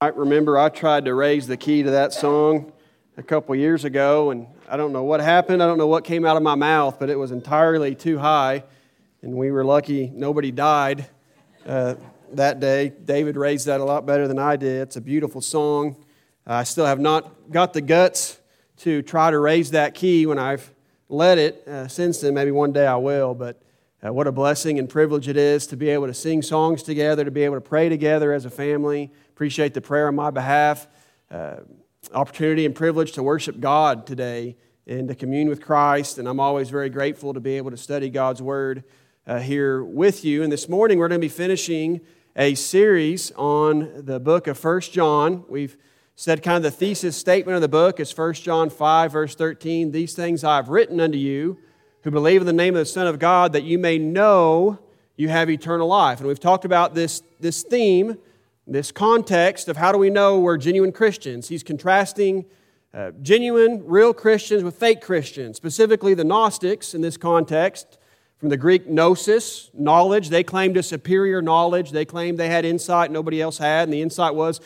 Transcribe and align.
I 0.00 0.08
remember 0.10 0.56
I 0.56 0.68
tried 0.68 1.06
to 1.06 1.14
raise 1.14 1.48
the 1.48 1.56
key 1.56 1.82
to 1.82 1.90
that 1.90 2.12
song 2.12 2.72
a 3.16 3.22
couple 3.24 3.56
years 3.56 3.84
ago, 3.84 4.30
and 4.30 4.46
I 4.68 4.76
don't 4.76 4.92
know 4.92 5.02
what 5.02 5.18
happened. 5.18 5.60
I 5.60 5.66
don't 5.66 5.76
know 5.76 5.88
what 5.88 6.04
came 6.04 6.24
out 6.24 6.36
of 6.36 6.42
my 6.44 6.54
mouth, 6.54 7.00
but 7.00 7.10
it 7.10 7.16
was 7.16 7.32
entirely 7.32 7.96
too 7.96 8.16
high, 8.16 8.62
and 9.22 9.34
we 9.34 9.50
were 9.50 9.64
lucky 9.64 10.08
nobody 10.14 10.52
died 10.52 11.08
uh, 11.66 11.96
that 12.34 12.60
day. 12.60 12.90
David 12.90 13.36
raised 13.36 13.66
that 13.66 13.80
a 13.80 13.84
lot 13.84 14.06
better 14.06 14.28
than 14.28 14.38
I 14.38 14.54
did. 14.54 14.82
It's 14.82 14.94
a 14.94 15.00
beautiful 15.00 15.40
song. 15.40 15.96
I 16.46 16.62
still 16.62 16.86
have 16.86 17.00
not 17.00 17.50
got 17.50 17.72
the 17.72 17.80
guts 17.80 18.38
to 18.76 19.02
try 19.02 19.32
to 19.32 19.38
raise 19.40 19.72
that 19.72 19.96
key 19.96 20.26
when 20.26 20.38
I've 20.38 20.72
led 21.08 21.38
it. 21.38 21.66
Uh, 21.66 21.88
since 21.88 22.20
then, 22.20 22.34
maybe 22.34 22.52
one 22.52 22.70
day 22.70 22.86
I 22.86 22.94
will, 22.94 23.34
but 23.34 23.60
uh, 24.04 24.12
what 24.12 24.28
a 24.28 24.32
blessing 24.32 24.78
and 24.78 24.88
privilege 24.88 25.26
it 25.26 25.36
is 25.36 25.66
to 25.66 25.76
be 25.76 25.88
able 25.88 26.06
to 26.06 26.14
sing 26.14 26.40
songs 26.40 26.84
together, 26.84 27.24
to 27.24 27.32
be 27.32 27.42
able 27.42 27.56
to 27.56 27.60
pray 27.60 27.88
together 27.88 28.32
as 28.32 28.44
a 28.44 28.50
family. 28.50 29.10
Appreciate 29.30 29.74
the 29.74 29.80
prayer 29.80 30.06
on 30.06 30.14
my 30.14 30.30
behalf. 30.30 30.86
Uh, 31.30 31.56
opportunity 32.14 32.64
and 32.64 32.76
privilege 32.76 33.12
to 33.12 33.22
worship 33.24 33.58
God 33.58 34.06
today 34.06 34.56
and 34.86 35.08
to 35.08 35.16
commune 35.16 35.48
with 35.48 35.60
Christ. 35.60 36.18
And 36.18 36.28
I'm 36.28 36.38
always 36.38 36.70
very 36.70 36.88
grateful 36.90 37.34
to 37.34 37.40
be 37.40 37.56
able 37.56 37.72
to 37.72 37.76
study 37.76 38.08
God's 38.08 38.40
Word 38.40 38.84
uh, 39.26 39.40
here 39.40 39.82
with 39.82 40.24
you. 40.24 40.44
And 40.44 40.52
this 40.52 40.68
morning 40.68 40.98
we're 40.98 41.08
going 41.08 41.20
to 41.20 41.24
be 41.24 41.28
finishing 41.28 42.00
a 42.36 42.54
series 42.54 43.32
on 43.32 44.04
the 44.04 44.20
book 44.20 44.46
of 44.46 44.56
First 44.56 44.92
John. 44.92 45.44
We've 45.48 45.76
said 46.14 46.44
kind 46.44 46.56
of 46.56 46.62
the 46.62 46.70
thesis 46.70 47.16
statement 47.16 47.56
of 47.56 47.62
the 47.62 47.68
book 47.68 47.98
is 47.98 48.12
First 48.12 48.44
John 48.44 48.70
5, 48.70 49.10
verse 49.10 49.34
13. 49.34 49.90
These 49.90 50.14
things 50.14 50.44
I've 50.44 50.68
written 50.68 51.00
unto 51.00 51.18
you 51.18 51.58
who 52.02 52.10
believe 52.10 52.40
in 52.40 52.46
the 52.46 52.52
name 52.52 52.74
of 52.74 52.80
the 52.80 52.86
Son 52.86 53.06
of 53.06 53.18
God, 53.18 53.52
that 53.52 53.64
you 53.64 53.78
may 53.78 53.98
know 53.98 54.78
you 55.16 55.28
have 55.28 55.50
eternal 55.50 55.88
life. 55.88 56.18
And 56.18 56.28
we've 56.28 56.40
talked 56.40 56.64
about 56.64 56.94
this, 56.94 57.22
this 57.40 57.62
theme, 57.62 58.16
this 58.66 58.92
context 58.92 59.68
of 59.68 59.76
how 59.76 59.92
do 59.92 59.98
we 59.98 60.10
know 60.10 60.38
we're 60.38 60.56
genuine 60.56 60.92
Christians. 60.92 61.48
He's 61.48 61.62
contrasting 61.62 62.44
uh, 62.94 63.10
genuine, 63.22 63.82
real 63.84 64.14
Christians 64.14 64.62
with 64.62 64.76
fake 64.76 65.00
Christians, 65.00 65.56
specifically 65.56 66.14
the 66.14 66.24
Gnostics 66.24 66.94
in 66.94 67.00
this 67.00 67.16
context. 67.16 67.98
From 68.38 68.50
the 68.50 68.56
Greek 68.56 68.86
gnosis, 68.86 69.68
knowledge, 69.74 70.28
they 70.28 70.44
claimed 70.44 70.76
a 70.76 70.82
superior 70.82 71.42
knowledge. 71.42 71.90
They 71.90 72.04
claimed 72.04 72.38
they 72.38 72.48
had 72.48 72.64
insight 72.64 73.10
nobody 73.10 73.42
else 73.42 73.58
had, 73.58 73.84
and 73.84 73.92
the 73.92 74.00
insight 74.00 74.36
was 74.36 74.60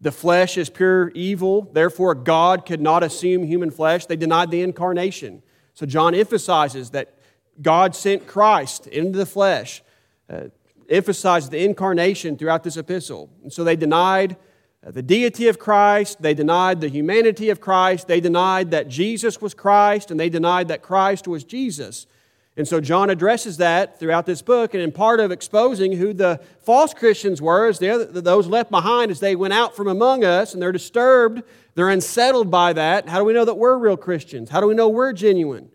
the 0.00 0.12
flesh 0.12 0.56
is 0.56 0.70
pure 0.70 1.10
evil, 1.10 1.62
therefore 1.72 2.14
God 2.14 2.66
could 2.66 2.80
not 2.80 3.02
assume 3.02 3.44
human 3.44 3.70
flesh. 3.70 4.06
They 4.06 4.16
denied 4.16 4.50
the 4.50 4.62
incarnation. 4.62 5.42
So 5.78 5.86
John 5.86 6.12
emphasizes 6.12 6.90
that 6.90 7.14
God 7.62 7.94
sent 7.94 8.26
Christ 8.26 8.88
into 8.88 9.16
the 9.16 9.24
flesh, 9.24 9.80
uh, 10.28 10.46
emphasizes 10.90 11.50
the 11.50 11.64
incarnation 11.64 12.36
throughout 12.36 12.64
this 12.64 12.76
epistle. 12.76 13.30
And 13.44 13.52
so 13.52 13.62
they 13.62 13.76
denied 13.76 14.36
uh, 14.84 14.90
the 14.90 15.02
deity 15.02 15.46
of 15.46 15.60
Christ, 15.60 16.20
they 16.20 16.34
denied 16.34 16.80
the 16.80 16.88
humanity 16.88 17.48
of 17.50 17.60
Christ, 17.60 18.08
they 18.08 18.18
denied 18.18 18.72
that 18.72 18.88
Jesus 18.88 19.40
was 19.40 19.54
Christ, 19.54 20.10
and 20.10 20.18
they 20.18 20.28
denied 20.28 20.66
that 20.66 20.82
Christ 20.82 21.28
was 21.28 21.44
Jesus. 21.44 22.08
And 22.56 22.66
so 22.66 22.80
John 22.80 23.08
addresses 23.08 23.58
that 23.58 24.00
throughout 24.00 24.26
this 24.26 24.42
book, 24.42 24.74
and 24.74 24.82
in 24.82 24.90
part 24.90 25.20
of 25.20 25.30
exposing 25.30 25.92
who 25.92 26.12
the 26.12 26.40
false 26.64 26.92
Christians 26.92 27.40
were, 27.40 27.68
as 27.68 27.78
those 27.78 28.48
left 28.48 28.72
behind 28.72 29.12
as 29.12 29.20
they 29.20 29.36
went 29.36 29.54
out 29.54 29.76
from 29.76 29.86
among 29.86 30.24
us, 30.24 30.54
and 30.54 30.60
they're 30.60 30.72
disturbed, 30.72 31.44
they're 31.78 31.90
unsettled 31.90 32.50
by 32.50 32.72
that. 32.72 33.08
How 33.08 33.18
do 33.20 33.24
we 33.24 33.32
know 33.32 33.44
that 33.44 33.54
we're 33.54 33.78
real 33.78 33.96
Christians? 33.96 34.50
How 34.50 34.60
do 34.60 34.66
we 34.66 34.74
know 34.74 34.88
we're 34.88 35.12
genuine? 35.12 35.70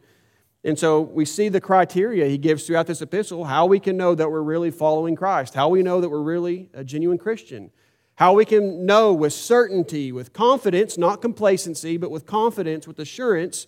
And 0.65 0.77
so 0.77 0.99
we 0.99 1.23
see 1.23 1.47
the 1.47 1.61
criteria 1.61 2.27
he 2.27 2.37
gives 2.37 2.67
throughout 2.67 2.87
this 2.87 3.01
epistle, 3.01 3.45
how 3.45 3.67
we 3.67 3.79
can 3.79 3.95
know 3.95 4.13
that 4.13 4.29
we're 4.29 4.41
really 4.41 4.69
following 4.69 5.15
Christ, 5.15 5.53
how 5.53 5.69
we 5.69 5.81
know 5.81 6.01
that 6.01 6.09
we're 6.09 6.21
really 6.21 6.69
a 6.73 6.83
genuine 6.83 7.17
Christian, 7.17 7.71
how 8.15 8.33
we 8.33 8.43
can 8.43 8.85
know 8.85 9.13
with 9.13 9.31
certainty, 9.31 10.11
with 10.11 10.33
confidence, 10.33 10.97
not 10.97 11.21
complacency, 11.21 11.95
but 11.95 12.11
with 12.11 12.25
confidence, 12.25 12.85
with 12.85 12.99
assurance 12.99 13.65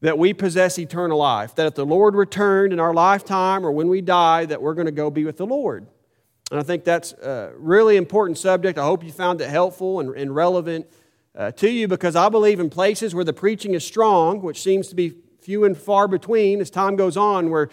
that 0.00 0.18
we 0.18 0.34
possess 0.34 0.76
eternal 0.76 1.18
life, 1.18 1.54
that 1.54 1.68
if 1.68 1.76
the 1.76 1.86
Lord 1.86 2.16
returned 2.16 2.72
in 2.72 2.80
our 2.80 2.92
lifetime 2.92 3.64
or 3.64 3.70
when 3.70 3.86
we 3.86 4.00
die, 4.00 4.44
that 4.44 4.60
we're 4.60 4.74
going 4.74 4.86
to 4.86 4.90
go 4.90 5.08
be 5.08 5.24
with 5.24 5.36
the 5.36 5.46
Lord. 5.46 5.86
And 6.50 6.58
I 6.58 6.64
think 6.64 6.82
that's 6.82 7.12
a 7.12 7.52
really 7.56 7.96
important 7.96 8.38
subject. 8.38 8.76
I 8.76 8.82
hope 8.82 9.04
you 9.04 9.12
found 9.12 9.40
it 9.40 9.48
helpful 9.48 10.00
and, 10.00 10.16
and 10.16 10.34
relevant 10.34 10.88
uh, 11.36 11.50
to 11.52 11.68
you 11.68 11.88
because 11.88 12.16
I 12.16 12.28
believe 12.28 12.60
in 12.60 12.70
places 12.70 13.14
where 13.14 13.24
the 13.24 13.32
preaching 13.32 13.74
is 13.74 13.84
strong, 13.84 14.40
which 14.40 14.62
seems 14.62 14.88
to 14.88 14.94
be 14.94 15.14
few 15.40 15.64
and 15.64 15.76
far 15.76 16.08
between 16.08 16.60
as 16.60 16.70
time 16.70 16.96
goes 16.96 17.16
on, 17.16 17.50
where 17.50 17.68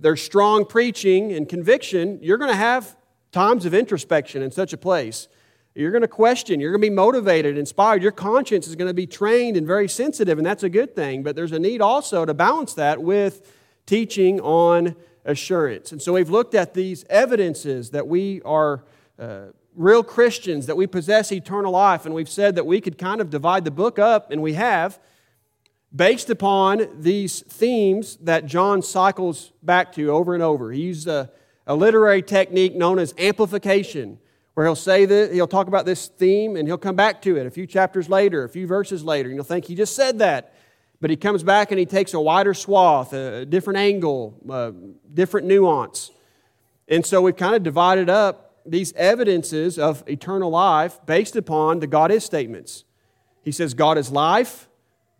there's 0.00 0.22
strong 0.22 0.64
preaching 0.64 1.32
and 1.32 1.48
conviction, 1.48 2.18
you're 2.22 2.38
going 2.38 2.50
to 2.50 2.56
have 2.56 2.96
times 3.32 3.66
of 3.66 3.74
introspection 3.74 4.42
in 4.42 4.50
such 4.50 4.72
a 4.72 4.76
place. 4.76 5.28
You're 5.74 5.90
going 5.90 6.02
to 6.02 6.08
question. 6.08 6.60
You're 6.60 6.70
going 6.70 6.82
to 6.82 6.88
be 6.88 6.94
motivated, 6.94 7.58
inspired. 7.58 8.02
Your 8.02 8.12
conscience 8.12 8.68
is 8.68 8.76
going 8.76 8.88
to 8.88 8.94
be 8.94 9.08
trained 9.08 9.56
and 9.56 9.66
very 9.66 9.88
sensitive, 9.88 10.38
and 10.38 10.46
that's 10.46 10.62
a 10.62 10.68
good 10.68 10.94
thing. 10.94 11.24
But 11.24 11.34
there's 11.34 11.52
a 11.52 11.58
need 11.58 11.80
also 11.80 12.24
to 12.24 12.32
balance 12.32 12.74
that 12.74 13.02
with 13.02 13.52
teaching 13.86 14.40
on 14.40 14.94
assurance. 15.24 15.90
And 15.90 16.00
so 16.00 16.12
we've 16.12 16.30
looked 16.30 16.54
at 16.54 16.74
these 16.74 17.04
evidences 17.10 17.90
that 17.90 18.06
we 18.06 18.40
are 18.42 18.84
uh, 19.18 19.46
real 19.74 20.02
Christians, 20.02 20.66
that 20.66 20.76
we 20.76 20.86
possess 20.86 21.32
eternal 21.32 21.72
life, 21.72 22.06
and 22.06 22.14
we've 22.14 22.28
said 22.28 22.54
that 22.56 22.66
we 22.66 22.80
could 22.80 22.98
kind 22.98 23.20
of 23.20 23.30
divide 23.30 23.64
the 23.64 23.70
book 23.70 23.98
up, 23.98 24.30
and 24.30 24.42
we 24.42 24.54
have, 24.54 24.98
based 25.94 26.30
upon 26.30 26.88
these 27.00 27.42
themes 27.42 28.16
that 28.16 28.46
John 28.46 28.82
cycles 28.82 29.52
back 29.62 29.92
to 29.92 30.10
over 30.10 30.34
and 30.34 30.42
over. 30.42 30.72
He 30.72 30.82
used 30.82 31.06
a, 31.06 31.30
a 31.66 31.74
literary 31.74 32.22
technique 32.22 32.74
known 32.74 32.98
as 32.98 33.14
amplification 33.18 34.18
where 34.54 34.66
he'll 34.66 34.76
say 34.76 35.04
that 35.04 35.32
he'll 35.32 35.48
talk 35.48 35.66
about 35.66 35.84
this 35.84 36.06
theme 36.06 36.56
and 36.56 36.66
he'll 36.66 36.78
come 36.78 36.96
back 36.96 37.20
to 37.22 37.36
it 37.36 37.46
a 37.46 37.50
few 37.50 37.66
chapters 37.66 38.08
later, 38.08 38.44
a 38.44 38.48
few 38.48 38.66
verses 38.66 39.04
later, 39.04 39.28
and 39.28 39.36
you'll 39.36 39.44
think 39.44 39.64
he 39.64 39.74
just 39.74 39.94
said 39.94 40.18
that. 40.20 40.54
But 41.00 41.10
he 41.10 41.16
comes 41.16 41.42
back 41.42 41.70
and 41.70 41.78
he 41.78 41.86
takes 41.86 42.14
a 42.14 42.20
wider 42.20 42.54
swath, 42.54 43.12
a 43.12 43.44
different 43.44 43.78
angle, 43.78 44.40
a 44.48 44.72
different 45.12 45.46
nuance. 45.46 46.12
And 46.88 47.04
so 47.04 47.20
we've 47.20 47.36
kind 47.36 47.54
of 47.54 47.62
divided 47.62 48.08
up 48.08 48.43
these 48.66 48.92
evidences 48.94 49.78
of 49.78 50.02
eternal 50.08 50.50
life 50.50 50.98
based 51.06 51.36
upon 51.36 51.80
the 51.80 51.86
God 51.86 52.10
is 52.10 52.24
statements. 52.24 52.84
He 53.42 53.52
says, 53.52 53.74
God 53.74 53.98
is 53.98 54.10
life, 54.10 54.68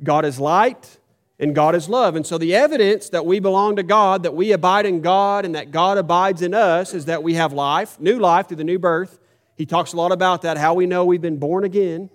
God 0.03 0.25
is 0.25 0.41
light, 0.41 0.99
and 1.39 1.55
God 1.55 1.75
is 1.75 1.89
love. 1.89 2.17
And 2.17 2.27
so 2.27 2.39
the 2.39 2.55
evidence 2.55 3.11
that 3.11 3.27
we 3.27 3.41
belong 3.41 3.77
to 3.77 3.83
God, 3.83 4.23
that 4.23 4.35
we 4.35 4.53
abide 4.53 4.87
in 4.87 5.01
God, 5.01 5.45
and 5.45 5.55
that 5.55 5.71
God 5.71 5.99
abides 5.99 6.43
in 6.43 6.55
us 6.55 6.95
is 6.95 7.05
that 7.07 7.23
we 7.23 7.35
have 7.35 7.53
life, 7.53 8.01
new 8.01 8.19
life 8.19 8.49
through 8.49 8.59
the 8.59 8.65
new 8.65 8.79
birth, 8.79 9.19
he 9.57 9.67
talks 9.67 9.93
a 9.93 9.97
lot 9.97 10.11
about 10.11 10.43
that, 10.43 10.59
how 10.59 10.75
we 10.75 10.87
know 10.87 11.05
we've 11.05 11.23
been 11.23 11.39
born 11.39 11.65
again. 11.65 12.11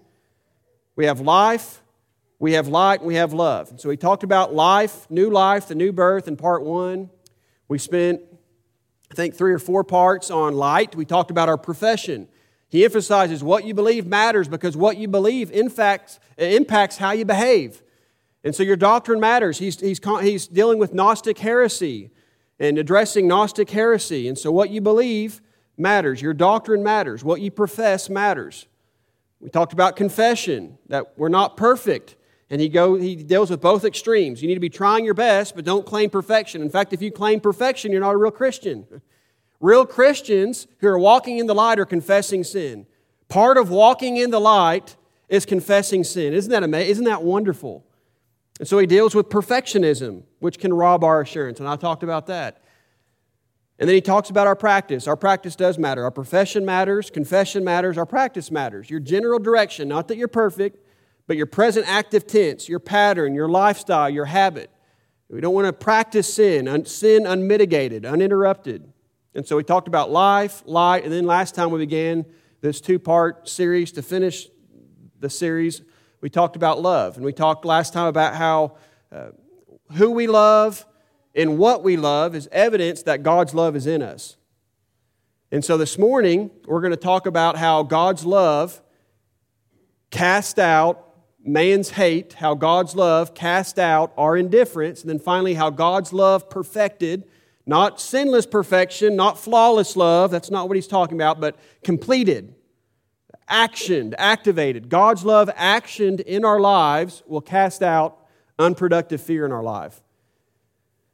We 0.96 1.06
have 1.06 1.22
life, 1.22 1.82
we 2.38 2.54
have 2.54 2.68
light, 2.68 3.00
and 3.00 3.08
we 3.08 3.16
have 3.16 3.32
love. 3.32 3.70
And 3.72 3.80
So 3.80 3.90
he 3.90 3.98
talked 3.98 4.24
about 4.24 4.54
life, 4.54 5.10
new 5.10 5.30
life, 5.30 5.68
the 5.68 5.76
new 5.76 5.94
birth 5.94 6.28
in 6.28 6.36
part 6.36 6.64
one. 6.64 7.10
We 7.70 7.78
spent, 7.78 8.22
I 9.12 9.16
think, 9.16 9.36
three 9.36 9.54
or 9.54 9.60
four 9.60 9.84
parts 9.84 10.30
on 10.30 10.56
light. 10.56 10.96
We 10.96 11.06
talked 11.06 11.32
about 11.32 11.50
our 11.50 11.58
profession. 11.58 12.28
He 12.68 12.86
emphasizes 12.86 13.44
what 13.44 13.66
you 13.66 13.74
believe 13.74 14.06
matters 14.06 14.48
because 14.48 14.78
what 14.78 14.98
you 14.98 15.08
believe 15.08 15.52
in 15.52 15.70
fact, 15.70 16.20
impacts 16.38 16.98
how 16.98 17.12
you 17.12 17.26
behave. 17.26 17.82
And 18.44 18.56
so 18.56 18.64
your 18.64 18.76
doctrine 18.76 19.20
matters. 19.20 19.58
He's, 19.58 19.80
he's, 19.80 20.00
he's 20.22 20.48
dealing 20.48 20.78
with 20.78 20.94
Gnostic 20.94 21.40
heresy 21.40 22.12
and 22.60 22.78
addressing 22.78 23.28
Gnostic 23.28 23.70
heresy. 23.72 24.28
And 24.28 24.38
so 24.38 24.52
what 24.52 24.70
you 24.70 24.82
believe 24.82 25.42
matters. 25.78 26.22
Your 26.22 26.34
doctrine 26.34 26.84
matters. 26.84 27.24
What 27.24 27.42
you 27.42 27.50
profess 27.50 28.10
matters. 28.10 28.68
We 29.40 29.50
talked 29.50 29.74
about 29.74 29.96
confession, 29.96 30.78
that 30.88 31.14
we're 31.18 31.30
not 31.30 31.58
perfect. 31.58 32.16
And 32.50 32.60
he, 32.60 32.68
go, 32.68 32.96
he 32.96 33.16
deals 33.16 33.52
with 33.52 33.62
both 33.62 33.86
extremes. 33.86 34.42
You 34.42 34.48
need 34.48 34.56
to 34.56 34.60
be 34.60 34.70
trying 34.70 35.06
your 35.06 35.14
best, 35.14 35.56
but 35.56 35.66
don't 35.66 35.86
claim 35.86 36.10
perfection. 36.10 36.62
In 36.62 36.70
fact, 36.70 36.94
if 36.94 37.02
you 37.02 37.12
claim 37.12 37.40
perfection, 37.40 37.92
you're 37.92 38.02
not 38.02 38.16
a 38.16 38.18
real 38.18 38.32
Christian. 38.32 38.88
Real 39.62 39.86
Christians 39.86 40.68
who 40.78 40.88
are 40.88 40.98
walking 40.98 41.38
in 41.38 41.46
the 41.46 41.54
light 41.54 41.80
are 41.80 41.86
confessing 41.86 42.46
sin. 42.46 42.86
Part 43.28 43.58
of 43.58 43.70
walking 43.70 44.16
in 44.16 44.32
the 44.32 44.40
light 44.40 44.96
is 45.28 45.46
confessing 45.46 46.06
sin. 46.06 46.32
Isn't 46.32 46.50
that 46.52 46.64
amazing? 46.64 46.92
Isn't 46.92 47.04
that 47.06 47.24
wonderful? 47.24 47.86
And 48.60 48.68
so 48.68 48.78
he 48.80 48.88
deals 48.88 49.14
with 49.14 49.28
perfectionism, 49.28 50.24
which 50.40 50.60
can 50.60 50.74
rob 50.74 51.04
our 51.04 51.20
assurance. 51.20 51.60
And 51.60 51.68
I 51.68 51.76
talked 51.76 52.04
about 52.04 52.28
that. 52.28 52.64
And 53.80 53.88
then 53.88 53.96
he 53.96 54.02
talks 54.02 54.30
about 54.30 54.48
our 54.48 54.58
practice. 54.58 55.08
Our 55.08 55.16
practice 55.16 55.56
does 55.56 55.78
matter. 55.78 56.04
Our 56.04 56.12
profession 56.12 56.66
matters, 56.66 57.10
confession 57.10 57.64
matters, 57.64 57.98
our 57.98 58.06
practice 58.06 58.52
matters. 58.52 58.90
Your 58.90 59.00
general 59.00 59.40
direction, 59.40 59.88
not 59.88 60.10
that 60.10 60.18
you're 60.18 60.28
perfect, 60.28 60.86
but 61.30 61.38
your 61.38 61.46
present 61.46 61.88
active 61.88 62.26
tense, 62.26 62.68
your 62.68 62.80
pattern, 62.80 63.36
your 63.36 63.48
lifestyle, 63.48 64.10
your 64.10 64.26
habit. 64.26 64.72
We 65.30 65.40
don't 65.42 65.54
want 65.54 65.68
to 65.68 65.74
practice 65.74 66.34
sin, 66.34 66.86
sin 66.86 67.28
unmitigated, 67.28 68.04
uninterrupted. 68.04 68.92
And 69.36 69.46
so 69.46 69.56
we 69.56 69.64
talked 69.64 69.88
about 69.88 70.10
life, 70.10 70.64
light, 70.66 71.04
and 71.04 71.14
then 71.14 71.28
last 71.28 71.54
time 71.54 71.70
we 71.70 71.78
began 71.78 72.26
this 72.62 72.82
two 72.82 72.98
part 72.98 73.48
series 73.48 73.92
to 73.92 74.02
finish 74.02 74.48
the 75.20 75.30
series, 75.30 75.84
we 76.20 76.32
talked 76.32 76.56
about 76.56 76.82
love. 76.82 77.16
And 77.16 77.24
we 77.24 77.32
talked 77.32 77.64
last 77.64 77.94
time 77.94 78.08
about 78.08 78.34
how 78.34 78.78
uh, 79.12 79.28
who 79.98 80.10
we 80.10 80.26
love, 80.26 80.84
and 81.36 81.60
what 81.60 81.84
we 81.84 81.96
love 81.96 82.34
is 82.34 82.50
evidence 82.52 83.04
that 83.04 83.22
God's 83.22 83.54
love 83.54 83.76
is 83.76 83.86
in 83.86 84.02
us. 84.02 84.36
And 85.52 85.64
so 85.64 85.78
this 85.78 85.96
morning, 86.00 86.50
we're 86.66 86.82
going 86.82 86.90
to 86.90 86.98
talk 86.98 87.28
about 87.28 87.56
how 87.56 87.84
God's 87.84 88.26
love 88.26 88.82
cast 90.10 90.58
out 90.58 91.06
man's 91.52 91.92
hate, 91.92 92.34
how 92.34 92.56
God's 92.56 92.96
love 92.96 93.34
cast 93.34 93.80
out 93.80 94.14
our 94.18 94.38
indifference, 94.38 95.02
and 95.02 95.10
then 95.10 95.20
finally, 95.20 95.56
how 95.56 95.70
God's 95.70 96.14
love 96.14 96.50
perfected, 96.50 97.26
not 97.66 98.00
sinless 98.00 98.46
perfection, 98.46 99.16
not 99.16 99.38
flawless 99.38 99.96
love, 99.96 100.32
that's 100.32 100.52
not 100.52 100.68
what 100.68 100.76
he's 100.76 100.88
talking 100.88 101.18
about, 101.18 101.40
but 101.40 101.58
completed, 101.84 102.56
actioned, 103.50 104.14
activated. 104.18 104.90
God's 104.90 105.26
love 105.26 105.50
actioned 105.56 106.22
in 106.22 106.46
our 106.46 106.60
lives 106.60 107.24
will 107.28 107.42
cast 107.42 107.82
out 107.82 108.18
unproductive 108.58 109.22
fear 109.22 109.46
in 109.46 109.52
our 109.52 109.64
life. 109.64 110.02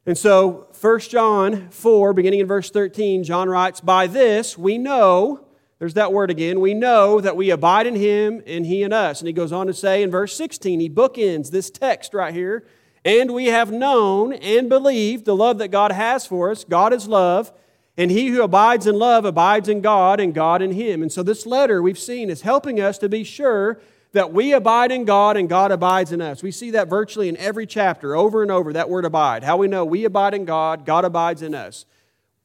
And 0.08 0.18
so, 0.18 0.68
1 0.80 1.00
John 1.00 1.70
4, 1.70 2.14
beginning 2.14 2.40
in 2.40 2.48
verse 2.48 2.70
13, 2.70 3.24
John 3.24 3.50
writes, 3.50 3.82
By 3.82 4.06
this 4.06 4.58
we 4.58 4.78
know, 4.78 5.45
there's 5.86 5.94
that 5.94 6.12
word 6.12 6.32
again, 6.32 6.62
we 6.62 6.74
know 6.74 7.22
that 7.22 7.38
we 7.38 7.52
abide 7.52 7.86
in 7.86 7.94
him 7.94 8.42
and 8.48 8.66
he 8.66 8.82
in 8.82 8.92
us. 8.92 9.22
And 9.22 9.28
he 9.28 9.34
goes 9.34 9.52
on 9.52 9.68
to 9.68 9.74
say 9.76 10.02
in 10.02 10.10
verse 10.10 10.36
16, 10.36 10.80
he 10.80 10.90
bookends 10.90 11.52
this 11.52 11.70
text 11.70 12.16
right 12.16 12.34
here, 12.34 12.66
and 13.06 13.30
we 13.30 13.46
have 13.50 13.72
known 13.72 14.34
and 14.34 14.68
believed 14.68 15.26
the 15.26 15.36
love 15.36 15.60
that 15.60 15.68
God 15.68 15.92
has 15.92 16.26
for 16.26 16.50
us. 16.50 16.64
God 16.64 16.92
is 16.92 17.08
love, 17.08 17.54
and 17.96 18.10
he 18.10 18.30
who 18.30 18.42
abides 18.42 18.88
in 18.88 18.98
love 18.98 19.26
abides 19.26 19.70
in 19.70 19.82
God, 19.82 20.20
and 20.20 20.34
God 20.34 20.64
in 20.64 20.72
him. 20.72 21.04
And 21.04 21.12
so, 21.12 21.22
this 21.22 21.46
letter 21.46 21.84
we've 21.84 22.00
seen 22.00 22.32
is 22.32 22.42
helping 22.42 22.82
us 22.82 22.98
to 22.98 23.08
be 23.08 23.24
sure 23.24 23.80
that 24.14 24.34
we 24.34 24.54
abide 24.54 24.92
in 24.92 25.06
God 25.06 25.38
and 25.38 25.48
God 25.48 25.72
abides 25.72 26.12
in 26.12 26.20
us. 26.20 26.42
We 26.42 26.50
see 26.50 26.72
that 26.72 26.88
virtually 26.88 27.30
in 27.30 27.38
every 27.38 27.68
chapter, 27.68 28.16
over 28.16 28.42
and 28.42 28.50
over, 28.50 28.74
that 28.74 28.90
word 28.90 29.06
abide. 29.06 29.44
How 29.44 29.58
we 29.58 29.68
know 29.68 29.86
we 29.86 30.04
abide 30.04 30.34
in 30.34 30.46
God, 30.46 30.84
God 30.84 31.06
abides 31.06 31.44
in 31.44 31.54
us. 31.54 31.86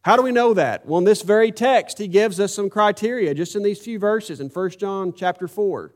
How 0.03 0.17
do 0.17 0.23
we 0.23 0.33
know 0.33 0.55
that? 0.55 0.87
Well, 0.87 0.99
in 0.99 1.05
this 1.05 1.23
very 1.23 1.53
text, 1.53 1.99
he 1.99 2.09
gives 2.09 2.41
us 2.41 2.55
some 2.55 2.71
criteria 2.71 3.35
just 3.35 3.55
in 3.55 3.63
these 3.63 3.79
few 3.79 3.99
verses 3.99 4.41
in 4.41 4.49
1 4.49 4.71
John 4.71 5.13
chapter 5.13 5.47
4. 5.47 5.93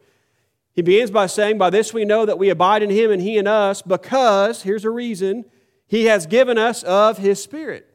He 0.74 0.82
begins 0.82 1.10
by 1.10 1.26
saying, 1.26 1.56
By 1.56 1.70
this 1.70 1.94
we 1.94 2.04
know 2.04 2.26
that 2.26 2.38
we 2.38 2.50
abide 2.50 2.82
in 2.82 2.90
him 2.90 3.10
and 3.10 3.22
he 3.22 3.38
in 3.38 3.46
us, 3.46 3.80
because, 3.80 4.62
here's 4.62 4.84
a 4.84 4.90
reason, 4.90 5.44
he 5.86 6.04
has 6.06 6.26
given 6.26 6.58
us 6.58 6.82
of 6.82 7.18
his 7.18 7.42
Spirit. 7.42 7.88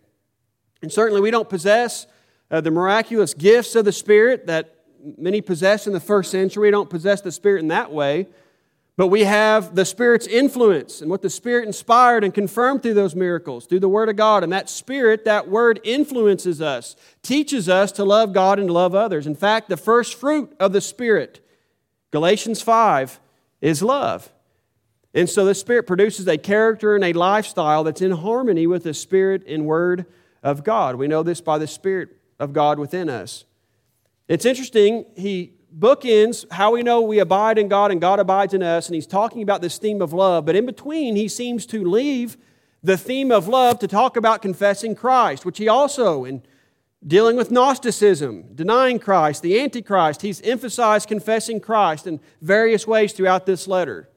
And 0.82 0.92
certainly 0.92 1.22
we 1.22 1.32
don't 1.32 1.50
possess 1.50 2.08
uh, 2.50 2.62
the 2.62 2.72
miraculous 2.72 3.34
gifts 3.34 3.76
of 3.76 3.86
the 3.86 3.92
Spirit 3.92 4.48
that 4.48 4.76
many 5.18 5.42
possess 5.42 5.88
in 5.88 5.94
the 5.94 6.00
first 6.00 6.32
century. 6.32 6.68
We 6.68 6.72
don't 6.72 6.90
possess 6.90 7.22
the 7.22 7.32
Spirit 7.32 7.62
in 7.62 7.68
that 7.68 7.92
way. 7.92 8.28
But 9.00 9.08
we 9.08 9.24
have 9.24 9.76
the 9.76 9.86
Spirit's 9.86 10.28
influence 10.28 11.00
and 11.00 11.10
what 11.10 11.22
the 11.22 11.30
Spirit 11.30 11.66
inspired 11.66 12.26
and 12.26 12.34
confirmed 12.34 12.84
through 12.84 12.96
those 12.96 13.16
miracles, 13.16 13.66
through 13.66 13.80
the 13.80 13.88
Word 13.88 14.10
of 14.10 14.18
God. 14.18 14.44
And 14.44 14.52
that 14.52 14.70
Spirit, 14.70 15.24
that 15.24 15.48
Word 15.48 15.80
influences 15.86 16.62
us, 16.62 16.98
teaches 17.24 17.70
us 17.70 17.94
to 17.94 18.04
love 18.04 18.34
God 18.34 18.60
and 18.60 18.68
to 18.68 18.74
love 18.74 18.94
others. 18.94 19.26
In 19.26 19.36
fact, 19.36 19.70
the 19.70 19.78
first 19.78 20.16
fruit 20.16 20.54
of 20.60 20.74
the 20.74 20.82
Spirit, 20.82 21.40
Galatians 22.12 22.62
5, 22.62 23.22
is 23.62 23.82
love. 23.82 24.34
And 25.14 25.30
so 25.30 25.46
the 25.46 25.56
Spirit 25.56 25.88
produces 25.88 26.28
a 26.28 26.38
character 26.38 26.94
and 26.94 27.06
a 27.06 27.14
lifestyle 27.14 27.86
that's 27.86 28.02
in 28.02 28.12
harmony 28.12 28.68
with 28.68 28.84
the 28.84 28.94
Spirit 28.94 29.48
and 29.48 29.66
Word 29.66 30.08
of 30.44 30.66
God. 30.66 30.98
We 30.98 31.08
know 31.08 31.24
this 31.24 31.40
by 31.40 31.58
the 31.58 31.68
Spirit 31.68 32.18
of 32.38 32.52
God 32.52 32.78
within 32.78 33.08
us. 33.08 33.46
It's 34.28 34.44
interesting, 34.44 35.06
he 35.16 35.54
bookends 35.78 36.46
how 36.52 36.72
we 36.72 36.84
know 36.84 37.02
we 37.02 37.20
abide 37.20 37.58
in 37.58 37.68
God 37.68 37.92
and 37.92 38.02
God 38.02 38.20
abides 38.20 38.54
in 38.54 38.64
us, 38.64 38.88
and 38.88 38.96
he's 38.96 39.08
talking 39.08 39.42
about 39.42 39.62
this 39.62 39.78
theme 39.78 40.02
of 40.02 40.14
love, 40.14 40.46
but 40.46 40.56
in 40.56 40.66
between, 40.66 41.16
he 41.16 41.28
seems 41.28 41.66
to 41.68 41.84
leave 41.84 42.38
the 42.82 42.98
theme 42.98 43.32
of 43.32 43.48
love 43.48 43.80
to 43.80 43.88
talk 43.88 44.16
about 44.18 44.42
confessing 44.42 44.96
Christ, 44.96 45.46
which 45.46 45.58
he 45.58 45.68
also, 45.68 46.26
in 46.26 46.42
dealing 47.06 47.36
with 47.36 47.52
Gnosticism, 47.52 48.56
denying 48.56 49.00
Christ, 49.00 49.42
the 49.42 49.60
Antichrist, 49.60 50.22
he's 50.22 50.42
emphasized 50.42 51.08
confessing 51.08 51.60
Christ 51.60 52.08
in 52.08 52.20
various 52.42 52.88
ways 52.88 53.14
throughout 53.14 53.46
this 53.46 53.68
letter. 53.68 54.10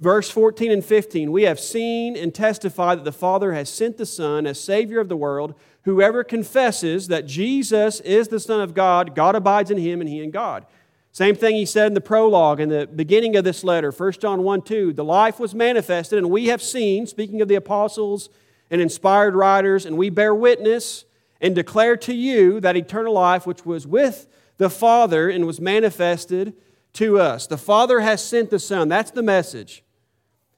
Verse 0.00 0.28
14 0.28 0.70
and 0.70 0.84
15 0.84 1.32
We 1.32 1.44
have 1.44 1.58
seen 1.58 2.16
and 2.16 2.34
testified 2.34 2.98
that 2.98 3.04
the 3.04 3.12
Father 3.12 3.52
has 3.52 3.68
sent 3.70 3.96
the 3.96 4.06
Son 4.06 4.46
as 4.46 4.60
Savior 4.60 5.00
of 5.00 5.08
the 5.08 5.16
world 5.16 5.54
Whoever 5.84 6.24
confesses 6.24 7.08
that 7.08 7.26
Jesus 7.26 8.00
is 8.00 8.28
the 8.28 8.40
Son 8.40 8.60
of 8.60 8.74
God, 8.74 9.14
God 9.14 9.34
abides 9.34 9.70
in 9.70 9.78
him 9.78 10.00
and 10.00 10.08
he 10.08 10.22
in 10.22 10.30
God. 10.30 10.66
Same 11.12 11.36
thing 11.36 11.54
he 11.54 11.66
said 11.66 11.88
in 11.88 11.94
the 11.94 12.00
prologue 12.00 12.58
in 12.58 12.70
the 12.70 12.86
beginning 12.86 13.36
of 13.36 13.44
this 13.44 13.62
letter, 13.62 13.92
1 13.92 14.12
John 14.12 14.42
1 14.42 14.62
2. 14.62 14.92
The 14.94 15.04
life 15.04 15.38
was 15.38 15.54
manifested, 15.54 16.18
and 16.18 16.30
we 16.30 16.46
have 16.46 16.60
seen, 16.60 17.06
speaking 17.06 17.40
of 17.40 17.48
the 17.48 17.54
apostles 17.54 18.30
and 18.70 18.80
inspired 18.80 19.36
writers, 19.36 19.86
and 19.86 19.96
we 19.96 20.10
bear 20.10 20.34
witness 20.34 21.04
and 21.40 21.54
declare 21.54 21.96
to 21.98 22.14
you 22.14 22.58
that 22.60 22.76
eternal 22.76 23.12
life 23.12 23.46
which 23.46 23.64
was 23.64 23.86
with 23.86 24.26
the 24.56 24.70
Father 24.70 25.28
and 25.28 25.46
was 25.46 25.60
manifested 25.60 26.54
to 26.94 27.20
us. 27.20 27.46
The 27.46 27.58
Father 27.58 28.00
has 28.00 28.24
sent 28.24 28.50
the 28.50 28.58
Son. 28.58 28.88
That's 28.88 29.10
the 29.10 29.22
message. 29.22 29.84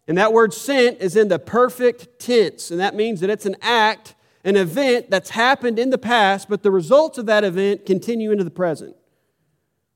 And 0.09 0.17
that 0.17 0.33
word 0.33 0.55
sent 0.55 1.01
is 1.01 1.17
in 1.17 1.29
the 1.29 1.39
perfect 1.39 2.21
tense, 2.21 2.71
and 2.71 2.79
that 2.79 2.95
means 2.95 3.21
that 3.21 3.31
it's 3.31 3.47
an 3.47 3.57
act 3.61 4.15
an 4.47 4.57
event 4.57 5.11
that's 5.11 5.31
happened 5.31 5.77
in 5.77 5.91
the 5.91 5.99
past, 5.99 6.49
but 6.49 6.63
the 6.63 6.71
results 6.71 7.19
of 7.19 7.27
that 7.27 7.43
event 7.43 7.85
continue 7.85 8.31
into 8.31 8.45
the 8.45 8.51
present. 8.51 8.95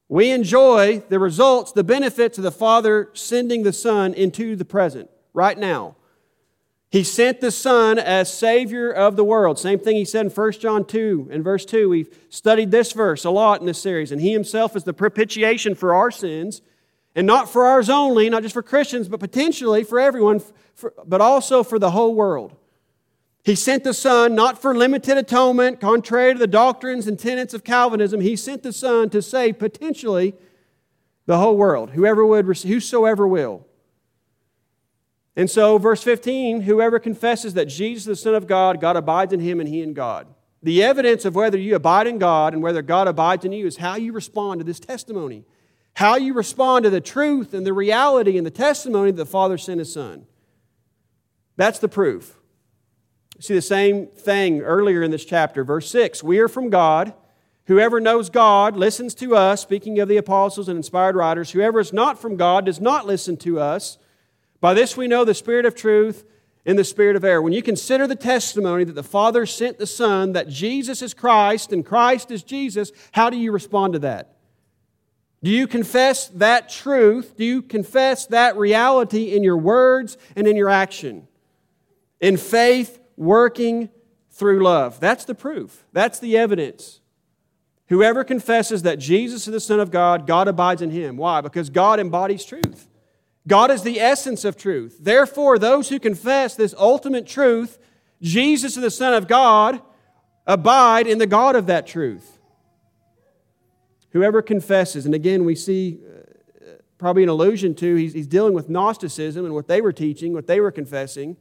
We 0.09 0.33
enjoy 0.33 1.05
the 1.09 1.21
results, 1.21 1.71
the 1.71 1.85
benefits 1.85 2.37
of 2.37 2.43
the 2.43 2.51
Father 2.51 3.11
sending 3.15 3.63
the 3.63 3.73
Son 3.73 4.13
into 4.13 4.57
the 4.57 4.65
present, 4.65 5.09
right 5.33 5.57
now. 5.57 5.95
He 6.91 7.05
sent 7.05 7.41
the 7.41 7.53
Son 7.53 8.01
as 8.01 8.35
Savior 8.35 8.91
of 8.91 9.15
the 9.15 9.23
world. 9.23 9.57
Same 9.57 9.79
thing 9.79 9.95
he 9.95 10.05
said 10.05 10.27
in 10.27 10.33
1 10.33 10.53
John 10.55 10.85
2 10.85 11.29
and 11.31 11.45
verse 11.45 11.65
2. 11.65 11.89
We've 11.89 12.19
studied 12.29 12.73
this 12.73 12.91
verse 12.91 13.25
a 13.25 13.31
lot 13.31 13.61
in 13.61 13.67
this 13.69 13.81
series. 13.81 14.11
And 14.11 14.21
He 14.21 14.33
Himself 14.33 14.75
is 14.75 14.83
the 14.83 14.93
propitiation 14.93 15.77
for 15.77 15.95
our 15.95 16.11
sins, 16.11 16.61
and 17.15 17.25
not 17.25 17.49
for 17.49 17.67
ours 17.67 17.89
only, 17.89 18.29
not 18.29 18.43
just 18.43 18.55
for 18.55 18.65
Christians, 18.65 19.07
but 19.07 19.21
potentially 19.21 19.85
for 19.85 20.01
everyone, 20.01 20.43
but 21.07 21.21
also 21.21 21.63
for 21.63 21.79
the 21.79 21.93
whole 21.93 22.17
world. 22.17 22.57
He 23.43 23.55
sent 23.55 23.85
the 23.85 23.95
Son 23.95 24.35
not 24.35 24.61
for 24.61 24.75
limited 24.75 25.17
atonement, 25.17 25.81
contrary 25.81 26.35
to 26.35 26.39
the 26.39 26.47
doctrines 26.47 27.07
and 27.07 27.19
tenets 27.19 27.55
of 27.55 27.65
Calvinism. 27.65 28.21
He 28.21 28.37
sent 28.37 28.63
the 28.63 28.73
Son 28.73 29.09
to 29.11 29.23
save 29.23 29.59
potentially 29.59 30.35
the 31.27 31.39
whole 31.39 31.57
world, 31.57 31.91
whoever 31.91 32.25
would, 32.25 32.45
whosoever 32.45 33.27
will. 33.27 33.67
And 35.37 35.49
so, 35.49 35.79
verse 35.79 36.03
15 36.03 36.63
whoever 36.63 36.99
confesses 36.99 37.55
that 37.55 37.67
Jesus 37.67 38.05
the 38.05 38.17
Son 38.17 38.35
of 38.35 38.47
God, 38.47 38.81
God 38.81 38.97
abides 38.97 39.33
in 39.33 39.41
him 39.41 39.61
and 39.61 39.69
he 39.69 39.81
in 39.81 39.95
God. 39.95 40.27
The 40.63 40.83
evidence 40.83 41.25
of 41.25 41.35
whether 41.35 41.57
you 41.57 41.75
abide 41.75 42.07
in 42.07 42.19
God 42.19 42.53
and 42.53 42.63
whether 42.63 42.83
God 42.83 43.09
abides 43.09 43.47
in 43.47 43.53
you 43.53 43.67
is 43.67 43.79
how 43.79 43.97
you 43.97 44.13
respond 44.13 44.61
to 44.61 44.65
this 44.65 44.81
testimony, 44.81 45.45
how 45.95 46.17
you 46.17 46.35
respond 46.35 46.83
to 46.83 46.91
the 46.91 47.01
truth 47.01 47.55
and 47.55 47.65
the 47.65 47.73
reality 47.73 48.37
and 48.37 48.47
the 48.47 48.51
testimony 48.51 49.13
that 49.13 49.17
the 49.17 49.25
Father 49.25 49.57
sent 49.57 49.79
his 49.79 49.93
Son. 49.93 50.27
That's 51.57 51.79
the 51.79 51.89
proof 51.89 52.40
see 53.41 53.55
the 53.55 53.63
same 53.63 54.07
thing 54.07 54.61
earlier 54.61 55.03
in 55.03 55.11
this 55.11 55.25
chapter, 55.25 55.65
verse 55.65 55.91
6. 55.91 56.23
We 56.23 56.39
are 56.39 56.49
from 56.49 56.71
God. 56.71 57.15
Whoever 57.67 58.01
knows 58.01 58.31
God 58.31 58.77
listens 58.77 59.15
to 59.17 59.35
us, 59.35 59.63
speaking 59.63 59.99
of 59.99 60.09
the 60.09 60.17
apostles 60.17 60.69
and 60.69 60.77
inspired 60.77 61.17
writers. 61.17 61.53
Whoever 61.53 61.81
is 61.81 61.93
not 61.93 62.21
from 62.21 62.37
God 62.37 62.67
does 62.67 62.81
not 62.81 63.07
listen 63.07 63.37
to 63.39 63.61
us. 63.61 63.99
By 64.61 64.75
this 64.75 64.97
we 64.97 65.09
know 65.09 65.25
the 65.25 65.35
spirit 65.35 65.65
of 65.65 65.75
truth 65.75 66.25
and 66.67 66.79
the 66.79 66.85
spirit 66.85 67.17
of 67.17 67.25
error. 67.25 67.41
When 67.41 67.53
you 67.53 67.63
consider 67.63 68.07
the 68.07 68.17
testimony 68.17 68.85
that 68.85 68.95
the 68.95 69.03
Father 69.03 69.47
sent 69.47 69.79
the 69.79 69.87
Son, 69.87 70.33
that 70.33 70.49
Jesus 70.49 71.01
is 71.01 71.15
Christ 71.15 71.73
and 71.73 71.87
Christ 71.87 72.31
is 72.31 72.43
Jesus, 72.43 72.93
how 73.13 73.31
do 73.31 73.39
you 73.39 73.53
respond 73.53 73.95
to 73.95 73.99
that? 74.01 74.37
Do 75.43 75.51
you 75.51 75.67
confess 75.67 76.29
that 76.29 76.69
truth? 76.69 77.37
Do 77.37 77.45
you 77.45 77.63
confess 77.63 78.27
that 78.27 78.59
reality 78.59 79.35
in 79.35 79.43
your 79.43 79.57
words 79.57 80.19
and 80.37 80.47
in 80.47 80.57
your 80.57 80.69
action? 80.69 81.27
In 82.21 82.37
faith 82.37 83.00
working 83.21 83.91
through 84.31 84.63
love. 84.63 84.99
That's 84.99 85.27
the 85.27 85.35
proof, 85.35 85.85
that's 85.93 86.19
the 86.19 86.37
evidence. 86.37 87.01
Whoever 87.89 88.25
confesses 88.25 88.83
that 88.83 88.99
Jesus 88.99 89.47
is 89.47 89.53
the 89.53 89.61
Son 89.61 89.81
of 89.81 89.91
God, 89.91 90.27
God 90.27 90.49
abides 90.49 90.81
in 90.81 90.91
him. 90.91 91.17
Why? 91.17 91.41
Because 91.41 91.71
God 91.71 91.99
embodies 91.99 92.45
truth. 92.45 92.89
God 93.49 93.71
is 93.71 93.83
the 93.83 94.01
essence 94.01 94.45
of 94.45 94.57
truth. 94.57 94.99
Therefore, 95.01 95.59
those 95.59 95.89
who 95.89 95.99
confess 95.99 96.55
this 96.55 96.73
ultimate 96.79 97.27
truth, 97.27 97.79
Jesus 98.23 98.77
is 98.77 98.83
the 98.83 98.93
Son 98.93 99.13
of 99.13 99.27
God, 99.27 99.83
abide 100.47 101.09
in 101.09 101.19
the 101.19 101.27
God 101.27 101.57
of 101.57 101.67
that 101.67 101.87
truth. 101.87 102.39
Whoever 104.11 104.41
confesses, 104.41 105.05
and 105.05 105.15
again, 105.15 105.45
we 105.45 105.57
see 105.57 105.99
uh, 105.99 106.75
probably 106.97 107.25
an 107.25 107.29
allusion 107.29 107.75
to, 107.75 107.97
he's, 107.97 108.13
he's 108.13 108.29
dealing 108.29 108.55
with 108.55 108.71
Gnosticism 108.71 109.45
and 109.45 109.53
what 109.53 109.67
they 109.67 109.81
were 109.81 109.93
teaching, 109.93 110.33
what 110.33 110.47
they 110.47 110.61
were 110.61 110.71
confessing. 110.71 111.37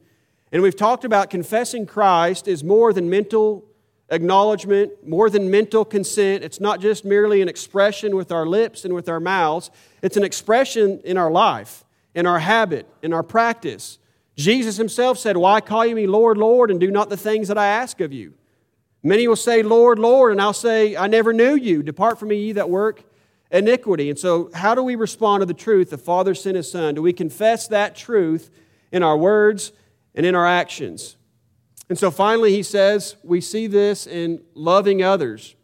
And 0.52 0.62
we've 0.62 0.76
talked 0.76 1.04
about 1.04 1.30
confessing 1.30 1.86
Christ 1.86 2.48
is 2.48 2.64
more 2.64 2.92
than 2.92 3.08
mental 3.08 3.64
acknowledgement, 4.10 5.06
more 5.06 5.30
than 5.30 5.50
mental 5.50 5.84
consent. 5.84 6.42
It's 6.42 6.60
not 6.60 6.80
just 6.80 7.04
merely 7.04 7.42
an 7.42 7.48
expression 7.48 8.16
with 8.16 8.32
our 8.32 8.44
lips 8.44 8.84
and 8.84 8.92
with 8.92 9.08
our 9.08 9.20
mouths, 9.20 9.70
it's 10.02 10.16
an 10.16 10.24
expression 10.24 11.00
in 11.04 11.16
our 11.16 11.30
life, 11.30 11.84
in 12.14 12.26
our 12.26 12.40
habit, 12.40 12.86
in 13.02 13.12
our 13.12 13.22
practice. 13.22 13.98
Jesus 14.36 14.76
himself 14.76 15.18
said, 15.18 15.36
Why 15.36 15.60
call 15.60 15.86
you 15.86 15.94
me 15.94 16.06
Lord, 16.06 16.38
Lord, 16.38 16.70
and 16.70 16.80
do 16.80 16.90
not 16.90 17.10
the 17.10 17.16
things 17.16 17.48
that 17.48 17.58
I 17.58 17.66
ask 17.66 18.00
of 18.00 18.12
you? 18.12 18.34
Many 19.02 19.28
will 19.28 19.36
say, 19.36 19.62
Lord, 19.62 19.98
Lord, 19.98 20.32
and 20.32 20.40
I'll 20.40 20.52
say, 20.52 20.96
I 20.96 21.06
never 21.06 21.32
knew 21.32 21.54
you. 21.54 21.82
Depart 21.82 22.18
from 22.18 22.28
me, 22.28 22.36
ye 22.36 22.52
that 22.52 22.68
work 22.68 23.02
iniquity. 23.50 24.10
And 24.10 24.18
so, 24.18 24.50
how 24.54 24.74
do 24.74 24.82
we 24.82 24.94
respond 24.94 25.42
to 25.42 25.46
the 25.46 25.54
truth? 25.54 25.90
The 25.90 25.98
Father 25.98 26.34
sent 26.34 26.56
His 26.56 26.70
Son. 26.70 26.94
Do 26.94 27.02
we 27.02 27.12
confess 27.12 27.68
that 27.68 27.96
truth 27.96 28.50
in 28.92 29.02
our 29.02 29.16
words 29.16 29.72
and 30.14 30.26
in 30.26 30.34
our 30.34 30.46
actions? 30.46 31.16
And 31.88 31.98
so, 31.98 32.10
finally, 32.10 32.52
he 32.52 32.62
says, 32.62 33.16
we 33.24 33.40
see 33.40 33.66
this 33.66 34.06
in 34.06 34.42
loving 34.54 35.02
others. 35.02 35.56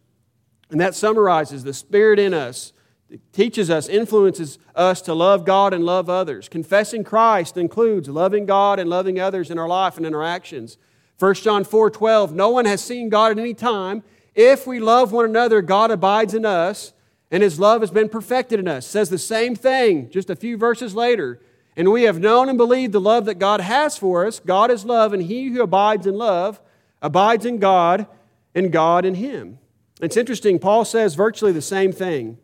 And 0.70 0.80
that 0.80 0.94
summarizes 0.94 1.62
the 1.62 1.72
Spirit 1.72 2.18
in 2.18 2.34
us, 2.34 2.72
it 3.08 3.20
teaches 3.32 3.70
us, 3.70 3.88
influences 3.88 4.58
us 4.74 5.00
to 5.02 5.14
love 5.14 5.44
God 5.44 5.72
and 5.72 5.84
love 5.84 6.10
others. 6.10 6.48
Confessing 6.48 7.04
Christ 7.04 7.56
includes 7.56 8.08
loving 8.08 8.46
God 8.46 8.80
and 8.80 8.90
loving 8.90 9.20
others 9.20 9.50
in 9.50 9.58
our 9.60 9.68
life 9.68 9.96
and 9.96 10.04
in 10.04 10.14
our 10.14 10.24
actions. 10.24 10.76
1 11.20 11.34
John 11.34 11.62
4 11.62 11.90
12, 11.90 12.34
no 12.34 12.50
one 12.50 12.64
has 12.64 12.82
seen 12.82 13.08
God 13.08 13.30
at 13.30 13.38
any 13.38 13.54
time. 13.54 14.02
If 14.34 14.66
we 14.66 14.80
love 14.80 15.12
one 15.12 15.24
another, 15.24 15.62
God 15.62 15.90
abides 15.90 16.34
in 16.34 16.44
us, 16.44 16.92
and 17.30 17.42
his 17.42 17.60
love 17.60 17.80
has 17.80 17.90
been 17.90 18.08
perfected 18.08 18.58
in 18.58 18.68
us. 18.68 18.86
Says 18.86 19.08
the 19.08 19.18
same 19.18 19.54
thing 19.54 20.10
just 20.10 20.28
a 20.28 20.36
few 20.36 20.56
verses 20.56 20.94
later. 20.94 21.40
And 21.76 21.92
we 21.92 22.04
have 22.04 22.18
known 22.18 22.48
and 22.48 22.56
believed 22.56 22.92
the 22.92 23.00
love 23.00 23.26
that 23.26 23.38
God 23.38 23.60
has 23.60 23.98
for 23.98 24.26
us. 24.26 24.40
God 24.40 24.70
is 24.70 24.84
love, 24.84 25.12
and 25.12 25.22
he 25.22 25.48
who 25.48 25.62
abides 25.62 26.06
in 26.06 26.14
love 26.14 26.60
abides 27.02 27.44
in 27.44 27.58
God, 27.58 28.06
and 28.54 28.72
God 28.72 29.04
in 29.04 29.14
him. 29.14 29.58
It's 30.00 30.16
interesting, 30.16 30.58
Paul 30.58 30.84
says 30.84 31.14
virtually 31.14 31.52
the 31.52 31.62
same 31.62 31.92
thing. 31.92 32.38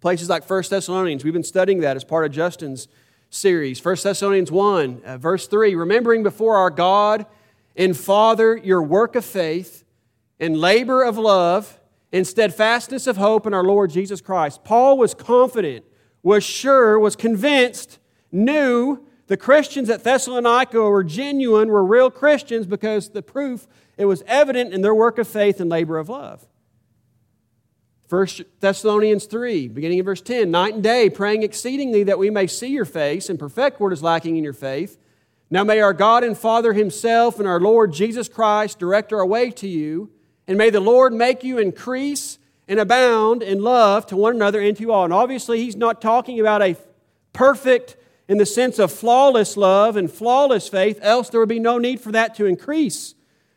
Places 0.00 0.28
like 0.28 0.48
1 0.48 0.64
Thessalonians, 0.70 1.22
we've 1.22 1.32
been 1.32 1.42
studying 1.42 1.80
that 1.80 1.96
as 1.96 2.04
part 2.04 2.24
of 2.24 2.32
Justin's 2.32 2.88
series. 3.30 3.84
1 3.84 3.96
Thessalonians 4.02 4.50
1, 4.50 5.02
uh, 5.04 5.18
verse 5.18 5.46
3 5.46 5.74
Remembering 5.74 6.22
before 6.22 6.56
our 6.56 6.70
God 6.70 7.26
and 7.76 7.96
Father 7.96 8.56
your 8.56 8.82
work 8.82 9.16
of 9.16 9.24
faith 9.24 9.84
and 10.40 10.56
labor 10.56 11.02
of 11.02 11.18
love 11.18 11.78
and 12.12 12.26
steadfastness 12.26 13.06
of 13.06 13.16
hope 13.16 13.46
in 13.46 13.52
our 13.52 13.64
Lord 13.64 13.90
Jesus 13.90 14.20
Christ. 14.20 14.64
Paul 14.64 14.96
was 14.96 15.14
confident, 15.14 15.84
was 16.22 16.42
sure, 16.42 16.98
was 16.98 17.16
convinced, 17.16 17.98
knew 18.30 19.04
the 19.26 19.36
Christians 19.36 19.90
at 19.90 20.04
Thessalonica 20.04 20.80
were 20.80 21.04
genuine, 21.04 21.68
were 21.68 21.84
real 21.84 22.10
Christians 22.10 22.66
because 22.66 23.10
the 23.10 23.22
proof, 23.22 23.66
it 23.96 24.06
was 24.06 24.22
evident 24.26 24.72
in 24.72 24.80
their 24.80 24.94
work 24.94 25.18
of 25.18 25.28
faith 25.28 25.60
and 25.60 25.70
labor 25.70 25.98
of 25.98 26.08
love. 26.08 26.46
1 28.08 28.26
Thessalonians 28.60 29.26
3, 29.26 29.68
beginning 29.68 29.98
in 29.98 30.04
verse 30.04 30.22
10 30.22 30.50
Night 30.50 30.74
and 30.74 30.82
day, 30.82 31.10
praying 31.10 31.42
exceedingly 31.42 32.04
that 32.04 32.18
we 32.18 32.30
may 32.30 32.46
see 32.46 32.68
your 32.68 32.86
face 32.86 33.28
and 33.28 33.38
perfect 33.38 33.80
what 33.80 33.92
is 33.92 34.02
lacking 34.02 34.36
in 34.36 34.44
your 34.44 34.54
faith. 34.54 34.96
Now 35.50 35.64
may 35.64 35.80
our 35.80 35.92
God 35.92 36.24
and 36.24 36.36
Father 36.36 36.72
Himself 36.72 37.38
and 37.38 37.46
our 37.46 37.60
Lord 37.60 37.92
Jesus 37.92 38.28
Christ 38.28 38.78
direct 38.78 39.12
our 39.12 39.26
way 39.26 39.50
to 39.52 39.68
you. 39.68 40.10
And 40.46 40.56
may 40.56 40.70
the 40.70 40.80
Lord 40.80 41.12
make 41.12 41.44
you 41.44 41.58
increase 41.58 42.38
and 42.66 42.80
abound 42.80 43.42
in 43.42 43.62
love 43.62 44.06
to 44.06 44.16
one 44.16 44.34
another 44.34 44.60
and 44.60 44.76
to 44.78 44.92
all. 44.92 45.04
And 45.04 45.12
obviously, 45.12 45.62
he's 45.62 45.76
not 45.76 46.00
talking 46.00 46.40
about 46.40 46.62
a 46.62 46.76
perfect, 47.32 47.96
in 48.28 48.38
the 48.38 48.46
sense 48.46 48.78
of 48.78 48.92
flawless 48.92 49.56
love 49.56 49.96
and 49.96 50.10
flawless 50.10 50.68
faith, 50.68 50.98
else 51.02 51.30
there 51.30 51.40
would 51.40 51.48
be 51.48 51.58
no 51.58 51.78
need 51.78 52.00
for 52.00 52.12
that 52.12 52.34
to 52.36 52.44
increase. 52.44 53.14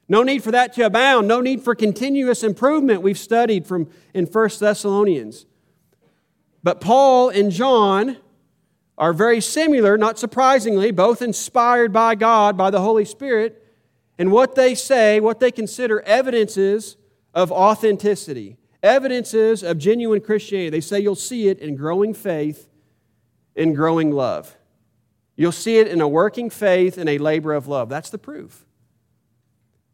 No 0.08 0.24
need 0.24 0.44
for 0.44 0.52
that 0.52 0.74
to 0.74 0.86
abound. 0.86 1.28
No 1.28 1.42
need 1.42 1.62
for 1.62 1.76
continuous 1.76 2.44
improvement. 2.44 3.02
We've 3.02 3.18
studied 3.18 3.68
from 3.68 3.90
in 4.14 4.26
1 4.26 4.50
Thessalonians. 4.60 5.46
But 6.64 6.82
Paul 6.82 7.30
and 7.30 7.52
John 7.52 8.18
are 8.98 9.14
very 9.14 9.42
similar, 9.42 9.98
not 9.98 10.20
surprisingly, 10.20 10.92
both 10.92 11.22
inspired 11.22 11.92
by 11.92 12.16
God, 12.16 12.58
by 12.58 12.70
the 12.70 12.82
Holy 12.82 13.06
Spirit, 13.06 13.66
and 14.18 14.32
what 14.32 14.56
they 14.56 14.76
say, 14.76 15.20
what 15.20 15.40
they 15.40 15.52
consider 15.52 16.02
evidences 16.02 16.98
of 17.34 17.52
authenticity, 17.52 18.58
evidences 18.84 19.64
of 19.64 19.78
genuine 19.78 20.22
Christianity. 20.22 20.70
They 20.70 20.82
say 20.82 21.00
you'll 21.00 21.16
see 21.16 21.48
it 21.48 21.60
in 21.60 21.76
growing 21.76 22.14
faith 22.14 22.70
and 23.56 23.76
growing 23.76 24.12
love. 24.12 24.56
You'll 25.42 25.52
see 25.52 25.80
it 25.80 25.88
in 25.88 26.02
a 26.02 26.08
working 26.08 26.52
faith 26.52 27.00
and 27.00 27.10
a 27.10 27.18
labor 27.18 27.54
of 27.54 27.68
love. 27.68 27.90
That's 27.90 28.12
the 28.12 28.20
proof. 28.20 28.64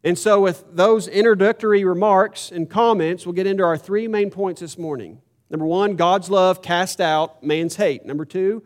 And 0.04 0.18
so, 0.18 0.42
with 0.42 0.62
those 0.70 1.08
introductory 1.08 1.86
remarks 1.86 2.52
and 2.52 2.68
comments, 2.68 3.24
we'll 3.24 3.32
get 3.32 3.46
into 3.46 3.64
our 3.64 3.78
three 3.78 4.08
main 4.08 4.28
points 4.30 4.60
this 4.60 4.76
morning. 4.76 5.22
Number 5.48 5.64
one, 5.64 5.96
God's 5.96 6.28
love 6.28 6.60
cast 6.60 7.00
out 7.00 7.42
man's 7.42 7.76
hate. 7.76 8.04
Number 8.04 8.26
two, 8.26 8.62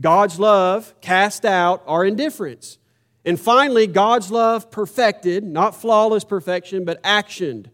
God's 0.00 0.40
love 0.40 0.94
cast 1.02 1.44
out 1.44 1.82
our 1.86 2.02
indifference. 2.02 2.78
And 3.26 3.38
finally, 3.38 3.86
God's 3.86 4.30
love 4.30 4.70
perfected, 4.70 5.44
not 5.44 5.76
flawless 5.76 6.24
perfection, 6.24 6.86
but 6.86 7.02
actioned, 7.02 7.66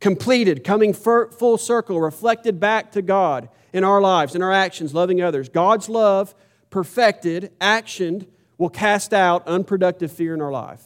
completed, 0.00 0.64
coming 0.64 0.94
full 0.94 1.58
circle, 1.58 2.00
reflected 2.00 2.60
back 2.60 2.92
to 2.92 3.02
God 3.02 3.50
in 3.74 3.84
our 3.84 4.00
lives, 4.00 4.34
in 4.34 4.40
our 4.40 4.54
actions, 4.54 4.94
loving 4.94 5.20
others. 5.20 5.50
God's 5.50 5.90
love 5.90 6.34
perfected, 6.70 7.52
actioned, 7.60 8.26
will 8.58 8.70
cast 8.70 9.12
out 9.12 9.46
unproductive 9.46 10.10
fear 10.12 10.34
in 10.34 10.40
our 10.40 10.50
life. 10.50 10.82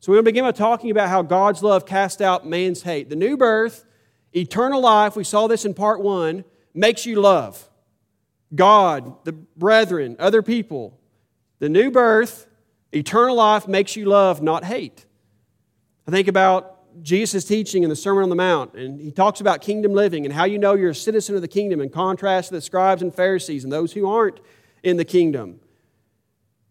So 0.00 0.12
we're 0.12 0.16
going 0.16 0.24
to 0.24 0.30
begin 0.30 0.44
by 0.44 0.52
talking 0.52 0.90
about 0.90 1.08
how 1.08 1.22
God's 1.22 1.62
love 1.62 1.86
cast 1.86 2.20
out 2.20 2.46
man's 2.46 2.82
hate. 2.82 3.08
The 3.08 3.16
new 3.16 3.36
birth, 3.36 3.84
eternal 4.32 4.80
life, 4.80 5.16
we 5.16 5.24
saw 5.24 5.46
this 5.46 5.64
in 5.64 5.74
part 5.74 6.00
one, 6.00 6.44
makes 6.74 7.06
you 7.06 7.20
love 7.20 7.68
God, 8.54 9.24
the 9.24 9.32
brethren, 9.32 10.16
other 10.18 10.42
people. 10.42 11.00
The 11.58 11.68
new 11.68 11.90
birth, 11.90 12.46
Eternal 12.94 13.34
life 13.34 13.66
makes 13.66 13.96
you 13.96 14.04
love, 14.04 14.40
not 14.40 14.64
hate. 14.64 15.04
I 16.06 16.12
think 16.12 16.28
about 16.28 17.02
Jesus' 17.02 17.44
teaching 17.44 17.82
in 17.82 17.90
the 17.90 17.96
Sermon 17.96 18.22
on 18.22 18.28
the 18.28 18.36
Mount, 18.36 18.74
and 18.74 19.00
he 19.00 19.10
talks 19.10 19.40
about 19.40 19.62
kingdom 19.62 19.92
living 19.92 20.24
and 20.24 20.32
how 20.32 20.44
you 20.44 20.58
know 20.60 20.74
you're 20.74 20.90
a 20.90 20.94
citizen 20.94 21.34
of 21.34 21.42
the 21.42 21.48
kingdom 21.48 21.80
in 21.80 21.88
contrast 21.88 22.48
to 22.48 22.54
the 22.54 22.60
scribes 22.60 23.02
and 23.02 23.12
Pharisees 23.12 23.64
and 23.64 23.72
those 23.72 23.92
who 23.92 24.08
aren't 24.08 24.38
in 24.84 24.96
the 24.96 25.04
kingdom. 25.04 25.60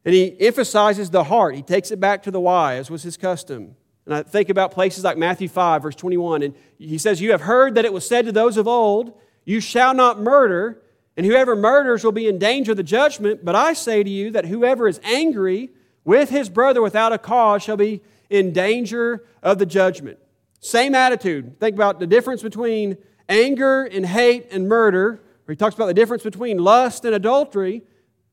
And 0.06 0.14
he 0.14 0.36
emphasizes 0.40 1.10
the 1.10 1.26
heart. 1.26 1.56
He 1.56 1.62
takes 1.62 1.92
it 1.92 2.00
back 2.00 2.24
to 2.24 2.32
the 2.32 2.40
why, 2.40 2.76
as 2.76 2.90
was 2.90 3.04
his 3.04 3.18
custom. 3.18 3.76
And 4.06 4.14
I 4.14 4.24
think 4.24 4.50
about 4.50 4.72
places 4.72 5.04
like 5.04 5.18
Matthew 5.18 5.48
5, 5.48 5.82
verse 5.82 5.96
21, 5.96 6.44
and 6.44 6.56
he 6.78 6.98
says, 6.98 7.22
You 7.22 7.32
have 7.32 7.42
heard 7.42 7.76
that 7.76 7.86
it 7.86 7.94
was 7.94 8.08
said 8.08 8.26
to 8.26 8.32
those 8.32 8.58
of 8.58 8.68
old, 8.68 9.18
You 9.46 9.60
shall 9.60 9.94
not 9.94 10.20
murder, 10.20 10.82
and 11.16 11.26
whoever 11.26 11.56
murders 11.56 12.04
will 12.04 12.12
be 12.12 12.28
in 12.28 12.38
danger 12.38 12.72
of 12.72 12.78
the 12.78 12.84
judgment. 12.84 13.46
But 13.46 13.56
I 13.56 13.74
say 13.74 14.04
to 14.04 14.10
you 14.10 14.32
that 14.32 14.46
whoever 14.46 14.88
is 14.88 15.00
angry 15.04 15.70
with 16.04 16.30
his 16.30 16.50
brother 16.50 16.82
without 16.82 17.14
a 17.14 17.18
cause 17.18 17.64
shall 17.64 17.78
be 17.78 18.02
in 18.30 18.52
danger 18.52 19.24
of 19.42 19.58
the 19.58 19.66
judgment. 19.66 20.20
Same 20.60 20.96
attitude. 20.96 21.60
Think 21.60 21.76
about 21.76 22.00
the 22.00 22.08
difference 22.08 22.42
between 22.42 22.98
anger 23.30 23.84
and 23.84 24.06
hate 24.06 24.48
and 24.52 24.68
murder, 24.68 25.22
where 25.46 25.54
he 25.54 25.56
talks 25.56 25.76
about 25.76 25.88
the 25.88 25.94
difference 25.94 26.24
between 26.24 26.58
lust 26.58 27.06
and 27.06 27.16
adultery. 27.16 27.84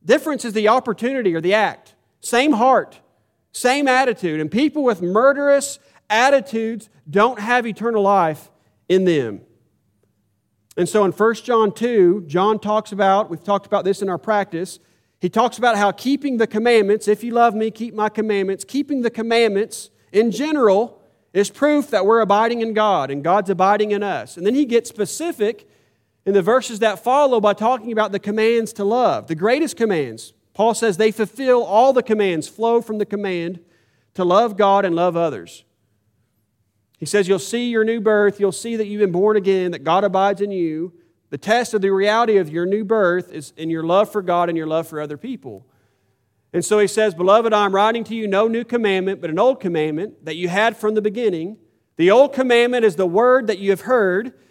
Difference 0.05 0.45
is 0.45 0.53
the 0.53 0.69
opportunity 0.69 1.35
or 1.35 1.41
the 1.41 1.55
act. 1.55 1.95
Same 2.21 2.53
heart, 2.53 3.01
same 3.53 3.89
attitude. 3.89 4.41
And 4.41 4.51
people 4.51 4.83
with 4.83 5.03
murderous 5.03 5.79
attitudes 6.09 6.89
don't 7.09 7.39
have 7.39 7.67
eternal 7.67 8.03
life 8.03 8.51
in 8.89 9.05
them. 9.05 9.43
And 10.77 10.89
so 10.89 11.05
in 11.05 11.13
1 11.13 11.35
John 11.35 11.73
2, 11.73 12.25
John 12.27 12.59
talks 12.59 12.93
about, 12.93 13.29
we've 13.29 13.45
talked 13.45 13.67
about 13.67 13.85
this 13.85 14.03
in 14.03 14.09
our 14.09 14.19
practice, 14.19 14.79
he 15.21 15.29
talks 15.29 15.59
about 15.59 15.77
how 15.77 15.93
keeping 15.93 16.39
the 16.39 16.47
commandments, 16.47 17.07
if 17.07 17.23
you 17.23 17.33
love 17.33 17.55
me, 17.55 17.71
keep 17.71 17.95
my 17.95 18.09
commandments, 18.09 18.65
keeping 18.65 19.03
the 19.03 19.11
commandments 19.11 19.91
in 20.13 20.31
general 20.31 21.03
is 21.33 21.51
proof 21.51 21.91
that 21.91 22.07
we're 22.07 22.21
abiding 22.21 22.63
in 22.63 22.73
God 22.73 23.11
and 23.11 23.23
God's 23.23 23.51
abiding 23.51 23.91
in 23.91 24.03
us. 24.03 24.37
And 24.37 24.47
then 24.47 24.55
he 24.55 24.65
gets 24.65 24.89
specific 24.89 25.69
in 26.27 26.35
the 26.35 26.43
verses 26.43 26.79
that 26.81 27.03
follow 27.03 27.41
by 27.41 27.55
talking 27.55 27.93
about 27.93 28.13
the 28.13 28.19
commands 28.19 28.73
to 28.75 28.85
love, 28.85 29.27
the 29.27 29.35
greatest 29.35 29.77
commands. 29.77 30.35
Paul 30.53 30.75
says 30.75 30.97
they 30.97 31.13
fulfill 31.13 31.63
all 31.63 31.93
the 31.93 32.03
commands, 32.03 32.49
flow 32.49 32.81
from 32.81 32.99
the 32.99 33.07
command 33.07 33.61
to 34.15 34.25
love 34.25 34.57
God 34.57 34.85
and 34.85 34.95
love 34.95 35.17
others. 35.17 35.65
He 36.99 37.07
says, 37.07 37.29
You'll 37.29 37.39
see 37.39 37.71
your 37.71 37.85
new 37.85 38.01
birth, 38.01 38.39
you'll 38.39 38.53
see 38.53 38.77
that 38.77 38.87
you've 38.87 39.01
been 39.01 39.13
born 39.13 39.37
again, 39.37 39.71
that 39.71 39.85
God 39.85 40.05
abides 40.05 40.43
in 40.43 40.51
you, 40.51 40.93
the 41.31 41.39
test 41.39 41.75
of 41.75 41.81
the 41.81 41.91
reality 41.91 42.37
of 42.37 42.51
your 42.51 42.67
new 42.67 42.85
birth 42.85 43.33
is 43.33 43.53
in 43.57 43.71
your 43.71 43.85
love 43.85 44.11
for 44.11 44.21
God 44.21 44.49
and 44.49 44.59
your 44.59 44.67
love 44.67 44.87
for 44.89 45.01
other 45.01 45.17
people. 45.17 45.65
And 46.53 46.65
so 46.65 46.81
he 46.81 46.89
says, 46.89 47.15
Beloved, 47.15 47.53
I'm 47.53 47.75
writing 47.75 48.03
to 48.05 48.15
you 48.15 48.27
no 48.27 48.49
new 48.49 48.65
commandment, 48.65 49.21
but 49.21 49.31
an 49.31 49.39
old 49.39 49.61
commandment 49.61 50.25
that 50.25 50.37
you 50.37 50.49
had 50.49 50.77
from 50.77 50.95
the 50.95 51.03
beginning. 51.03 51.57
The 51.97 52.11
old 52.11 52.33
commandment 52.33 52.85
is 52.85 52.97
the 52.97 53.07
word 53.07 53.47
that 53.47 53.59
you 53.59 53.71
have 53.71 53.83
heard. 53.83 54.33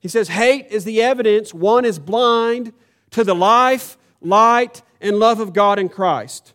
He 0.00 0.08
says, 0.08 0.28
Hate 0.28 0.66
is 0.70 0.84
the 0.84 1.02
evidence 1.02 1.54
one 1.54 1.84
is 1.84 1.98
blind 1.98 2.72
to 3.10 3.22
the 3.22 3.34
life, 3.34 3.96
light, 4.20 4.82
and 5.00 5.18
love 5.18 5.40
of 5.40 5.52
God 5.52 5.78
in 5.78 5.88
Christ. 5.88 6.54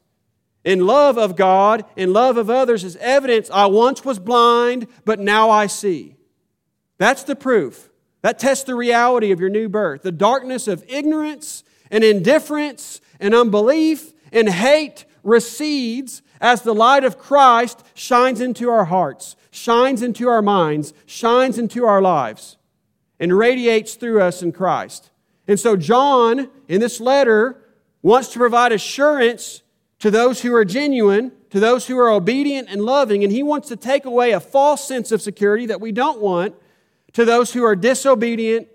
In 0.64 0.88
love 0.88 1.18
of 1.18 1.36
God, 1.36 1.86
in 1.96 2.12
love 2.12 2.38
of 2.38 2.50
others, 2.50 2.84
is 2.84 2.96
evidence 2.98 3.52
I 3.52 3.68
once 3.68 4.04
was 4.04 4.18
blind, 4.18 4.88
but 5.06 5.20
now 5.20 5.50
I 5.52 5.68
see. 5.68 6.16
That's 6.98 7.24
the 7.24 7.36
proof. 7.36 7.90
That 8.24 8.40
tests 8.40 8.64
the 8.64 8.74
reality 8.74 9.32
of 9.32 9.40
your 9.40 9.50
new 9.50 9.70
birth. 9.70 10.02
The 10.02 10.12
darkness 10.12 10.68
of 10.68 10.84
ignorance 10.88 11.64
and 11.92 12.04
indifference 12.04 13.00
and 13.20 13.36
unbelief 13.36 14.14
and 14.32 14.50
hate 14.50 15.06
recedes 15.24 16.24
as 16.42 16.64
the 16.64 16.74
light 16.74 17.04
of 17.04 17.20
Christ 17.20 17.84
shines 17.94 18.42
into 18.42 18.70
our 18.70 18.86
hearts, 18.86 19.36
shines 19.52 20.02
into 20.02 20.28
our 20.28 20.42
minds, 20.42 20.94
shines 21.06 21.60
into 21.60 21.86
our 21.86 22.02
lives, 22.02 22.55
and 23.20 23.38
radiates 23.38 23.96
through 23.96 24.22
us 24.22 24.42
in 24.42 24.52
Christ. 24.52 25.10
And 25.48 25.60
so, 25.60 25.76
John, 25.76 26.50
in 26.68 26.82
this 26.82 27.00
letter, 27.00 27.62
wants 28.02 28.30
to 28.30 28.40
provide 28.40 28.72
assurance 28.72 29.62
to 30.00 30.12
those 30.12 30.42
who 30.42 30.54
are 30.54 30.66
genuine, 30.66 31.32
to 31.50 31.60
those 31.60 31.88
who 31.88 31.98
are 31.98 32.10
obedient 32.10 32.68
and 32.70 32.82
loving, 32.82 33.24
and 33.24 33.32
he 33.32 33.44
wants 33.44 33.68
to 33.70 33.76
take 33.76 34.06
away 34.06 34.32
a 34.32 34.40
false 34.40 34.88
sense 34.88 35.12
of 35.12 35.22
security 35.22 35.66
that 35.68 35.82
we 35.82 35.92
don't 35.92 36.20
want 36.20 36.56
to 37.14 37.26
those 37.26 37.54
who 37.54 37.64
are 37.64 37.76
disobedient 37.76 38.68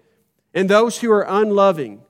and 0.54 0.68
those 0.68 0.98
who 0.98 1.12
are 1.12 1.26
unloving. 1.28 2.00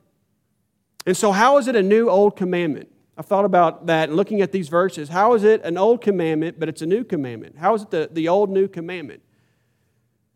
And 1.07 1.17
so, 1.17 1.33
how 1.33 1.59
is 1.59 1.67
it 1.67 1.77
a 1.77 1.83
new 1.83 2.09
old 2.09 2.37
commandment? 2.37 2.89
I've 3.17 3.27
thought 3.27 3.45
about 3.45 3.87
that 3.87 4.13
looking 4.13 4.41
at 4.41 4.53
these 4.53 4.69
verses. 4.69 5.09
How 5.09 5.35
is 5.35 5.45
it 5.45 5.63
an 5.63 5.77
old 5.77 6.01
commandment, 6.01 6.59
but 6.59 6.69
it's 6.69 6.81
a 6.81 6.87
new 6.87 7.05
commandment? 7.05 7.59
How 7.59 7.75
is 7.75 7.83
it 7.83 7.91
the, 7.91 8.09
the 8.11 8.29
old 8.29 8.49
new 8.49 8.69
commandment? 8.69 9.23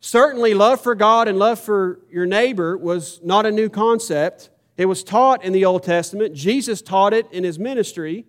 Certainly, 0.05 0.53
love 0.53 0.81
for 0.81 0.93
God 0.93 1.27
and 1.27 1.39
love 1.39 1.59
for 1.59 1.99
your 2.11 2.27
neighbor 2.27 2.77
was 2.77 3.19
not 3.23 3.47
a 3.47 3.51
new 3.51 3.69
concept. 3.69 4.51
It 4.77 4.85
was 4.85 5.03
taught 5.03 5.43
in 5.43 5.51
the 5.51 5.65
Old 5.65 5.81
Testament. 5.81 6.35
Jesus 6.35 6.83
taught 6.83 7.11
it 7.11 7.25
in 7.31 7.43
his 7.43 7.57
ministry. 7.57 8.27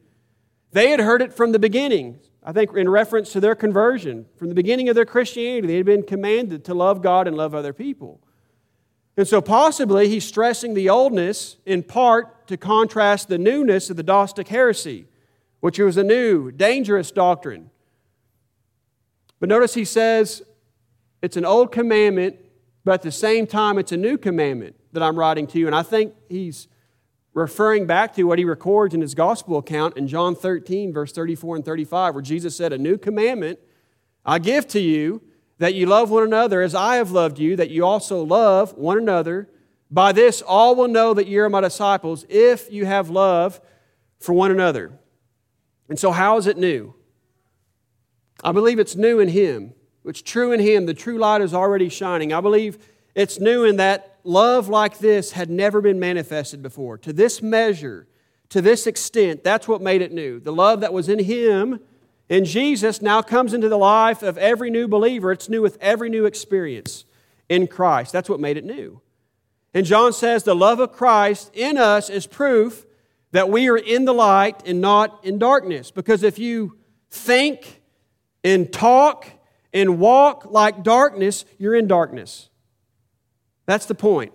They 0.72 0.88
had 0.88 1.00
heard 1.00 1.20
it 1.20 1.34
from 1.34 1.52
the 1.52 1.58
beginning. 1.58 2.18
I 2.42 2.52
think 2.52 2.74
in 2.74 2.88
reference 2.88 3.30
to 3.32 3.40
their 3.40 3.54
conversion. 3.54 4.24
From 4.38 4.48
the 4.48 4.54
beginning 4.54 4.88
of 4.88 4.94
their 4.94 5.04
Christianity, 5.04 5.66
they 5.66 5.76
had 5.76 5.84
been 5.84 6.02
commanded 6.02 6.64
to 6.64 6.72
love 6.72 7.02
God 7.02 7.28
and 7.28 7.36
love 7.36 7.54
other 7.54 7.74
people. 7.74 8.22
And 9.18 9.28
so, 9.28 9.42
possibly, 9.42 10.08
he's 10.08 10.24
stressing 10.24 10.72
the 10.72 10.88
oldness 10.88 11.58
in 11.66 11.82
part 11.82 12.48
to 12.48 12.56
contrast 12.56 13.28
the 13.28 13.36
newness 13.36 13.90
of 13.90 13.98
the 13.98 14.02
Gnostic 14.02 14.48
heresy, 14.48 15.08
which 15.60 15.78
was 15.78 15.98
a 15.98 16.04
new, 16.04 16.50
dangerous 16.50 17.10
doctrine. 17.10 17.68
But 19.38 19.50
notice 19.50 19.74
he 19.74 19.84
says 19.84 20.42
it's 21.22 21.36
an 21.36 21.44
old 21.44 21.72
commandment, 21.72 22.36
but 22.84 22.94
at 22.94 23.02
the 23.02 23.12
same 23.12 23.46
time, 23.46 23.78
it's 23.78 23.92
a 23.92 23.96
new 23.96 24.18
commandment 24.18 24.76
that 24.92 25.02
I'm 25.02 25.18
writing 25.18 25.46
to 25.48 25.58
you. 25.58 25.66
And 25.66 25.74
I 25.74 25.82
think 25.82 26.14
he's 26.28 26.68
referring 27.34 27.86
back 27.86 28.14
to 28.14 28.24
what 28.24 28.38
he 28.38 28.44
records 28.44 28.94
in 28.94 29.00
his 29.00 29.14
gospel 29.14 29.58
account 29.58 29.96
in 29.96 30.08
John 30.08 30.34
13, 30.34 30.92
verse 30.92 31.12
34 31.12 31.56
and 31.56 31.64
35, 31.64 32.14
where 32.14 32.22
Jesus 32.22 32.56
said, 32.56 32.72
A 32.72 32.78
new 32.78 32.96
commandment 32.96 33.58
I 34.24 34.40
give 34.40 34.66
to 34.68 34.80
you 34.80 35.22
that 35.58 35.74
you 35.74 35.86
love 35.86 36.10
one 36.10 36.24
another 36.24 36.60
as 36.60 36.74
I 36.74 36.96
have 36.96 37.12
loved 37.12 37.38
you, 37.38 37.56
that 37.56 37.70
you 37.70 37.84
also 37.84 38.22
love 38.22 38.74
one 38.74 38.98
another. 38.98 39.48
By 39.90 40.12
this, 40.12 40.42
all 40.42 40.74
will 40.74 40.88
know 40.88 41.14
that 41.14 41.28
you 41.28 41.42
are 41.42 41.48
my 41.48 41.60
disciples 41.60 42.26
if 42.28 42.70
you 42.70 42.84
have 42.84 43.08
love 43.08 43.60
for 44.18 44.32
one 44.32 44.50
another. 44.50 44.98
And 45.88 45.98
so, 45.98 46.10
how 46.10 46.36
is 46.36 46.46
it 46.46 46.58
new? 46.58 46.94
I 48.42 48.52
believe 48.52 48.78
it's 48.78 48.96
new 48.96 49.20
in 49.20 49.28
Him. 49.28 49.72
It's 50.06 50.22
true 50.22 50.52
in 50.52 50.60
Him. 50.60 50.86
The 50.86 50.94
true 50.94 51.18
light 51.18 51.40
is 51.40 51.52
already 51.52 51.88
shining. 51.88 52.32
I 52.32 52.40
believe 52.40 52.78
it's 53.14 53.40
new 53.40 53.64
in 53.64 53.76
that 53.76 54.18
love 54.24 54.68
like 54.68 54.98
this 54.98 55.32
had 55.32 55.50
never 55.50 55.80
been 55.80 55.98
manifested 55.98 56.62
before. 56.62 56.98
To 56.98 57.12
this 57.12 57.42
measure, 57.42 58.06
to 58.50 58.60
this 58.60 58.86
extent, 58.86 59.42
that's 59.42 59.66
what 59.66 59.80
made 59.80 60.02
it 60.02 60.12
new. 60.12 60.40
The 60.40 60.52
love 60.52 60.80
that 60.80 60.92
was 60.92 61.08
in 61.08 61.18
Him 61.18 61.80
in 62.28 62.44
Jesus 62.44 63.00
now 63.00 63.22
comes 63.22 63.54
into 63.54 63.68
the 63.68 63.78
life 63.78 64.22
of 64.22 64.36
every 64.38 64.70
new 64.70 64.88
believer. 64.88 65.32
It's 65.32 65.48
new 65.48 65.62
with 65.62 65.78
every 65.80 66.10
new 66.10 66.26
experience 66.26 67.04
in 67.48 67.66
Christ. 67.66 68.12
That's 68.12 68.28
what 68.28 68.40
made 68.40 68.56
it 68.56 68.64
new. 68.64 69.00
And 69.72 69.86
John 69.86 70.12
says 70.12 70.42
the 70.42 70.54
love 70.54 70.80
of 70.80 70.92
Christ 70.92 71.50
in 71.54 71.76
us 71.76 72.10
is 72.10 72.26
proof 72.26 72.86
that 73.32 73.50
we 73.50 73.68
are 73.68 73.76
in 73.76 74.04
the 74.04 74.14
light 74.14 74.66
and 74.66 74.80
not 74.80 75.24
in 75.24 75.38
darkness. 75.38 75.90
Because 75.90 76.22
if 76.22 76.38
you 76.38 76.78
think 77.10 77.82
and 78.42 78.72
talk 78.72 79.26
and 79.76 79.98
walk 79.98 80.46
like 80.46 80.82
darkness, 80.82 81.44
you're 81.58 81.74
in 81.74 81.86
darkness. 81.86 82.48
That's 83.66 83.84
the 83.84 83.94
point. 83.94 84.32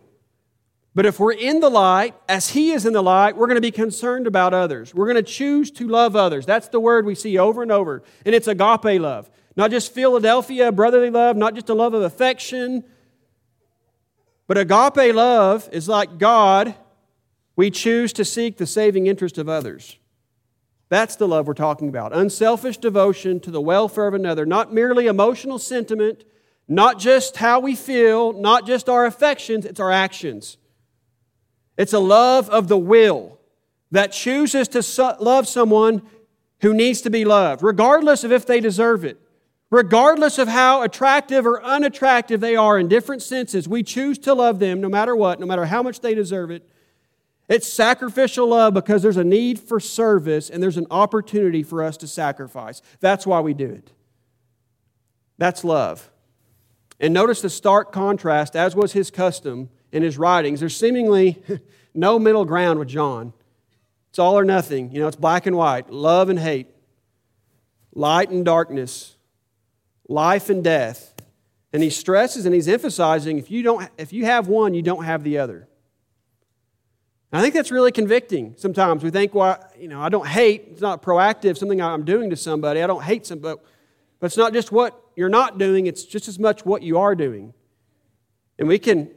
But 0.93 1.05
if 1.05 1.19
we're 1.19 1.31
in 1.31 1.61
the 1.61 1.69
light, 1.69 2.13
as 2.29 2.49
He 2.49 2.71
is 2.71 2.85
in 2.85 2.93
the 2.93 3.01
light, 3.01 3.35
we're 3.35 3.47
going 3.47 3.55
to 3.55 3.61
be 3.61 3.71
concerned 3.71 4.27
about 4.27 4.53
others. 4.53 4.93
We're 4.93 5.05
going 5.05 5.15
to 5.15 5.23
choose 5.23 5.71
to 5.71 5.87
love 5.87 6.15
others. 6.15 6.45
That's 6.45 6.67
the 6.67 6.79
word 6.79 7.05
we 7.05 7.15
see 7.15 7.39
over 7.39 7.63
and 7.63 7.71
over. 7.71 8.03
And 8.23 8.35
it's 8.35 8.47
agape 8.47 9.01
love. 9.01 9.31
Not 9.55 9.71
just 9.71 9.93
Philadelphia, 9.93 10.71
brotherly 10.71 11.09
love, 11.09 11.37
not 11.37 11.55
just 11.55 11.69
a 11.69 11.73
love 11.73 11.93
of 11.93 12.03
affection. 12.03 12.83
But 14.47 14.57
agape 14.59 15.15
love 15.15 15.69
is 15.71 15.89
like 15.89 16.19
God, 16.19 16.75
we 17.55 17.71
choose 17.71 18.13
to 18.13 18.25
seek 18.25 18.57
the 18.57 18.67
saving 18.67 19.07
interest 19.07 19.37
of 19.39 19.49
others. 19.49 19.97
That's 20.91 21.15
the 21.15 21.27
love 21.27 21.47
we're 21.47 21.53
talking 21.53 21.87
about. 21.87 22.13
Unselfish 22.13 22.75
devotion 22.75 23.39
to 23.39 23.49
the 23.49 23.61
welfare 23.61 24.07
of 24.07 24.13
another, 24.13 24.45
not 24.45 24.73
merely 24.73 25.07
emotional 25.07 25.57
sentiment, 25.57 26.25
not 26.67 26.99
just 26.99 27.37
how 27.37 27.61
we 27.61 27.77
feel, 27.77 28.33
not 28.33 28.67
just 28.67 28.89
our 28.89 29.05
affections, 29.05 29.65
it's 29.65 29.79
our 29.79 29.89
actions. 29.89 30.57
It's 31.77 31.93
a 31.93 31.99
love 31.99 32.49
of 32.49 32.67
the 32.67 32.77
will 32.77 33.39
that 33.91 34.11
chooses 34.11 34.67
to 34.67 35.15
love 35.21 35.47
someone 35.47 36.01
who 36.59 36.73
needs 36.73 36.99
to 37.03 37.09
be 37.09 37.23
loved, 37.23 37.63
regardless 37.63 38.25
of 38.25 38.33
if 38.33 38.45
they 38.45 38.59
deserve 38.59 39.05
it, 39.05 39.17
regardless 39.69 40.37
of 40.37 40.49
how 40.49 40.81
attractive 40.81 41.47
or 41.47 41.63
unattractive 41.63 42.41
they 42.41 42.57
are 42.57 42.77
in 42.77 42.89
different 42.89 43.21
senses. 43.21 43.65
We 43.65 43.81
choose 43.81 44.17
to 44.19 44.33
love 44.33 44.59
them 44.59 44.81
no 44.81 44.89
matter 44.89 45.15
what, 45.15 45.39
no 45.39 45.45
matter 45.45 45.67
how 45.67 45.81
much 45.81 46.01
they 46.01 46.15
deserve 46.15 46.51
it. 46.51 46.69
It's 47.51 47.67
sacrificial 47.67 48.47
love 48.47 48.73
because 48.73 49.01
there's 49.01 49.17
a 49.17 49.25
need 49.25 49.59
for 49.59 49.81
service 49.81 50.49
and 50.49 50.63
there's 50.63 50.77
an 50.77 50.87
opportunity 50.89 51.63
for 51.63 51.83
us 51.83 51.97
to 51.97 52.07
sacrifice. 52.07 52.81
That's 53.01 53.27
why 53.27 53.41
we 53.41 53.53
do 53.53 53.69
it. 53.69 53.91
That's 55.37 55.65
love. 55.65 56.09
And 56.97 57.13
notice 57.13 57.41
the 57.41 57.49
stark 57.49 57.91
contrast, 57.91 58.55
as 58.55 58.73
was 58.73 58.93
his 58.93 59.11
custom 59.11 59.69
in 59.91 60.01
his 60.01 60.17
writings. 60.17 60.61
There's 60.61 60.77
seemingly 60.77 61.43
no 61.93 62.17
middle 62.19 62.45
ground 62.45 62.79
with 62.79 62.87
John. 62.87 63.33
It's 64.11 64.19
all 64.19 64.39
or 64.39 64.45
nothing. 64.45 64.89
You 64.93 65.01
know, 65.01 65.09
it's 65.09 65.17
black 65.17 65.45
and 65.45 65.57
white, 65.57 65.89
love 65.89 66.29
and 66.29 66.39
hate, 66.39 66.67
light 67.93 68.29
and 68.29 68.45
darkness, 68.45 69.17
life 70.07 70.49
and 70.49 70.63
death. 70.63 71.13
And 71.73 71.83
he 71.83 71.89
stresses 71.89 72.45
and 72.45 72.55
he's 72.55 72.69
emphasizing 72.69 73.37
if 73.37 73.51
you, 73.51 73.61
don't, 73.61 73.89
if 73.97 74.13
you 74.13 74.23
have 74.23 74.47
one, 74.47 74.73
you 74.73 74.81
don't 74.81 75.03
have 75.03 75.25
the 75.25 75.37
other. 75.39 75.67
And 77.31 77.39
I 77.39 77.41
think 77.41 77.53
that's 77.53 77.71
really 77.71 77.91
convicting 77.91 78.55
sometimes. 78.57 79.03
We 79.03 79.09
think, 79.09 79.33
well, 79.33 79.63
you 79.79 79.87
know, 79.87 80.01
I 80.01 80.09
don't 80.09 80.27
hate. 80.27 80.67
It's 80.71 80.81
not 80.81 81.01
proactive, 81.01 81.57
something 81.57 81.81
I'm 81.81 82.03
doing 82.03 82.29
to 82.29 82.35
somebody. 82.35 82.81
I 82.81 82.87
don't 82.87 83.03
hate 83.03 83.25
somebody. 83.25 83.59
But, 84.19 84.25
it's 84.27 84.37
not 84.37 84.53
just 84.53 84.71
what 84.71 85.01
you're 85.15 85.29
not 85.29 85.57
doing, 85.57 85.87
it's 85.87 86.03
just 86.03 86.27
as 86.27 86.37
much 86.37 86.65
what 86.65 86.83
you 86.83 86.99
are 86.99 87.15
doing. 87.15 87.53
And 88.59 88.67
we 88.67 88.77
can 88.77 89.09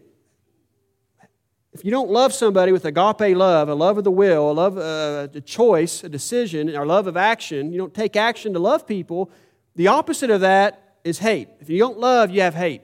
if 1.74 1.84
you 1.84 1.90
don't 1.90 2.08
love 2.08 2.32
somebody 2.32 2.70
with 2.70 2.84
agape 2.84 3.36
love, 3.36 3.68
a 3.68 3.74
love 3.74 3.98
of 3.98 4.04
the 4.04 4.10
will, 4.10 4.48
a 4.48 4.52
love, 4.52 4.78
uh, 4.78 5.26
a 5.34 5.40
choice, 5.40 6.04
a 6.04 6.08
decision, 6.08 6.74
or 6.74 6.86
love 6.86 7.08
of 7.08 7.16
action, 7.16 7.72
you 7.72 7.78
don't 7.78 7.92
take 7.92 8.14
action 8.14 8.52
to 8.52 8.60
love 8.60 8.86
people, 8.86 9.28
the 9.74 9.88
opposite 9.88 10.30
of 10.30 10.40
that 10.42 10.98
is 11.02 11.18
hate. 11.18 11.48
If 11.58 11.68
you 11.68 11.80
don't 11.80 11.98
love, 11.98 12.30
you 12.30 12.42
have 12.42 12.54
hate. 12.54 12.82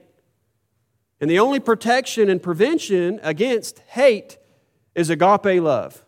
And 1.21 1.29
the 1.29 1.39
only 1.39 1.61
protection 1.61 2.29
and 2.29 2.43
prevention 2.43 3.21
against 3.23 3.79
hate 3.87 4.37
is 4.95 5.09
agape 5.09 5.61
love. 5.61 6.05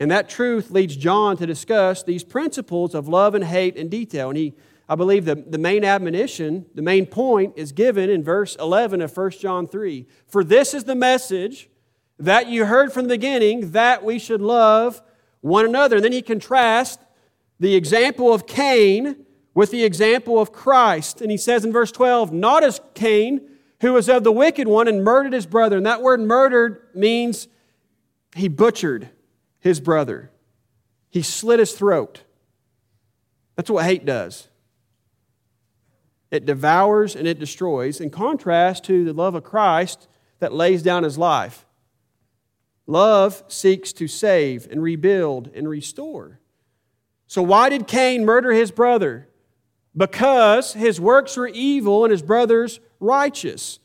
And 0.00 0.10
that 0.10 0.28
truth 0.28 0.70
leads 0.70 0.96
John 0.96 1.36
to 1.38 1.46
discuss 1.46 2.02
these 2.02 2.22
principles 2.22 2.94
of 2.94 3.08
love 3.08 3.34
and 3.34 3.44
hate 3.44 3.76
in 3.76 3.88
detail. 3.88 4.28
And 4.28 4.38
he, 4.38 4.54
I 4.88 4.94
believe 4.94 5.24
the, 5.24 5.34
the 5.34 5.58
main 5.58 5.84
admonition, 5.84 6.66
the 6.74 6.82
main 6.82 7.06
point 7.06 7.54
is 7.56 7.72
given 7.72 8.08
in 8.08 8.22
verse 8.22 8.56
11 8.56 9.00
of 9.00 9.16
1 9.16 9.30
John 9.32 9.66
3. 9.66 10.06
For 10.26 10.44
this 10.44 10.72
is 10.72 10.84
the 10.84 10.94
message 10.94 11.68
that 12.18 12.48
you 12.48 12.66
heard 12.66 12.92
from 12.92 13.04
the 13.04 13.14
beginning 13.14 13.72
that 13.72 14.04
we 14.04 14.18
should 14.18 14.40
love 14.40 15.02
one 15.40 15.64
another. 15.64 15.96
And 15.96 16.04
then 16.04 16.12
he 16.12 16.22
contrasts 16.22 17.02
the 17.58 17.74
example 17.74 18.32
of 18.32 18.46
Cain 18.46 19.26
with 19.54 19.72
the 19.72 19.84
example 19.84 20.38
of 20.38 20.52
Christ. 20.52 21.20
And 21.20 21.30
he 21.30 21.36
says 21.36 21.64
in 21.64 21.72
verse 21.72 21.90
12, 21.90 22.32
Not 22.32 22.62
as 22.62 22.80
Cain, 22.94 23.40
who 23.80 23.94
was 23.94 24.08
of 24.08 24.22
the 24.22 24.32
wicked 24.32 24.68
one 24.68 24.86
and 24.86 25.02
murdered 25.02 25.32
his 25.32 25.46
brother. 25.46 25.76
And 25.76 25.86
that 25.86 26.02
word 26.02 26.20
murdered 26.20 26.88
means 26.94 27.48
he 28.38 28.48
butchered 28.48 29.10
his 29.60 29.80
brother, 29.80 30.30
he 31.10 31.22
slit 31.22 31.58
his 31.58 31.72
throat. 31.72 32.22
That's 33.56 33.70
what 33.70 33.84
hate 33.84 34.04
does. 34.04 34.48
It 36.30 36.46
devours 36.46 37.16
and 37.16 37.26
it 37.26 37.38
destroys, 37.38 38.00
in 38.00 38.10
contrast 38.10 38.84
to 38.84 39.04
the 39.04 39.12
love 39.12 39.34
of 39.34 39.44
Christ 39.44 40.08
that 40.40 40.52
lays 40.52 40.82
down 40.82 41.02
his 41.02 41.18
life. 41.18 41.66
Love 42.86 43.42
seeks 43.48 43.92
to 43.94 44.06
save 44.06 44.68
and 44.70 44.82
rebuild 44.82 45.50
and 45.54 45.68
restore. 45.68 46.38
So, 47.26 47.42
why 47.42 47.68
did 47.68 47.86
Cain 47.86 48.24
murder 48.24 48.52
his 48.52 48.70
brother? 48.70 49.28
Because 49.96 50.74
his 50.74 51.00
works 51.00 51.36
were 51.36 51.48
evil 51.48 52.04
and 52.04 52.12
his 52.12 52.22
brother's 52.22 52.80
righteous. 53.00 53.78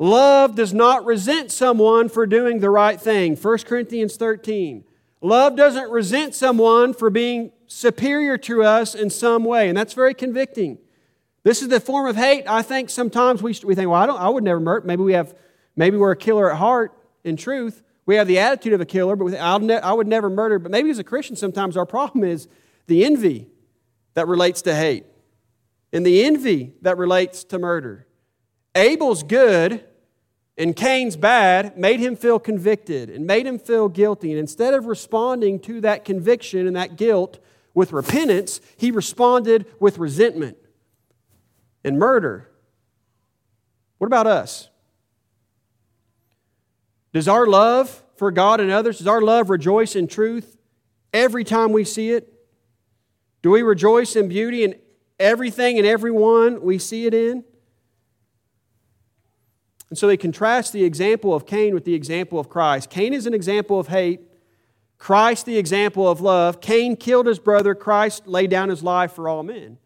Love 0.00 0.54
does 0.54 0.72
not 0.72 1.04
resent 1.04 1.52
someone 1.52 2.08
for 2.08 2.24
doing 2.24 2.60
the 2.60 2.70
right 2.70 2.98
thing. 2.98 3.36
1 3.36 3.58
Corinthians 3.58 4.16
13. 4.16 4.82
Love 5.20 5.56
doesn't 5.56 5.90
resent 5.90 6.34
someone 6.34 6.94
for 6.94 7.10
being 7.10 7.52
superior 7.66 8.38
to 8.38 8.64
us 8.64 8.94
in 8.94 9.10
some 9.10 9.44
way, 9.44 9.68
and 9.68 9.76
that's 9.76 9.92
very 9.92 10.14
convicting. 10.14 10.78
This 11.42 11.60
is 11.60 11.68
the 11.68 11.80
form 11.80 12.06
of 12.06 12.16
hate. 12.16 12.44
I 12.46 12.62
think 12.62 12.88
sometimes 12.88 13.42
we, 13.42 13.54
we 13.62 13.74
think, 13.74 13.90
well, 13.90 14.00
I, 14.00 14.06
don't, 14.06 14.18
I 14.18 14.30
would 14.30 14.42
never 14.42 14.58
murder. 14.58 14.86
Maybe 14.86 15.02
we 15.02 15.12
have, 15.12 15.34
maybe 15.76 15.98
we're 15.98 16.12
a 16.12 16.16
killer 16.16 16.50
at 16.50 16.56
heart. 16.56 16.96
In 17.22 17.36
truth, 17.36 17.82
we 18.06 18.16
have 18.16 18.26
the 18.26 18.38
attitude 18.38 18.72
of 18.72 18.80
a 18.80 18.86
killer, 18.86 19.16
but 19.16 19.34
I'll 19.34 19.60
ne- 19.60 19.80
I 19.80 19.92
would 19.92 20.06
never 20.06 20.30
murder. 20.30 20.58
But 20.58 20.72
maybe 20.72 20.88
as 20.88 20.98
a 20.98 21.04
Christian, 21.04 21.36
sometimes 21.36 21.76
our 21.76 21.84
problem 21.84 22.24
is 22.24 22.48
the 22.86 23.04
envy 23.04 23.48
that 24.14 24.26
relates 24.26 24.62
to 24.62 24.74
hate, 24.74 25.04
and 25.92 26.06
the 26.06 26.24
envy 26.24 26.72
that 26.80 26.96
relates 26.96 27.44
to 27.44 27.58
murder. 27.58 28.06
Abel's 28.74 29.22
good 29.22 29.84
and 30.60 30.76
Cain's 30.76 31.16
bad 31.16 31.78
made 31.78 32.00
him 32.00 32.14
feel 32.14 32.38
convicted 32.38 33.08
and 33.08 33.26
made 33.26 33.46
him 33.46 33.58
feel 33.58 33.88
guilty. 33.88 34.30
And 34.30 34.38
instead 34.38 34.74
of 34.74 34.84
responding 34.84 35.58
to 35.60 35.80
that 35.80 36.04
conviction 36.04 36.66
and 36.66 36.76
that 36.76 36.96
guilt 36.96 37.38
with 37.72 37.94
repentance, 37.94 38.60
he 38.76 38.90
responded 38.90 39.64
with 39.80 39.96
resentment 39.96 40.58
and 41.82 41.98
murder. 41.98 42.50
What 43.96 44.08
about 44.08 44.26
us? 44.26 44.68
Does 47.14 47.26
our 47.26 47.46
love 47.46 48.02
for 48.16 48.30
God 48.30 48.60
and 48.60 48.70
others, 48.70 48.98
does 48.98 49.06
our 49.06 49.22
love 49.22 49.48
rejoice 49.48 49.96
in 49.96 50.06
truth 50.08 50.58
every 51.14 51.42
time 51.42 51.72
we 51.72 51.84
see 51.84 52.10
it? 52.10 52.34
Do 53.40 53.50
we 53.50 53.62
rejoice 53.62 54.14
in 54.14 54.28
beauty 54.28 54.64
in 54.64 54.74
everything 55.18 55.78
and 55.78 55.86
everyone 55.86 56.60
we 56.60 56.76
see 56.76 57.06
it 57.06 57.14
in? 57.14 57.44
And 59.90 59.98
so 59.98 60.06
they 60.06 60.16
contrast 60.16 60.72
the 60.72 60.84
example 60.84 61.34
of 61.34 61.46
Cain 61.46 61.74
with 61.74 61.84
the 61.84 61.94
example 61.94 62.38
of 62.38 62.48
Christ. 62.48 62.88
Cain 62.88 63.12
is 63.12 63.26
an 63.26 63.34
example 63.34 63.78
of 63.78 63.88
hate, 63.88 64.20
Christ 64.98 65.46
the 65.46 65.58
example 65.58 66.08
of 66.08 66.20
love. 66.20 66.60
Cain 66.60 66.96
killed 66.96 67.26
his 67.26 67.38
brother, 67.38 67.74
Christ 67.74 68.26
laid 68.26 68.50
down 68.50 68.68
his 68.68 68.82
life 68.82 69.12
for 69.12 69.28
all 69.28 69.42
men. 69.42 69.78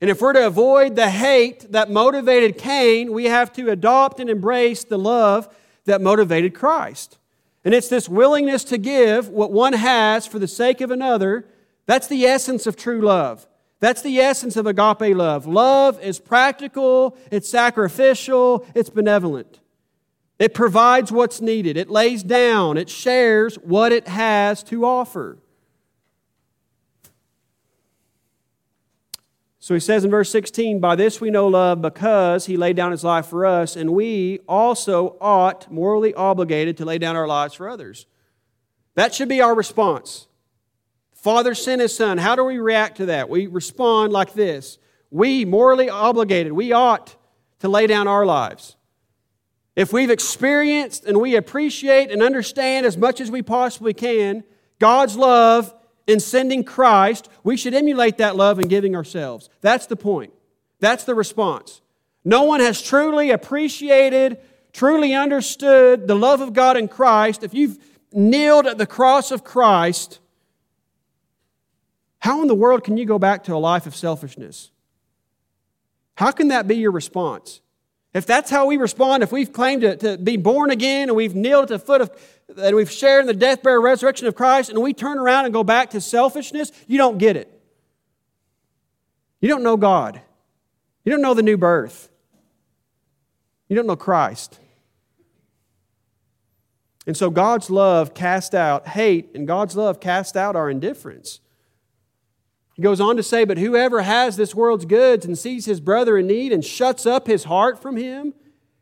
And 0.00 0.10
if 0.10 0.20
we're 0.20 0.32
to 0.32 0.46
avoid 0.46 0.96
the 0.96 1.08
hate 1.08 1.70
that 1.72 1.90
motivated 1.90 2.58
Cain, 2.58 3.12
we 3.12 3.26
have 3.26 3.52
to 3.54 3.70
adopt 3.70 4.20
and 4.20 4.28
embrace 4.28 4.84
the 4.84 4.98
love 4.98 5.48
that 5.84 6.00
motivated 6.00 6.54
Christ. 6.54 7.18
And 7.64 7.72
it's 7.72 7.88
this 7.88 8.08
willingness 8.08 8.64
to 8.64 8.76
give 8.76 9.28
what 9.28 9.52
one 9.52 9.72
has 9.72 10.26
for 10.26 10.38
the 10.38 10.48
sake 10.48 10.80
of 10.80 10.90
another. 10.90 11.46
That's 11.86 12.06
the 12.06 12.26
essence 12.26 12.66
of 12.66 12.76
true 12.76 13.00
love. 13.00 13.46
That's 13.84 14.00
the 14.00 14.18
essence 14.18 14.56
of 14.56 14.66
agape 14.66 15.14
love. 15.14 15.46
Love 15.46 16.00
is 16.00 16.18
practical, 16.18 17.18
it's 17.30 17.50
sacrificial, 17.50 18.66
it's 18.74 18.88
benevolent. 18.88 19.60
It 20.38 20.54
provides 20.54 21.12
what's 21.12 21.42
needed, 21.42 21.76
it 21.76 21.90
lays 21.90 22.22
down, 22.22 22.78
it 22.78 22.88
shares 22.88 23.56
what 23.56 23.92
it 23.92 24.08
has 24.08 24.62
to 24.62 24.86
offer. 24.86 25.36
So 29.58 29.74
he 29.74 29.80
says 29.80 30.02
in 30.02 30.10
verse 30.10 30.30
16, 30.30 30.80
By 30.80 30.96
this 30.96 31.20
we 31.20 31.28
know 31.28 31.48
love 31.48 31.82
because 31.82 32.46
he 32.46 32.56
laid 32.56 32.76
down 32.76 32.90
his 32.90 33.04
life 33.04 33.26
for 33.26 33.44
us, 33.44 33.76
and 33.76 33.90
we 33.90 34.38
also 34.48 35.18
ought, 35.20 35.70
morally 35.70 36.14
obligated, 36.14 36.78
to 36.78 36.86
lay 36.86 36.96
down 36.96 37.16
our 37.16 37.28
lives 37.28 37.52
for 37.52 37.68
others. 37.68 38.06
That 38.94 39.12
should 39.12 39.28
be 39.28 39.42
our 39.42 39.54
response. 39.54 40.26
Father 41.24 41.54
sent 41.54 41.80
his 41.80 41.96
son. 41.96 42.18
How 42.18 42.36
do 42.36 42.44
we 42.44 42.58
react 42.58 42.98
to 42.98 43.06
that? 43.06 43.30
We 43.30 43.46
respond 43.46 44.12
like 44.12 44.34
this 44.34 44.78
We, 45.10 45.46
morally 45.46 45.88
obligated, 45.88 46.52
we 46.52 46.72
ought 46.72 47.16
to 47.60 47.68
lay 47.70 47.86
down 47.86 48.06
our 48.06 48.26
lives. 48.26 48.76
If 49.74 49.90
we've 49.90 50.10
experienced 50.10 51.06
and 51.06 51.18
we 51.18 51.34
appreciate 51.34 52.10
and 52.10 52.22
understand 52.22 52.84
as 52.84 52.98
much 52.98 53.22
as 53.22 53.30
we 53.30 53.40
possibly 53.40 53.94
can 53.94 54.44
God's 54.78 55.16
love 55.16 55.74
in 56.06 56.20
sending 56.20 56.62
Christ, 56.62 57.30
we 57.42 57.56
should 57.56 57.72
emulate 57.72 58.18
that 58.18 58.36
love 58.36 58.60
in 58.60 58.68
giving 58.68 58.94
ourselves. 58.94 59.48
That's 59.62 59.86
the 59.86 59.96
point. 59.96 60.34
That's 60.78 61.04
the 61.04 61.14
response. 61.14 61.80
No 62.22 62.42
one 62.42 62.60
has 62.60 62.82
truly 62.82 63.30
appreciated, 63.30 64.40
truly 64.74 65.14
understood 65.14 66.06
the 66.06 66.16
love 66.16 66.42
of 66.42 66.52
God 66.52 66.76
in 66.76 66.86
Christ. 66.86 67.42
If 67.42 67.54
you've 67.54 67.78
kneeled 68.12 68.66
at 68.66 68.76
the 68.76 68.86
cross 68.86 69.30
of 69.30 69.42
Christ, 69.42 70.20
how 72.24 72.40
in 72.40 72.48
the 72.48 72.54
world 72.54 72.84
can 72.84 72.96
you 72.96 73.04
go 73.04 73.18
back 73.18 73.44
to 73.44 73.54
a 73.54 73.58
life 73.58 73.84
of 73.84 73.94
selfishness? 73.94 74.70
How 76.14 76.30
can 76.30 76.48
that 76.48 76.66
be 76.66 76.76
your 76.76 76.90
response? 76.90 77.60
If 78.14 78.24
that's 78.24 78.50
how 78.50 78.64
we 78.64 78.78
respond, 78.78 79.22
if 79.22 79.30
we've 79.30 79.52
claimed 79.52 79.82
to, 79.82 79.94
to 79.98 80.16
be 80.16 80.38
born 80.38 80.70
again 80.70 81.10
and 81.10 81.16
we've 81.16 81.34
kneeled 81.34 81.64
at 81.64 81.68
the 81.68 81.78
foot 81.78 82.00
of, 82.00 82.10
and 82.56 82.74
we've 82.74 82.90
shared 82.90 83.20
in 83.20 83.26
the 83.26 83.34
death, 83.34 83.62
burial, 83.62 83.82
resurrection 83.82 84.26
of 84.26 84.34
Christ, 84.34 84.70
and 84.70 84.80
we 84.80 84.94
turn 84.94 85.18
around 85.18 85.44
and 85.44 85.52
go 85.52 85.62
back 85.62 85.90
to 85.90 86.00
selfishness, 86.00 86.72
you 86.86 86.96
don't 86.96 87.18
get 87.18 87.36
it. 87.36 87.60
You 89.42 89.50
don't 89.50 89.62
know 89.62 89.76
God. 89.76 90.18
You 91.04 91.12
don't 91.12 91.20
know 91.20 91.34
the 91.34 91.42
new 91.42 91.58
birth. 91.58 92.08
You 93.68 93.76
don't 93.76 93.86
know 93.86 93.96
Christ. 93.96 94.58
And 97.06 97.18
so 97.18 97.28
God's 97.28 97.68
love 97.68 98.14
cast 98.14 98.54
out 98.54 98.88
hate, 98.88 99.32
and 99.34 99.46
God's 99.46 99.76
love 99.76 100.00
cast 100.00 100.38
out 100.38 100.56
our 100.56 100.70
indifference. 100.70 101.40
He 102.74 102.82
goes 102.82 103.00
on 103.00 103.16
to 103.16 103.22
say, 103.22 103.44
But 103.44 103.58
whoever 103.58 104.02
has 104.02 104.36
this 104.36 104.54
world's 104.54 104.84
goods 104.84 105.24
and 105.24 105.38
sees 105.38 105.64
his 105.64 105.80
brother 105.80 106.18
in 106.18 106.26
need 106.26 106.52
and 106.52 106.64
shuts 106.64 107.06
up 107.06 107.26
his 107.26 107.44
heart 107.44 107.80
from 107.80 107.96
him, 107.96 108.34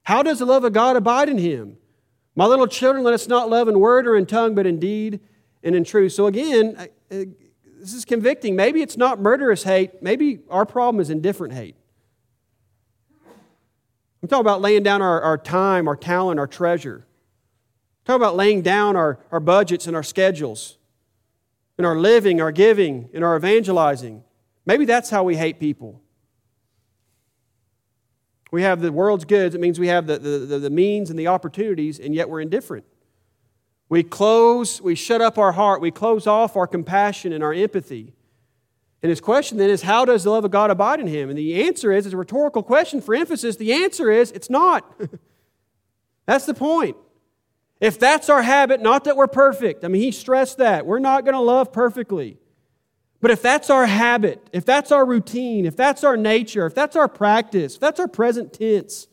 how 0.05 0.23
does 0.23 0.41
the 0.41 0.47
love 0.47 0.65
of 0.65 0.73
God 0.73 0.97
abide 0.97 1.29
in 1.29 1.39
him? 1.39 1.77
My 2.35 2.47
little 2.47 2.67
children, 2.67 3.05
let 3.05 3.15
us 3.15 3.29
not 3.29 3.51
love 3.51 3.69
in 3.69 3.79
word 3.79 4.07
or 4.07 4.17
in 4.17 4.25
tongue, 4.25 4.55
but 4.55 4.67
in 4.67 4.81
deed 4.81 5.21
and 5.63 5.77
in 5.77 5.85
truth. 5.85 6.13
So 6.13 6.27
again, 6.27 6.89
uh, 7.11 7.25
this 7.79 7.93
is 7.93 8.07
convicting. 8.07 8.57
Maybe 8.57 8.81
it's 8.81 8.97
not 8.97 9.21
murderous 9.21 9.65
hate. 9.65 10.03
Maybe 10.03 10.41
our 10.49 10.65
problem 10.65 11.01
is 11.01 11.11
indifferent 11.11 11.53
hate. 11.53 11.77
I'm 14.23 14.29
talking 14.29 14.41
about 14.41 14.61
laying 14.61 14.83
down 14.83 15.03
our, 15.03 15.21
our 15.21 15.37
time, 15.37 15.87
our 15.87 15.97
talent, 15.97 16.41
our 16.41 16.47
treasure. 16.47 17.05
I'm 17.05 18.07
talking 18.07 18.23
about 18.23 18.37
laying 18.37 18.63
down 18.63 18.97
our, 18.97 19.19
our 19.31 19.41
budgets 19.41 19.87
and 19.87 19.95
our 19.95 20.03
schedules 20.03 20.79
in 21.83 21.87
our 21.87 21.99
living, 21.99 22.40
our 22.40 22.53
giving, 22.53 23.09
in 23.12 23.25
our 23.25 23.37
evangelizing. 23.37 24.23
Maybe 24.64 24.85
that's 24.85 25.11
how 25.11 25.25
we 25.25 25.35
hate 25.35 25.59
people. 25.59 26.01
We 28.53 28.62
have 28.62 28.81
the 28.81 28.92
world's 28.92 29.25
goods, 29.25 29.57
it 29.57 29.61
means 29.61 29.81
we 29.81 29.88
have 29.88 30.07
the, 30.07 30.16
the, 30.16 30.59
the, 30.61 30.71
means 30.71 31.11
and 31.11 31.18
the 31.18 31.27
opportunities, 31.27 31.99
and 31.99 32.14
yet 32.14 32.29
we're 32.29 32.40
indifferent. 32.40 32.85
We 33.88 34.05
close, 34.05 34.81
we 34.81 34.95
shut 34.95 35.21
up 35.21 35.38
our 35.38 35.51
heart, 35.51 35.81
we 35.81 35.90
close 35.90 36.29
off 36.29 36.57
our 36.57 36.68
compassion 36.68 37.33
and 37.33 37.42
our 37.42 37.53
empathy. 37.53 38.14
And 39.03 39.11
his 39.11 39.21
question 39.21 39.59
then 39.59 39.68
is, 39.68 39.83
how 39.83 40.05
does 40.05 40.23
the 40.23 40.31
love 40.31 40.45
of 40.45 40.53
God 40.53 40.71
abide 40.71 41.01
in 41.01 41.09
him? 41.09 41.31
And 41.31 41.37
the 41.37 41.64
answer 41.64 41.90
is, 41.90 42.07
it's 42.07 42.14
a 42.14 42.16
rhetorical 42.16 42.62
question 42.62 43.01
for 43.01 43.12
emphasis. 43.12 43.57
The 43.57 43.73
answer 43.73 44.09
is, 44.09 44.31
it's 44.31 44.49
not. 44.49 45.01
That's 46.27 46.47
the 46.47 46.55
point. 46.55 46.97
If 47.83 47.99
that's 47.99 48.31
our 48.31 48.42
habit, 48.42 48.81
not 48.81 49.03
that 49.05 49.16
we're 49.16 49.27
perfect, 49.27 49.85
I 49.85 49.88
mean, 49.88 50.03
he 50.03 50.12
stressed 50.12 50.59
that. 50.59 50.87
We're 50.87 51.01
not 51.01 51.25
going 51.25 51.35
to 51.35 51.40
love 51.40 51.73
perfectly. 51.73 52.38
But 53.21 53.33
if 53.33 53.42
that's 53.42 53.71
our 53.71 53.87
habit, 53.87 54.40
if 54.53 54.64
that's 54.64 54.92
our 54.92 55.05
routine, 55.05 55.66
if 55.66 55.75
that's 55.75 56.05
our 56.05 56.16
nature, 56.16 56.64
if 56.64 56.77
that's 56.77 56.95
our 56.95 57.09
practice, 57.09 57.75
if 57.75 57.81
that's 57.81 57.99
our 57.99 58.07
present 58.07 58.53
tense, 58.53 59.09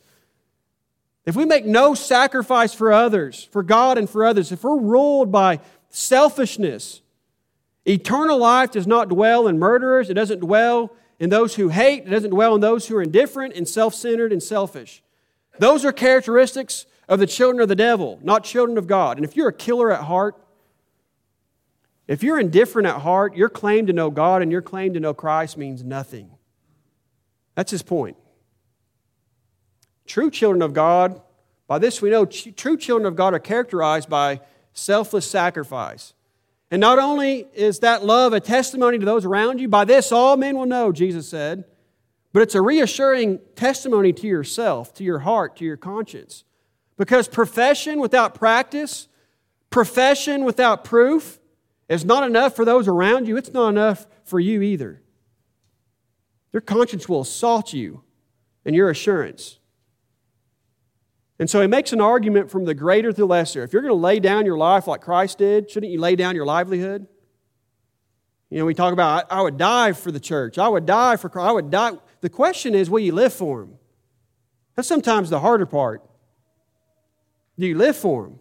if 1.26 1.36
we 1.36 1.46
make 1.46 1.66
no 1.66 1.96
sacrifice 1.96 2.72
for 2.72 2.94
others, 2.94 3.44
for 3.52 3.64
God 3.64 3.98
and 3.98 4.08
for 4.08 4.24
others, 4.24 4.52
if 4.52 4.64
we're 4.64 4.80
ruled 4.80 5.32
by 5.32 5.62
selfishness, 5.90 7.02
eternal 7.86 8.38
life 8.38 8.70
does 8.70 8.86
not 8.86 9.10
dwell 9.10 9.48
in 9.48 9.58
murderers, 9.58 10.12
it 10.12 10.14
doesn't 10.14 10.42
dwell 10.42 10.96
in 11.18 11.32
those 11.32 11.56
who 11.56 11.70
hate, 11.70 12.06
it 12.06 12.12
doesn't 12.12 12.30
dwell 12.30 12.54
in 12.54 12.62
those 12.62 12.88
who 12.88 12.96
are 12.98 13.02
indifferent 13.02 13.56
and 13.56 13.68
self 13.68 13.96
centered 13.96 14.32
and 14.32 14.44
selfish. 14.44 15.02
Those 15.58 15.84
are 15.86 15.92
characteristics 15.92 16.86
of 17.10 17.20
the 17.20 17.28
children 17.28 17.60
of 17.60 17.68
the 17.68 17.76
devil, 17.76 18.20
not 18.22 18.44
children 18.44 18.78
of 18.78 18.88
God. 18.88 19.18
And 19.18 19.26
if 19.26 19.36
you're 19.36 19.50
a 19.50 19.54
killer 19.54 19.92
at 19.92 20.04
heart, 20.04 20.36
if 22.08 22.24
you're 22.24 22.40
indifferent 22.40 22.88
at 22.88 23.02
heart, 23.02 23.36
your 23.36 23.50
claim 23.50 23.88
to 23.88 23.94
know 23.94 24.12
God 24.12 24.42
and 24.44 24.52
your 24.52 24.62
claim 24.62 24.94
to 24.94 25.00
know 25.00 25.14
Christ 25.14 25.58
means 25.58 25.84
nothing. 25.84 26.30
That's 27.56 27.72
his 27.72 27.82
point. 27.82 28.16
True 30.06 30.30
children 30.30 30.62
of 30.62 30.74
God, 30.74 31.22
by 31.68 31.80
this 31.80 32.02
we 32.02 32.12
know 32.12 32.26
true 32.26 32.78
children 32.78 33.08
of 33.08 33.16
God 33.16 33.34
are 33.34 33.40
characterized 33.40 34.08
by 34.08 34.42
selfless 34.74 35.30
sacrifice. 35.30 36.14
And 36.72 36.80
not 36.80 37.00
only 37.00 37.48
is 37.54 37.80
that 37.80 38.06
love 38.06 38.34
a 38.34 38.40
testimony 38.40 39.00
to 39.00 39.06
those 39.06 39.26
around 39.26 39.60
you, 39.60 39.68
by 39.68 39.86
this 39.86 40.12
all 40.12 40.38
men 40.38 40.56
will 40.58 40.68
know, 40.68 40.92
Jesus 40.92 41.28
said, 41.28 41.66
but 42.34 42.44
it's 42.44 42.54
a 42.54 42.62
reassuring 42.62 43.40
testimony 43.56 44.14
to 44.14 44.28
yourself, 44.28 44.94
to 44.96 45.04
your 45.04 45.20
heart, 45.20 45.56
to 45.58 45.66
your 45.66 45.78
conscience. 45.78 46.44
Because 47.00 47.30
profession 47.30 48.02
without 48.02 48.36
practice, 48.36 49.08
profession 49.70 50.44
without 50.44 50.84
proof, 50.84 51.40
is 51.88 52.04
not 52.04 52.28
enough 52.28 52.58
for 52.58 52.66
those 52.66 52.90
around 52.90 53.26
you. 53.26 53.38
It's 53.38 53.54
not 53.54 53.70
enough 53.70 54.06
for 54.26 54.38
you 54.38 54.62
either. 54.62 55.02
Your 56.52 56.60
conscience 56.60 57.08
will 57.08 57.22
assault 57.22 57.72
you 57.72 58.04
and 58.66 58.76
your 58.76 58.90
assurance. 58.90 59.60
And 61.40 61.50
so 61.50 61.62
he 61.62 61.68
makes 61.68 61.94
an 61.94 62.02
argument 62.02 62.52
from 62.52 62.66
the 62.66 62.74
greater 62.74 63.14
to 63.14 63.18
the 63.18 63.26
lesser. 63.26 63.64
If 63.64 63.72
you're 63.72 63.82
going 63.82 63.94
to 63.94 64.00
lay 64.00 64.20
down 64.20 64.46
your 64.46 64.58
life 64.58 64.86
like 64.86 65.00
Christ 65.00 65.38
did, 65.38 65.72
shouldn't 65.72 65.94
you 65.94 66.02
lay 66.02 66.18
down 66.18 66.36
your 66.36 66.46
livelihood? 66.46 67.08
You 68.50 68.60
know, 68.60 68.66
we 68.66 68.74
talk 68.74 68.92
about, 68.92 69.32
I, 69.32 69.42
would 69.42 69.58
die 69.58 69.94
for 69.94 70.12
the 70.12 70.20
church. 70.20 70.58
I 70.58 70.68
would 70.68 70.86
die 70.86 71.16
for 71.16 71.30
Christ. 71.30 71.48
I 71.48 71.52
would 71.54 71.72
die. 71.72 71.94
The 72.20 72.30
question 72.30 72.76
is, 72.76 72.90
will 72.90 73.00
you 73.00 73.14
live 73.14 73.34
for 73.34 73.62
him? 73.62 73.76
That's 74.76 74.88
sometimes 74.88 75.30
the 75.30 75.40
harder 75.40 75.66
part. 75.66 76.04
Do 77.60 77.68
you 77.68 77.78
live 77.78 77.96
for 77.96 78.26
him? 78.26 78.40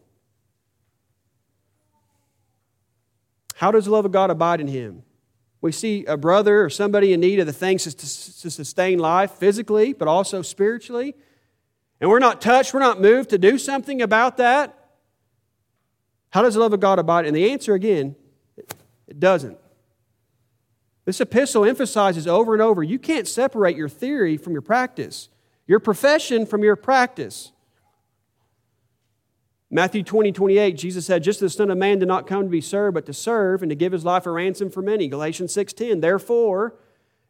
How 3.56 3.70
does 3.70 3.84
the 3.84 3.90
love 3.90 4.06
of 4.06 4.12
God 4.12 4.30
abide 4.30 4.60
in 4.60 4.68
him? 4.68 5.02
We 5.60 5.72
see 5.72 6.06
a 6.06 6.16
brother 6.16 6.64
or 6.64 6.70
somebody 6.70 7.12
in 7.12 7.20
need 7.20 7.40
of 7.40 7.46
the 7.46 7.52
things 7.52 7.92
to 7.92 8.50
sustain 8.50 9.00
life 9.00 9.32
physically, 9.32 9.92
but 9.92 10.08
also 10.08 10.40
spiritually 10.40 11.14
and 12.00 12.08
we're 12.08 12.18
not 12.18 12.40
touched, 12.40 12.72
we're 12.72 12.80
not 12.80 13.00
moved 13.00 13.30
to 13.30 13.38
do 13.38 13.58
something 13.58 14.02
about 14.02 14.36
that, 14.36 14.74
how 16.30 16.42
does 16.42 16.54
the 16.54 16.60
love 16.60 16.72
of 16.72 16.80
God 16.80 16.98
abide? 16.98 17.26
And 17.26 17.34
the 17.34 17.50
answer 17.50 17.74
again, 17.74 18.14
it 19.06 19.18
doesn't. 19.18 19.58
This 21.04 21.20
epistle 21.20 21.64
emphasizes 21.64 22.26
over 22.26 22.52
and 22.52 22.62
over 22.62 22.82
you 22.82 22.98
can't 22.98 23.26
separate 23.26 23.76
your 23.76 23.88
theory 23.88 24.36
from 24.36 24.52
your 24.52 24.62
practice, 24.62 25.30
your 25.66 25.80
profession 25.80 26.44
from 26.44 26.62
your 26.62 26.76
practice. 26.76 27.52
Matthew 29.70 30.02
20, 30.02 30.32
28, 30.32 30.72
Jesus 30.78 31.04
said, 31.04 31.22
Just 31.22 31.42
as 31.42 31.52
the 31.52 31.58
Son 31.58 31.70
of 31.70 31.76
Man 31.76 31.98
did 31.98 32.08
not 32.08 32.26
come 32.26 32.44
to 32.44 32.48
be 32.48 32.60
served, 32.60 32.94
but 32.94 33.04
to 33.06 33.12
serve 33.12 33.62
and 33.62 33.68
to 33.68 33.76
give 33.76 33.92
his 33.92 34.04
life 34.04 34.24
a 34.24 34.30
ransom 34.30 34.70
for 34.70 34.80
many. 34.80 35.08
Galatians 35.08 35.52
6, 35.52 35.74
10. 35.74 36.00
Therefore, 36.00 36.74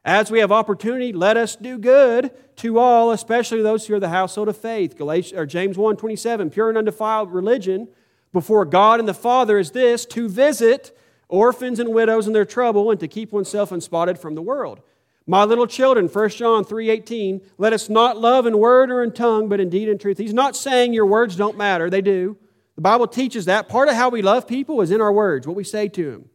as 0.04 0.30
we 0.30 0.38
have 0.38 0.52
opportunity, 0.52 1.12
let 1.12 1.36
us 1.36 1.56
do 1.56 1.78
good 1.78 2.30
to 2.56 2.78
all, 2.78 3.10
especially 3.10 3.60
those 3.60 3.86
who 3.86 3.94
are 3.94 4.00
the 4.00 4.08
household 4.08 4.48
of 4.48 4.56
faith. 4.56 4.96
Galatians, 4.96 5.38
or 5.38 5.46
James 5.46 5.76
1 5.76 5.96
27, 5.96 6.50
pure 6.50 6.68
and 6.68 6.78
undefiled 6.78 7.32
religion 7.32 7.88
before 8.32 8.64
God 8.64 9.00
and 9.00 9.08
the 9.08 9.14
Father 9.14 9.58
is 9.58 9.72
this 9.72 10.06
to 10.06 10.28
visit 10.28 10.96
orphans 11.28 11.80
and 11.80 11.92
widows 11.92 12.26
in 12.26 12.32
their 12.32 12.44
trouble 12.44 12.90
and 12.90 13.00
to 13.00 13.08
keep 13.08 13.32
oneself 13.32 13.72
unspotted 13.72 14.18
from 14.18 14.34
the 14.34 14.42
world. 14.42 14.80
My 15.30 15.44
little 15.44 15.66
children, 15.66 16.08
1 16.08 16.30
John 16.30 16.64
3:18, 16.64 17.42
let 17.58 17.74
us 17.74 17.90
not 17.90 18.18
love 18.18 18.46
in 18.46 18.58
word 18.58 18.90
or 18.90 19.02
in 19.02 19.12
tongue, 19.12 19.46
but 19.46 19.60
in 19.60 19.68
deed 19.68 19.90
and 19.90 20.00
truth. 20.00 20.16
He's 20.16 20.32
not 20.32 20.56
saying 20.56 20.94
your 20.94 21.04
words 21.04 21.36
don't 21.36 21.58
matter, 21.58 21.90
they 21.90 22.00
do. 22.00 22.38
The 22.76 22.80
Bible 22.80 23.06
teaches 23.06 23.44
that 23.44 23.68
part 23.68 23.90
of 23.90 23.94
how 23.94 24.08
we 24.08 24.22
love 24.22 24.48
people 24.48 24.80
is 24.80 24.90
in 24.90 25.02
our 25.02 25.12
words, 25.12 25.46
what 25.46 25.54
we 25.54 25.64
say 25.64 25.86
to 25.88 26.10
them, 26.12 26.30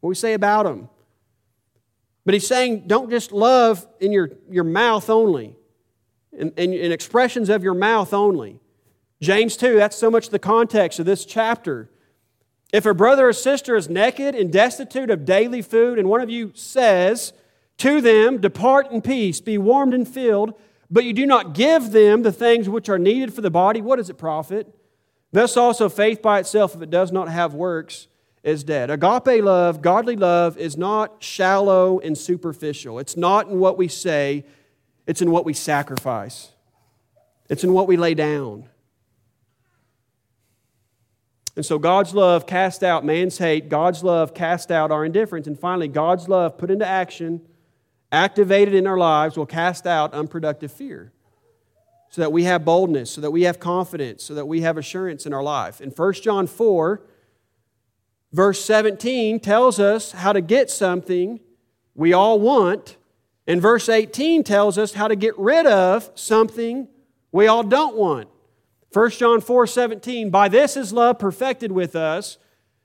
what 0.00 0.08
we 0.08 0.14
say 0.14 0.32
about 0.32 0.64
them. 0.64 0.88
But 2.24 2.32
he's 2.32 2.46
saying 2.46 2.84
don't 2.86 3.10
just 3.10 3.30
love 3.30 3.86
in 4.00 4.10
your, 4.10 4.30
your 4.48 4.64
mouth 4.64 5.10
only, 5.10 5.54
in, 6.32 6.50
in, 6.52 6.72
in 6.72 6.92
expressions 6.92 7.50
of 7.50 7.62
your 7.62 7.74
mouth 7.74 8.14
only. 8.14 8.58
James 9.20 9.54
2, 9.58 9.76
that's 9.76 9.98
so 9.98 10.10
much 10.10 10.30
the 10.30 10.38
context 10.38 10.98
of 10.98 11.04
this 11.04 11.26
chapter. 11.26 11.90
If 12.72 12.86
a 12.86 12.94
brother 12.94 13.28
or 13.28 13.34
sister 13.34 13.76
is 13.76 13.90
naked 13.90 14.34
and 14.34 14.50
destitute 14.50 15.10
of 15.10 15.26
daily 15.26 15.60
food, 15.60 15.98
and 15.98 16.08
one 16.08 16.22
of 16.22 16.30
you 16.30 16.52
says 16.54 17.34
to 17.80 18.00
them, 18.00 18.40
Depart 18.40 18.90
in 18.90 19.02
peace, 19.02 19.40
be 19.40 19.58
warmed 19.58 19.94
and 19.94 20.06
filled, 20.06 20.54
but 20.90 21.04
you 21.04 21.12
do 21.12 21.26
not 21.26 21.54
give 21.54 21.92
them 21.92 22.22
the 22.22 22.32
things 22.32 22.68
which 22.68 22.88
are 22.88 22.98
needed 22.98 23.32
for 23.32 23.40
the 23.40 23.50
body, 23.50 23.80
what 23.80 23.96
does 23.96 24.10
it 24.10 24.18
profit? 24.18 24.74
Thus 25.32 25.56
also 25.56 25.88
faith 25.88 26.20
by 26.20 26.40
itself, 26.40 26.74
if 26.74 26.82
it 26.82 26.90
does 26.90 27.12
not 27.12 27.28
have 27.28 27.54
works, 27.54 28.08
is 28.42 28.64
dead. 28.64 28.90
Agape 28.90 29.42
love, 29.44 29.82
godly 29.82 30.16
love, 30.16 30.56
is 30.58 30.76
not 30.76 31.22
shallow 31.22 32.00
and 32.00 32.16
superficial. 32.16 32.98
It's 32.98 33.16
not 33.16 33.48
in 33.48 33.58
what 33.58 33.78
we 33.78 33.86
say, 33.86 34.44
it's 35.06 35.22
in 35.22 35.30
what 35.30 35.44
we 35.44 35.52
sacrifice, 35.52 36.50
it's 37.48 37.64
in 37.64 37.72
what 37.72 37.86
we 37.86 37.96
lay 37.96 38.14
down. 38.14 38.68
And 41.56 41.66
so 41.66 41.78
God's 41.78 42.14
love 42.14 42.46
cast 42.46 42.82
out 42.82 43.04
man's 43.04 43.38
hate, 43.38 43.68
God's 43.68 44.02
love 44.02 44.34
cast 44.34 44.70
out 44.70 44.90
our 44.90 45.04
indifference, 45.04 45.46
and 45.46 45.58
finally, 45.58 45.88
God's 45.88 46.28
love 46.28 46.56
put 46.56 46.70
into 46.70 46.86
action, 46.86 47.42
activated 48.12 48.74
in 48.74 48.86
our 48.86 48.98
lives, 48.98 49.36
will 49.36 49.46
cast 49.46 49.86
out 49.86 50.12
unproductive 50.14 50.72
fear. 50.72 51.12
So 52.10 52.22
that 52.22 52.32
we 52.32 52.42
have 52.44 52.64
boldness, 52.64 53.10
so 53.12 53.20
that 53.20 53.30
we 53.30 53.42
have 53.42 53.60
confidence, 53.60 54.24
so 54.24 54.34
that 54.34 54.46
we 54.46 54.62
have 54.62 54.76
assurance 54.76 55.26
in 55.26 55.32
our 55.32 55.44
life. 55.44 55.80
In 55.80 55.90
1 55.90 56.12
John 56.14 56.48
4, 56.48 57.00
Verse 58.32 58.64
17 58.64 59.40
tells 59.40 59.80
us 59.80 60.12
how 60.12 60.32
to 60.32 60.40
get 60.40 60.70
something 60.70 61.40
we 61.94 62.12
all 62.12 62.38
want, 62.38 62.96
and 63.46 63.60
verse 63.60 63.88
18 63.88 64.44
tells 64.44 64.78
us 64.78 64.92
how 64.92 65.08
to 65.08 65.16
get 65.16 65.36
rid 65.36 65.66
of 65.66 66.10
something 66.14 66.86
we 67.32 67.48
all 67.48 67.64
don't 67.64 67.96
want. 67.96 68.28
1 68.92 69.10
John 69.10 69.40
4 69.40 69.66
17, 69.66 70.30
by 70.30 70.48
this 70.48 70.76
is 70.76 70.92
love 70.92 71.18
perfected 71.18 71.72
with 71.72 71.96
us, 71.96 72.38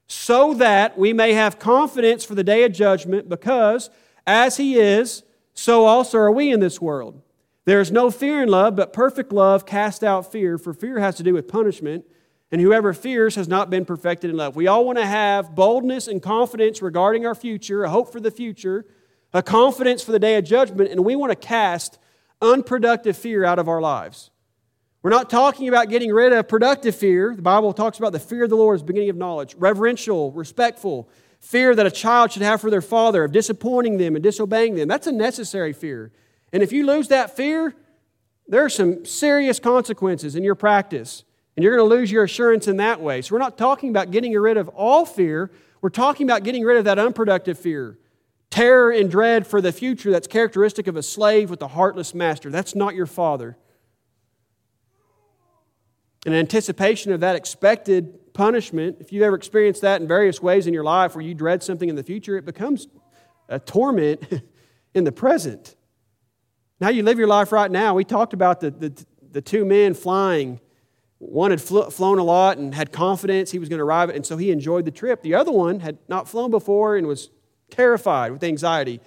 so 0.08 0.56
that 0.56 0.98
we 0.98 1.14
may 1.14 1.34
have 1.34 1.60
confidence 1.60 2.26
for 2.26 2.34
the 2.34 2.44
day 2.44 2.64
of 2.64 2.72
judgment, 2.72 3.30
because 3.30 3.92
as 4.28 4.58
He 4.58 4.80
is, 4.80 5.24
so 5.54 5.86
also 5.86 6.18
are 6.18 6.32
we 6.32 6.52
in 6.52 6.60
this 6.60 6.82
world. 6.82 7.22
There 7.66 7.82
is 7.82 7.92
no 7.92 8.12
fear 8.12 8.44
in 8.44 8.50
love, 8.50 8.76
but 8.76 8.94
perfect 8.94 9.32
love 9.32 9.66
casts 9.66 10.04
out 10.04 10.32
fear, 10.32 10.58
for 10.58 10.74
fear 10.74 11.00
has 11.00 11.16
to 11.16 11.24
do 11.24 11.34
with 11.34 11.48
punishment 11.48 12.06
and 12.52 12.62
whoever 12.62 12.94
fears 12.94 13.36
has 13.36 13.48
not 13.48 13.70
been 13.70 13.86
perfected 13.86 14.30
in 14.30 14.38
love. 14.38 14.56
We 14.56 14.68
all 14.68 14.86
want 14.86 14.98
to 14.98 15.06
have 15.06 15.56
boldness 15.56 16.08
and 16.08 16.22
confidence 16.22 16.82
regarding 16.82 17.26
our 17.26 17.36
future, 17.36 17.84
a 17.84 17.90
hope 17.90 18.12
for 18.12 18.20
the 18.20 18.32
future, 18.32 18.86
a 19.34 19.42
confidence 19.42 20.04
for 20.04 20.12
the 20.12 20.20
day 20.20 20.38
of 20.38 20.46
judgment, 20.46 20.92
and 20.92 21.04
we 21.04 21.16
want 21.16 21.32
to 21.32 21.36
cast 21.36 21.98
unproductive 22.42 23.18
fear 23.18 23.44
out 23.44 23.60
of 23.60 23.68
our 23.68 23.82
lives. 23.82 24.30
We're 25.02 25.10
not 25.12 25.30
talking 25.30 25.68
about 25.68 25.90
getting 25.90 26.12
rid 26.12 26.34
of 26.34 26.48
productive 26.48 26.96
fear. 26.96 27.36
The 27.36 27.42
Bible 27.42 27.74
talks 27.74 28.00
about 28.00 28.12
the 28.12 28.20
fear 28.20 28.46
of 28.46 28.50
the 28.50 28.56
Lord 28.56 28.76
as 28.76 28.84
beginning 28.84 29.10
of 29.10 29.18
knowledge, 29.18 29.56
reverential, 29.56 30.32
respectful, 30.32 31.10
fear 31.46 31.76
that 31.76 31.86
a 31.86 31.92
child 31.92 32.32
should 32.32 32.42
have 32.42 32.60
for 32.60 32.72
their 32.72 32.82
father, 32.82 33.24
of 33.24 33.32
disappointing 33.32 33.98
them 33.98 34.16
and 34.16 34.24
disobeying 34.24 34.74
them. 34.74 34.88
That's 34.88 35.06
a 35.06 35.12
necessary 35.12 35.74
fear. 35.74 36.12
And 36.52 36.64
if 36.64 36.72
you 36.72 36.86
lose 36.86 37.08
that 37.10 37.36
fear, 37.36 37.76
there 38.48 38.66
are 38.66 38.70
some 38.70 39.06
serious 39.06 39.60
consequences 39.60 40.36
in 40.36 40.44
your 40.44 40.56
practice. 40.56 41.24
And 41.56 41.64
you're 41.64 41.78
going 41.78 41.88
to 41.88 41.96
lose 41.96 42.12
your 42.12 42.24
assurance 42.24 42.68
in 42.68 42.78
that 42.78 43.00
way. 43.00 43.22
So 43.22 43.36
we're 43.36 43.40
not 43.40 43.60
talking 43.60 43.92
about 43.92 44.10
getting 44.10 44.34
rid 44.34 44.58
of 44.58 44.70
all 44.70 45.06
fear. 45.06 45.52
We're 45.82 45.90
talking 45.90 46.28
about 46.28 46.44
getting 46.44 46.64
rid 46.64 46.78
of 46.78 46.86
that 46.86 46.98
unproductive 46.98 47.60
fear. 47.60 48.00
Terror 48.50 48.90
and 48.90 49.10
dread 49.10 49.46
for 49.46 49.62
the 49.62 49.72
future 49.72 50.12
that's 50.12 50.28
characteristic 50.28 50.88
of 50.88 50.96
a 50.96 51.04
slave 51.04 51.52
with 51.52 51.62
a 51.62 51.68
heartless 51.68 52.16
master. 52.16 52.50
That's 52.50 52.74
not 52.74 52.96
your 52.96 53.06
father. 53.06 53.56
In 56.26 56.34
anticipation 56.34 57.12
of 57.12 57.20
that 57.20 57.36
expected 57.36 58.18
punishment, 58.36 58.98
if 59.00 59.12
you've 59.12 59.24
ever 59.24 59.36
experienced 59.36 59.82
that 59.82 60.02
in 60.02 60.08
various 60.08 60.42
ways 60.42 60.68
in 60.68 60.74
your 60.74 60.84
life 60.84 61.16
where 61.16 61.24
you 61.24 61.34
dread 61.34 61.64
something 61.64 61.90
in 61.90 61.96
the 61.96 62.04
future, 62.04 62.38
it 62.38 62.46
becomes 62.46 62.88
a 63.50 63.58
torment 63.60 64.22
in 64.94 65.04
the 65.04 65.12
present. 65.12 65.76
Now 66.80 66.90
you 66.90 67.02
live 67.02 67.18
your 67.18 67.28
life 67.28 67.52
right 67.52 67.72
now. 67.72 67.96
We 67.96 68.04
talked 68.04 68.34
about 68.34 68.60
the, 68.60 68.70
the, 68.70 69.06
the 69.32 69.42
two 69.42 69.66
men 69.66 69.96
flying 69.96 70.60
one 71.18 71.52
had 71.52 71.62
fl- 71.62 71.84
flown 71.84 72.20
a 72.20 72.24
lot 72.24 72.58
and 72.58 72.76
had 72.76 72.92
confidence 72.92 73.52
he 73.52 73.60
was 73.60 73.70
going 73.70 73.80
to 73.80 73.86
arrive, 73.86 74.10
and 74.10 74.26
so 74.26 74.38
he 74.38 74.52
enjoyed 74.52 74.86
the 74.86 74.92
trip. 74.92 75.22
The 75.22 75.34
other 75.34 75.52
one 75.52 75.80
had 75.80 75.98
not 76.08 76.28
flown 76.28 76.52
before 76.52 76.98
and 76.98 77.08
was 77.08 77.30
terrified 77.70 78.32
with 78.32 78.44
anxiety. 78.44 79.00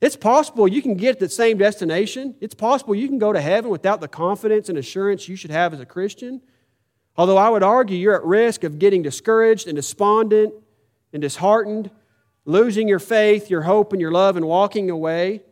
It's 0.00 0.16
possible 0.16 0.66
you 0.66 0.82
can 0.82 0.94
get 0.94 1.18
to 1.18 1.26
the 1.26 1.30
same 1.30 1.58
destination. 1.58 2.36
It's 2.40 2.54
possible 2.54 2.94
you 2.94 3.08
can 3.08 3.18
go 3.18 3.32
to 3.32 3.40
heaven 3.40 3.70
without 3.70 4.00
the 4.00 4.08
confidence 4.08 4.68
and 4.68 4.78
assurance 4.78 5.28
you 5.28 5.36
should 5.36 5.50
have 5.50 5.74
as 5.74 5.80
a 5.80 5.86
Christian. 5.86 6.40
Although 7.16 7.36
I 7.36 7.48
would 7.48 7.62
argue 7.62 7.96
you're 7.96 8.14
at 8.14 8.24
risk 8.24 8.64
of 8.64 8.78
getting 8.78 9.02
discouraged 9.02 9.66
and 9.66 9.76
despondent 9.76 10.54
and 11.12 11.20
disheartened, 11.20 11.90
losing 12.44 12.88
your 12.88 12.98
faith, 12.98 13.50
your 13.50 13.62
hope, 13.62 13.92
and 13.92 14.00
your 14.00 14.10
love, 14.10 14.36
and 14.36 14.46
walking 14.46 14.90
away. 14.90 15.42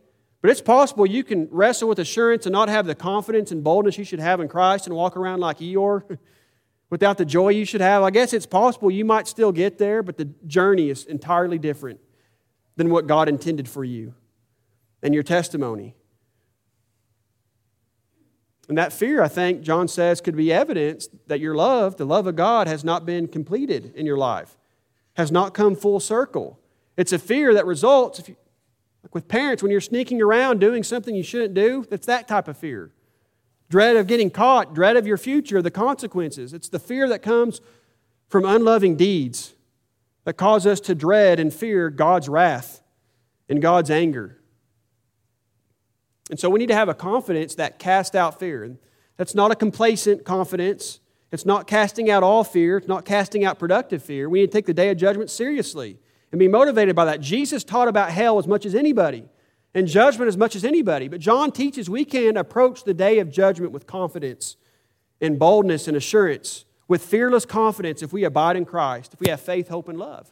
But 0.41 0.49
it's 0.49 0.61
possible 0.61 1.05
you 1.05 1.23
can 1.23 1.47
wrestle 1.51 1.87
with 1.87 1.99
assurance 1.99 2.47
and 2.47 2.53
not 2.53 2.67
have 2.67 2.87
the 2.87 2.95
confidence 2.95 3.51
and 3.51 3.63
boldness 3.63 3.97
you 3.97 4.03
should 4.03 4.19
have 4.19 4.39
in 4.39 4.47
Christ 4.47 4.87
and 4.87 4.95
walk 4.95 5.15
around 5.15 5.39
like 5.39 5.59
Eeyore 5.59 6.17
without 6.89 7.19
the 7.19 7.25
joy 7.25 7.49
you 7.49 7.63
should 7.63 7.81
have. 7.81 8.01
I 8.01 8.09
guess 8.09 8.33
it's 8.33 8.47
possible 8.47 8.89
you 8.89 9.05
might 9.05 9.27
still 9.27 9.51
get 9.51 9.77
there, 9.77 10.01
but 10.01 10.17
the 10.17 10.25
journey 10.47 10.89
is 10.89 11.05
entirely 11.05 11.59
different 11.59 11.99
than 12.75 12.89
what 12.89 13.05
God 13.05 13.29
intended 13.29 13.69
for 13.69 13.83
you 13.83 14.15
and 15.03 15.13
your 15.13 15.23
testimony. 15.23 15.95
And 18.71 18.77
that 18.77 18.93
fear, 18.93 19.21
I 19.21 19.27
think, 19.27 19.63
John 19.63 19.89
says, 19.89 20.21
could 20.21 20.37
be 20.37 20.53
evidence 20.53 21.09
that 21.27 21.41
your 21.41 21.55
love, 21.55 21.97
the 21.97 22.05
love 22.05 22.25
of 22.25 22.37
God, 22.37 22.69
has 22.69 22.85
not 22.85 23.05
been 23.05 23.27
completed 23.27 23.91
in 23.97 24.05
your 24.05 24.15
life, 24.15 24.55
has 25.17 25.29
not 25.29 25.53
come 25.53 25.75
full 25.75 25.99
circle. 25.99 26.57
It's 26.95 27.11
a 27.11 27.19
fear 27.19 27.53
that 27.53 27.65
results, 27.65 28.25
you, 28.29 28.37
like 29.03 29.13
with 29.13 29.27
parents, 29.27 29.61
when 29.61 29.73
you're 29.73 29.81
sneaking 29.81 30.21
around 30.21 30.61
doing 30.61 30.83
something 30.83 31.13
you 31.13 31.21
shouldn't 31.21 31.53
do, 31.53 31.85
that's 31.89 32.05
that 32.05 32.29
type 32.29 32.47
of 32.47 32.55
fear. 32.55 32.93
dread 33.71 33.95
of 33.95 34.05
getting 34.05 34.29
caught, 34.29 34.75
dread 34.75 34.97
of 34.97 35.07
your 35.07 35.17
future, 35.17 35.61
the 35.61 35.71
consequences. 35.71 36.53
It's 36.53 36.69
the 36.69 36.77
fear 36.77 37.09
that 37.09 37.23
comes 37.23 37.61
from 38.27 38.45
unloving 38.45 38.97
deeds 38.97 39.53
that 40.25 40.33
cause 40.33 40.67
us 40.67 40.79
to 40.81 40.93
dread 40.93 41.39
and 41.39 41.51
fear 41.51 41.89
God's 41.89 42.29
wrath 42.29 42.83
and 43.49 43.61
God's 43.61 43.89
anger. 43.89 44.40
And 46.31 46.39
so 46.39 46.49
we 46.49 46.59
need 46.59 46.69
to 46.69 46.75
have 46.75 46.89
a 46.89 46.93
confidence 46.93 47.55
that 47.55 47.77
casts 47.77 48.15
out 48.15 48.39
fear. 48.39 48.77
That's 49.17 49.35
not 49.35 49.51
a 49.51 49.55
complacent 49.55 50.23
confidence. 50.23 51.01
It's 51.31 51.45
not 51.45 51.67
casting 51.67 52.09
out 52.09 52.23
all 52.23 52.43
fear. 52.43 52.77
It's 52.77 52.87
not 52.87 53.05
casting 53.05 53.45
out 53.45 53.59
productive 53.59 54.01
fear. 54.01 54.29
We 54.29 54.39
need 54.39 54.47
to 54.47 54.51
take 54.51 54.65
the 54.65 54.73
day 54.73 54.89
of 54.89 54.97
judgment 54.97 55.29
seriously 55.29 55.99
and 56.31 56.39
be 56.39 56.47
motivated 56.47 56.95
by 56.95 57.05
that. 57.05 57.19
Jesus 57.19 57.65
taught 57.65 57.89
about 57.89 58.11
hell 58.11 58.39
as 58.39 58.47
much 58.47 58.65
as 58.65 58.73
anybody 58.73 59.25
and 59.73 59.87
judgment 59.87 60.29
as 60.29 60.37
much 60.37 60.55
as 60.55 60.63
anybody. 60.63 61.09
But 61.09 61.19
John 61.19 61.51
teaches 61.51 61.89
we 61.89 62.05
can 62.05 62.37
approach 62.37 62.85
the 62.85 62.93
day 62.93 63.19
of 63.19 63.29
judgment 63.29 63.73
with 63.73 63.85
confidence 63.85 64.55
and 65.19 65.37
boldness 65.37 65.87
and 65.87 65.95
assurance, 65.95 66.65
with 66.87 67.03
fearless 67.03 67.45
confidence 67.45 68.01
if 68.01 68.11
we 68.11 68.23
abide 68.23 68.55
in 68.55 68.65
Christ, 68.65 69.13
if 69.13 69.19
we 69.19 69.29
have 69.29 69.41
faith, 69.41 69.67
hope, 69.67 69.87
and 69.87 69.99
love. 69.99 70.31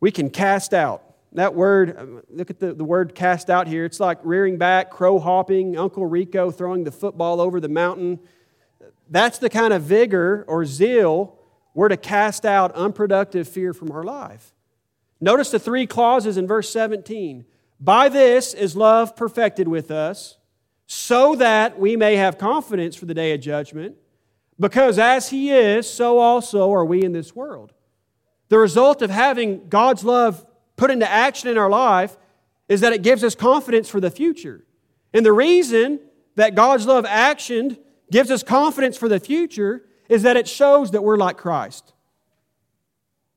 We 0.00 0.10
can 0.10 0.30
cast 0.30 0.74
out. 0.74 1.11
That 1.34 1.54
word, 1.54 1.96
uh, 1.96 2.20
look 2.30 2.50
at 2.50 2.58
the, 2.58 2.74
the 2.74 2.84
word 2.84 3.14
cast 3.14 3.48
out 3.48 3.66
here. 3.66 3.84
It's 3.84 4.00
like 4.00 4.18
rearing 4.22 4.58
back, 4.58 4.90
crow 4.90 5.18
hopping, 5.18 5.76
Uncle 5.76 6.06
Rico 6.06 6.50
throwing 6.50 6.84
the 6.84 6.92
football 6.92 7.40
over 7.40 7.58
the 7.58 7.68
mountain. 7.68 8.18
That's 9.08 9.38
the 9.38 9.48
kind 9.48 9.72
of 9.72 9.82
vigor 9.82 10.44
or 10.46 10.64
zeal 10.64 11.38
we're 11.74 11.88
to 11.88 11.96
cast 11.96 12.44
out 12.44 12.74
unproductive 12.74 13.48
fear 13.48 13.72
from 13.72 13.90
our 13.92 14.02
life. 14.02 14.52
Notice 15.20 15.50
the 15.50 15.58
three 15.58 15.86
clauses 15.86 16.36
in 16.36 16.46
verse 16.46 16.70
17 16.70 17.46
by 17.82 18.08
this 18.08 18.54
is 18.54 18.76
love 18.76 19.16
perfected 19.16 19.66
with 19.66 19.90
us, 19.90 20.36
so 20.86 21.34
that 21.34 21.80
we 21.80 21.96
may 21.96 22.14
have 22.14 22.38
confidence 22.38 22.94
for 22.94 23.06
the 23.06 23.14
day 23.14 23.34
of 23.34 23.40
judgment, 23.40 23.96
because 24.60 25.00
as 25.00 25.30
He 25.30 25.50
is, 25.50 25.90
so 25.90 26.18
also 26.18 26.72
are 26.72 26.84
we 26.84 27.02
in 27.02 27.12
this 27.12 27.34
world. 27.34 27.72
The 28.50 28.58
result 28.58 29.02
of 29.02 29.10
having 29.10 29.68
God's 29.68 30.04
love 30.04 30.46
put 30.82 30.90
into 30.90 31.08
action 31.08 31.48
in 31.48 31.56
our 31.56 31.70
life 31.70 32.16
is 32.68 32.80
that 32.80 32.92
it 32.92 33.02
gives 33.02 33.22
us 33.22 33.36
confidence 33.36 33.88
for 33.88 34.00
the 34.00 34.10
future. 34.10 34.64
And 35.14 35.24
the 35.24 35.32
reason 35.32 36.00
that 36.34 36.56
God's 36.56 36.86
love 36.86 37.04
actioned 37.04 37.78
gives 38.10 38.32
us 38.32 38.42
confidence 38.42 38.96
for 38.96 39.08
the 39.08 39.20
future 39.20 39.84
is 40.08 40.24
that 40.24 40.36
it 40.36 40.48
shows 40.48 40.90
that 40.90 41.04
we're 41.04 41.16
like 41.16 41.36
Christ. 41.36 41.92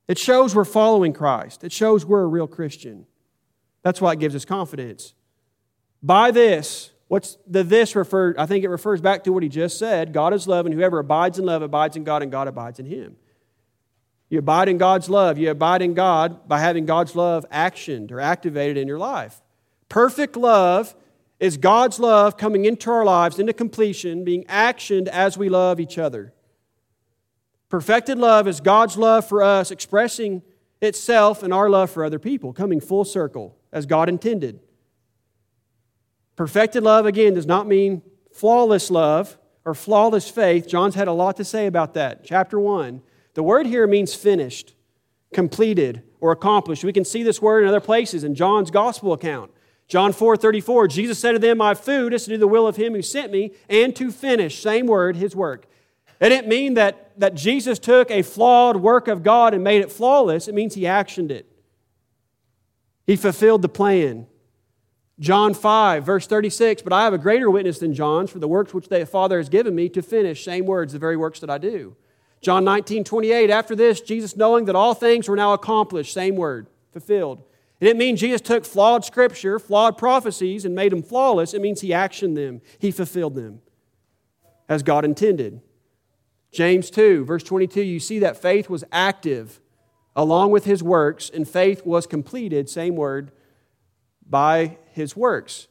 It 0.08 0.18
shows 0.18 0.56
we're 0.56 0.66
following 0.66 1.14
Christ. 1.14 1.64
It 1.64 1.72
shows 1.72 2.04
we're 2.04 2.24
a 2.24 2.28
real 2.28 2.48
Christian. 2.48 3.06
That's 3.84 4.02
why 4.02 4.14
it 4.14 4.20
gives 4.20 4.34
us 4.34 4.44
confidence. 4.44 5.14
By 6.02 6.32
this, 6.32 6.94
what's 7.10 7.38
the 7.46 7.64
this 7.64 7.96
referred? 7.96 8.40
I 8.40 8.48
think 8.48 8.64
it 8.64 8.70
refers 8.70 9.02
back 9.02 9.24
to 9.26 9.32
what 9.32 9.44
he 9.44 9.50
just 9.50 9.78
said. 9.78 10.14
God 10.14 10.34
is 10.34 10.48
love, 10.48 10.66
and 10.66 10.74
whoever 10.74 10.98
abides 10.98 11.38
in 11.38 11.46
love 11.46 11.62
abides 11.62 11.96
in 11.96 12.04
God, 12.04 12.24
and 12.24 12.32
God 12.32 12.48
abides 12.48 12.80
in 12.80 12.88
him. 12.88 13.18
You 14.30 14.40
abide 14.40 14.70
in 14.70 14.78
God's 14.78 15.10
love. 15.10 15.38
You 15.38 15.52
abide 15.52 15.82
in 15.82 15.94
God 15.94 16.48
by 16.48 16.60
having 16.60 16.86
God's 16.86 17.16
love 17.16 17.46
actioned 17.52 18.12
or 18.12 18.20
activated 18.20 18.78
in 18.78 18.88
your 18.88 18.98
life. 18.98 19.42
Perfect 19.88 20.36
love 20.36 20.96
is 21.40 21.58
God's 21.58 22.00
love 22.00 22.38
coming 22.38 22.66
into 22.66 22.90
our 22.90 23.06
lives, 23.06 23.40
into 23.40 23.54
completion, 23.54 24.24
being 24.24 24.44
actioned 24.46 25.08
as 25.08 25.38
we 25.38 25.50
love 25.50 25.80
each 25.80 25.98
other. 25.98 26.34
Perfected 27.70 28.18
love 28.18 28.48
is 28.48 28.62
God's 28.62 28.98
love 28.98 29.28
for 29.28 29.44
us 29.44 29.70
expressing 29.70 30.42
itself 30.82 31.44
in 31.44 31.52
our 31.52 31.70
love 31.70 31.90
for 31.90 32.04
other 32.04 32.20
people, 32.20 32.54
coming 32.54 32.80
full 32.80 33.04
circle 33.04 33.58
as 33.72 33.86
God 33.86 34.10
intended. 34.10 34.60
Perfected 36.36 36.84
love, 36.84 37.06
again, 37.06 37.34
does 37.34 37.46
not 37.46 37.68
mean 37.68 38.02
flawless 38.32 38.92
love 38.92 39.38
or 39.64 39.74
flawless 39.74 40.30
faith. 40.30 40.68
John's 40.68 40.96
had 40.96 41.08
a 41.08 41.14
lot 41.14 41.38
to 41.38 41.46
say 41.46 41.66
about 41.66 41.94
that. 41.94 42.24
Chapter 42.24 42.60
1. 42.60 43.02
The 43.36 43.44
word 43.44 43.68
here 43.68 43.86
means 43.86 44.16
finished, 44.16 44.74
completed, 45.34 46.02
or 46.20 46.32
accomplished. 46.32 46.84
We 46.84 46.94
can 46.94 47.06
see 47.06 47.22
this 47.22 47.42
word 47.42 47.62
in 47.62 47.70
other 47.70 47.80
places 47.80 48.24
in 48.24 48.34
John's 48.34 48.72
gospel 48.72 49.14
account. 49.14 49.52
John 49.88 50.14
4 50.14 50.36
34, 50.38 50.88
Jesus 50.88 51.20
said 51.20 51.34
to 51.34 51.40
them, 51.40 51.60
My 51.60 51.76
food 51.76 52.14
is 52.14 52.24
to 52.24 52.32
do 52.32 52.38
the 52.38 52.48
will 52.48 52.66
of 52.66 52.78
him 52.78 52.94
who 52.94 53.02
sent 53.02 53.32
me 53.32 53.52
and 53.70 53.96
to 53.98 54.12
finish, 54.12 54.60
same 54.60 54.88
word, 54.88 55.18
his 55.18 55.36
work. 55.36 55.68
It 56.20 56.30
didn't 56.30 56.48
mean 56.48 56.74
that, 56.76 57.12
that 57.20 57.36
Jesus 57.36 57.78
took 57.78 58.10
a 58.10 58.22
flawed 58.22 58.78
work 58.78 59.08
of 59.08 59.22
God 59.22 59.54
and 59.54 59.64
made 59.64 59.82
it 59.82 59.92
flawless. 59.92 60.48
It 60.48 60.56
means 60.56 60.74
he 60.74 60.84
actioned 60.84 61.30
it. 61.30 61.46
He 63.06 63.16
fulfilled 63.16 63.62
the 63.62 63.70
plan. 63.70 64.28
John 65.20 65.54
5, 65.54 66.06
verse 66.06 66.26
36, 66.26 66.82
but 66.82 66.92
I 66.92 67.04
have 67.04 67.14
a 67.14 67.18
greater 67.18 67.50
witness 67.50 67.80
than 67.80 67.94
John's 67.94 68.32
for 68.32 68.40
the 68.40 68.48
works 68.48 68.74
which 68.74 68.90
the 68.90 69.06
Father 69.06 69.38
has 69.38 69.50
given 69.50 69.76
me 69.76 69.88
to 69.90 70.02
finish, 70.02 70.44
same 70.44 70.66
words, 70.66 70.94
the 70.94 71.00
very 71.00 71.16
works 71.16 71.40
that 71.42 71.50
I 71.50 71.58
do. 71.58 71.96
John 72.42 72.64
19, 72.64 73.04
28, 73.04 73.50
after 73.50 73.76
this, 73.76 74.02
Jesus 74.02 74.36
knowing 74.36 74.66
that 74.66 74.76
all 74.76 74.94
things 74.94 75.28
were 75.28 75.36
now 75.36 75.54
accomplished, 75.54 76.14
same 76.14 76.36
word, 76.36 76.68
fulfilled. 76.92 77.44
It 77.80 77.86
didn't 77.86 78.00
mean 78.00 78.16
Jesus 78.16 78.42
took 78.42 78.66
flawed 78.66 79.04
scripture, 79.04 79.60
flawed 79.60 79.98
prophecies, 79.98 80.64
and 80.64 80.76
made 80.76 80.92
them 80.92 81.04
flawless. 81.04 81.54
It 81.54 81.62
means 81.62 81.82
he 81.82 81.90
actioned 81.90 82.36
them, 82.36 82.62
he 82.80 82.92
fulfilled 82.92 83.36
them 83.36 83.62
as 84.70 84.84
God 84.84 85.06
intended. 85.06 85.62
James 86.52 86.90
2, 86.90 87.26
verse 87.26 87.44
22, 87.44 87.82
you 87.82 88.00
see 88.00 88.20
that 88.20 88.42
faith 88.42 88.70
was 88.70 88.84
active 88.92 89.60
along 90.16 90.52
with 90.52 90.64
his 90.64 90.82
works, 90.82 91.30
and 91.30 91.48
faith 91.48 91.86
was 91.86 92.08
completed, 92.08 92.70
same 92.70 92.96
word, 92.96 93.32
by 94.28 94.78
his 94.92 95.16
works. 95.16 95.68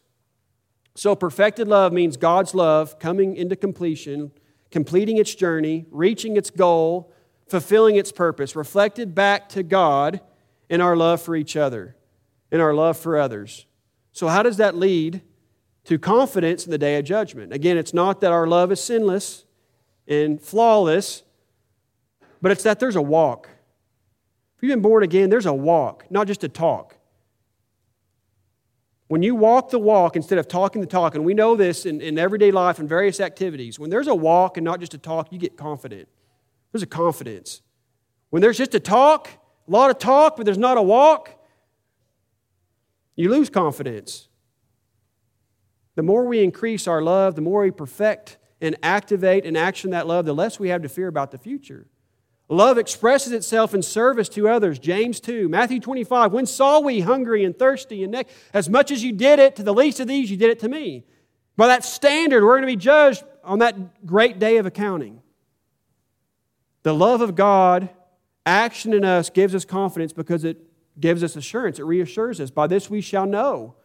So, 0.94 1.16
perfected 1.16 1.66
love 1.66 1.92
means 1.92 2.16
God's 2.18 2.54
love 2.54 2.98
coming 2.98 3.34
into 3.34 3.56
completion, 3.56 4.30
completing 4.74 5.18
its 5.18 5.36
journey, 5.36 5.86
reaching 5.92 6.36
its 6.36 6.50
goal, 6.50 7.12
fulfilling 7.46 7.94
its 7.94 8.10
purpose, 8.10 8.56
reflected 8.56 9.14
back 9.14 9.48
to 9.48 9.62
God 9.62 10.20
in 10.68 10.80
our 10.80 10.96
love 10.96 11.22
for 11.22 11.36
each 11.36 11.56
other, 11.56 11.94
in 12.50 12.60
our 12.60 12.74
love 12.74 12.96
for 12.96 13.16
others. 13.16 13.66
So, 14.10 14.26
how 14.26 14.42
does 14.42 14.56
that 14.56 14.74
lead 14.74 15.22
to 15.84 15.96
confidence 15.96 16.64
in 16.64 16.72
the 16.72 16.78
day 16.78 16.98
of 16.98 17.04
judgment? 17.04 17.52
Again, 17.52 17.78
it's 17.78 17.94
not 17.94 18.20
that 18.22 18.32
our 18.32 18.48
love 18.48 18.72
is 18.72 18.82
sinless 18.82 19.44
and 20.08 20.42
flawless, 20.42 21.22
but 22.42 22.50
it's 22.50 22.64
that 22.64 22.80
there's 22.80 22.96
a 22.96 23.02
walk 23.02 23.48
If 24.56 24.62
you've 24.64 24.70
been 24.70 24.82
born 24.82 25.04
again, 25.04 25.30
there's 25.30 25.46
a 25.46 25.54
walk, 25.54 26.04
not 26.10 26.26
just 26.26 26.42
a 26.42 26.48
talk. 26.48 26.93
When 29.08 29.22
you 29.22 29.34
walk 29.34 29.70
the 29.70 29.78
walk 29.78 30.16
instead 30.16 30.38
of 30.38 30.48
talking 30.48 30.80
the 30.80 30.86
talk, 30.86 31.14
and 31.14 31.24
we 31.24 31.34
know 31.34 31.56
this 31.56 31.84
in, 31.84 32.00
in 32.00 32.18
everyday 32.18 32.50
life 32.50 32.78
and 32.78 32.88
various 32.88 33.20
activities, 33.20 33.78
when 33.78 33.90
there's 33.90 34.06
a 34.06 34.14
walk 34.14 34.56
and 34.56 34.64
not 34.64 34.80
just 34.80 34.94
a 34.94 34.98
talk, 34.98 35.30
you 35.30 35.38
get 35.38 35.56
confident. 35.56 36.08
There's 36.72 36.82
a 36.82 36.86
confidence. 36.86 37.60
When 38.30 38.40
there's 38.40 38.56
just 38.56 38.74
a 38.74 38.80
talk, 38.80 39.28
a 39.68 39.70
lot 39.70 39.90
of 39.90 39.98
talk, 39.98 40.36
but 40.36 40.46
there's 40.46 40.58
not 40.58 40.78
a 40.78 40.82
walk, 40.82 41.30
you 43.16 43.30
lose 43.30 43.50
confidence. 43.50 44.28
The 45.94 46.02
more 46.02 46.24
we 46.24 46.42
increase 46.42 46.88
our 46.88 47.02
love, 47.02 47.36
the 47.36 47.42
more 47.42 47.62
we 47.62 47.70
perfect 47.70 48.38
and 48.60 48.76
activate 48.82 49.44
and 49.44 49.56
action 49.56 49.90
that 49.90 50.06
love, 50.06 50.24
the 50.24 50.34
less 50.34 50.58
we 50.58 50.70
have 50.70 50.82
to 50.82 50.88
fear 50.88 51.06
about 51.06 51.30
the 51.30 51.38
future. 51.38 51.86
Love 52.48 52.76
expresses 52.76 53.32
itself 53.32 53.72
in 53.74 53.82
service 53.82 54.28
to 54.28 54.48
others. 54.48 54.78
James 54.78 55.18
2, 55.20 55.48
Matthew 55.48 55.80
25. 55.80 56.32
When 56.32 56.44
saw 56.44 56.80
we 56.80 57.00
hungry 57.00 57.44
and 57.44 57.58
thirsty 57.58 58.02
and 58.02 58.12
naked? 58.12 58.32
As 58.52 58.68
much 58.68 58.90
as 58.90 59.02
you 59.02 59.12
did 59.12 59.38
it 59.38 59.56
to 59.56 59.62
the 59.62 59.72
least 59.72 59.98
of 60.00 60.08
these, 60.08 60.30
you 60.30 60.36
did 60.36 60.50
it 60.50 60.58
to 60.60 60.68
me. 60.68 61.04
By 61.56 61.68
that 61.68 61.84
standard, 61.84 62.44
we're 62.44 62.58
going 62.58 62.62
to 62.62 62.66
be 62.66 62.76
judged 62.76 63.24
on 63.44 63.60
that 63.60 64.04
great 64.04 64.38
day 64.38 64.58
of 64.58 64.66
accounting. 64.66 65.22
The 66.82 66.94
love 66.94 67.22
of 67.22 67.34
God, 67.34 67.88
action 68.44 68.92
in 68.92 69.04
us, 69.04 69.30
gives 69.30 69.54
us 69.54 69.64
confidence 69.64 70.12
because 70.12 70.44
it 70.44 70.58
gives 71.00 71.24
us 71.24 71.36
assurance. 71.36 71.78
It 71.78 71.84
reassures 71.84 72.40
us. 72.40 72.50
By 72.50 72.66
this 72.66 72.90
we 72.90 73.00
shall 73.00 73.26
know 73.26 73.76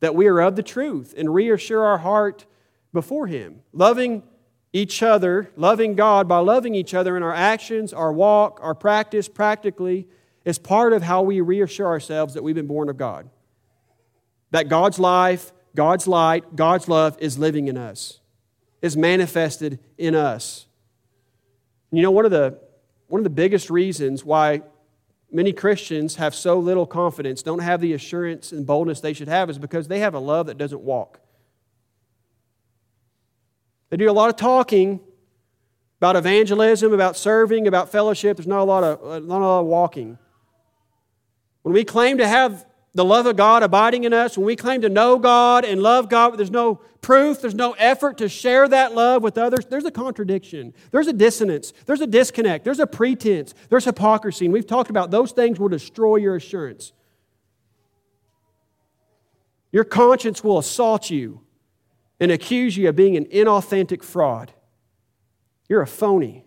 that 0.00 0.14
we 0.14 0.28
are 0.28 0.40
of 0.40 0.54
the 0.54 0.62
truth 0.62 1.14
and 1.16 1.34
reassure 1.34 1.84
our 1.84 1.98
heart 1.98 2.46
before 2.92 3.26
Him. 3.26 3.62
Loving 3.72 4.22
each 4.74 5.04
other, 5.04 5.48
loving 5.56 5.94
God 5.94 6.26
by 6.26 6.38
loving 6.38 6.74
each 6.74 6.94
other 6.94 7.16
in 7.16 7.22
our 7.22 7.32
actions, 7.32 7.92
our 7.92 8.12
walk, 8.12 8.58
our 8.60 8.74
practice, 8.74 9.28
practically, 9.28 10.08
is 10.44 10.58
part 10.58 10.92
of 10.92 11.04
how 11.04 11.22
we 11.22 11.40
reassure 11.40 11.86
ourselves 11.86 12.34
that 12.34 12.42
we've 12.42 12.56
been 12.56 12.66
born 12.66 12.88
of 12.88 12.96
God. 12.96 13.30
That 14.50 14.68
God's 14.68 14.98
life, 14.98 15.52
God's 15.76 16.08
light, 16.08 16.56
God's 16.56 16.88
love 16.88 17.16
is 17.20 17.38
living 17.38 17.68
in 17.68 17.78
us, 17.78 18.18
is 18.82 18.96
manifested 18.96 19.78
in 19.96 20.16
us. 20.16 20.66
You 21.92 22.02
know, 22.02 22.10
one 22.10 22.24
of 22.24 22.32
the, 22.32 22.58
one 23.06 23.20
of 23.20 23.24
the 23.24 23.30
biggest 23.30 23.70
reasons 23.70 24.24
why 24.24 24.62
many 25.30 25.52
Christians 25.52 26.16
have 26.16 26.34
so 26.34 26.58
little 26.58 26.84
confidence, 26.84 27.42
don't 27.42 27.60
have 27.60 27.80
the 27.80 27.92
assurance 27.92 28.50
and 28.50 28.66
boldness 28.66 29.00
they 29.00 29.12
should 29.12 29.28
have, 29.28 29.48
is 29.50 29.58
because 29.58 29.86
they 29.86 30.00
have 30.00 30.14
a 30.14 30.18
love 30.18 30.46
that 30.46 30.58
doesn't 30.58 30.80
walk. 30.80 31.20
They 33.94 33.98
do 33.98 34.10
a 34.10 34.12
lot 34.12 34.28
of 34.28 34.34
talking 34.34 34.98
about 35.98 36.16
evangelism, 36.16 36.92
about 36.92 37.16
serving, 37.16 37.68
about 37.68 37.92
fellowship. 37.92 38.36
There's 38.36 38.48
not 38.48 38.58
a 38.58 38.64
lot 38.64 38.82
of, 38.82 39.24
not 39.24 39.40
a 39.40 39.46
lot 39.46 39.60
of 39.60 39.66
walking. 39.66 40.18
When 41.62 41.74
we 41.74 41.84
claim 41.84 42.18
to 42.18 42.26
have 42.26 42.66
the 42.92 43.04
love 43.04 43.26
of 43.26 43.36
God 43.36 43.62
abiding 43.62 44.02
in 44.02 44.12
us, 44.12 44.36
when 44.36 44.46
we 44.46 44.56
claim 44.56 44.80
to 44.80 44.88
know 44.88 45.16
God 45.20 45.64
and 45.64 45.80
love 45.80 46.08
God, 46.08 46.30
but 46.30 46.38
there's 46.38 46.50
no 46.50 46.80
proof, 47.02 47.40
there's 47.40 47.54
no 47.54 47.74
effort 47.74 48.18
to 48.18 48.28
share 48.28 48.66
that 48.66 48.96
love 48.96 49.22
with 49.22 49.38
others, 49.38 49.64
there's 49.66 49.84
a 49.84 49.92
contradiction. 49.92 50.74
There's 50.90 51.06
a 51.06 51.12
dissonance. 51.12 51.72
There's 51.86 52.00
a 52.00 52.08
disconnect. 52.08 52.64
There's 52.64 52.80
a 52.80 52.88
pretense. 52.88 53.54
There's 53.68 53.84
hypocrisy. 53.84 54.46
And 54.46 54.52
we've 54.52 54.66
talked 54.66 54.90
about 54.90 55.12
those 55.12 55.30
things 55.30 55.60
will 55.60 55.68
destroy 55.68 56.16
your 56.16 56.34
assurance. 56.34 56.92
Your 59.70 59.84
conscience 59.84 60.42
will 60.42 60.58
assault 60.58 61.10
you 61.10 61.43
and 62.24 62.32
accuse 62.32 62.74
you 62.74 62.88
of 62.88 62.96
being 62.96 63.18
an 63.18 63.26
inauthentic 63.26 64.02
fraud. 64.02 64.50
You're 65.68 65.82
a 65.82 65.86
phony 65.86 66.46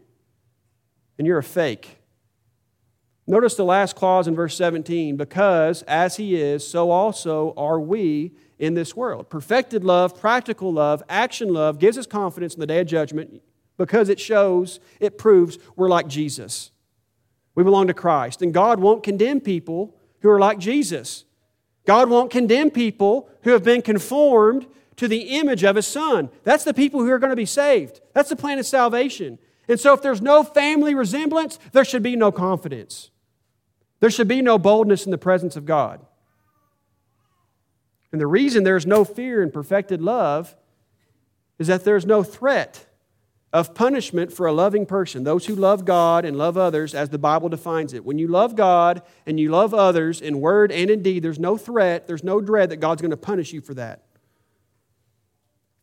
and 1.19 1.27
you're 1.27 1.37
a 1.37 1.43
fake. 1.43 1.99
Notice 3.27 3.53
the 3.53 3.63
last 3.63 3.95
clause 3.95 4.27
in 4.27 4.33
verse 4.33 4.57
17 4.57 5.17
because 5.17 5.83
as 5.83 6.15
he 6.15 6.35
is, 6.35 6.67
so 6.67 6.89
also 6.89 7.53
are 7.55 7.79
we 7.79 8.31
in 8.57 8.73
this 8.73 8.95
world. 8.95 9.29
Perfected 9.29 9.83
love, 9.83 10.19
practical 10.19 10.73
love, 10.73 11.03
action 11.09 11.49
love 11.53 11.77
gives 11.77 11.95
us 11.95 12.07
confidence 12.07 12.55
in 12.55 12.59
the 12.59 12.65
day 12.65 12.79
of 12.79 12.87
judgment 12.87 13.43
because 13.77 14.09
it 14.09 14.19
shows, 14.19 14.79
it 14.99 15.19
proves 15.19 15.59
we're 15.75 15.89
like 15.89 16.07
Jesus. 16.07 16.71
We 17.53 17.63
belong 17.63 17.85
to 17.85 17.93
Christ. 17.93 18.41
And 18.41 18.51
God 18.51 18.79
won't 18.79 19.03
condemn 19.03 19.41
people 19.41 19.95
who 20.21 20.29
are 20.31 20.39
like 20.39 20.57
Jesus. 20.57 21.25
God 21.87 22.09
won't 22.09 22.29
condemn 22.29 22.69
people 22.69 23.29
who 23.43 23.51
have 23.51 23.63
been 23.63 23.81
conformed 23.81 24.67
to 24.97 25.07
the 25.07 25.37
image 25.39 25.63
of 25.63 25.77
His 25.77 25.87
Son. 25.87 26.29
That's 26.43 26.65
the 26.65 26.73
people 26.73 26.99
who 26.99 27.09
are 27.11 27.17
going 27.17 27.31
to 27.31 27.35
be 27.35 27.45
saved. 27.45 28.01
That's 28.13 28.29
the 28.29 28.35
plan 28.35 28.59
of 28.59 28.65
salvation. 28.65 29.39
And 29.69 29.79
so, 29.79 29.93
if 29.93 30.01
there's 30.01 30.21
no 30.21 30.43
family 30.43 30.93
resemblance, 30.93 31.57
there 31.71 31.85
should 31.85 32.03
be 32.03 32.17
no 32.17 32.31
confidence. 32.31 33.09
There 34.01 34.09
should 34.09 34.27
be 34.27 34.41
no 34.41 34.59
boldness 34.59 35.05
in 35.05 35.11
the 35.11 35.17
presence 35.17 35.55
of 35.55 35.65
God. 35.65 36.05
And 38.11 38.19
the 38.19 38.27
reason 38.27 38.63
there's 38.63 38.85
no 38.85 39.05
fear 39.05 39.41
in 39.41 39.51
perfected 39.51 40.01
love 40.01 40.55
is 41.57 41.67
that 41.67 41.85
there's 41.85 42.05
no 42.05 42.21
threat 42.21 42.85
of 43.53 43.73
punishment 43.73 44.31
for 44.33 44.45
a 44.45 44.51
loving 44.51 44.85
person, 44.85 45.23
those 45.23 45.45
who 45.45 45.55
love 45.55 45.85
God 45.85 46.25
and 46.25 46.37
love 46.37 46.57
others 46.57 46.93
as 46.93 47.09
the 47.09 47.17
Bible 47.17 47.49
defines 47.49 47.93
it. 47.93 48.03
When 48.03 48.19
you 48.19 48.27
love 48.27 48.55
God 48.55 49.01
and 49.25 49.39
you 49.39 49.49
love 49.49 49.73
others 49.73 50.21
in 50.21 50.41
word 50.41 50.71
and 50.71 50.89
in 50.89 51.01
deed, 51.01 51.23
there's 51.23 51.39
no 51.39 51.57
threat, 51.57 52.07
there's 52.07 52.23
no 52.23 52.41
dread 52.41 52.69
that 52.71 52.77
God's 52.77 53.01
going 53.01 53.11
to 53.11 53.17
punish 53.17 53.53
you 53.53 53.61
for 53.61 53.73
that. 53.75 54.03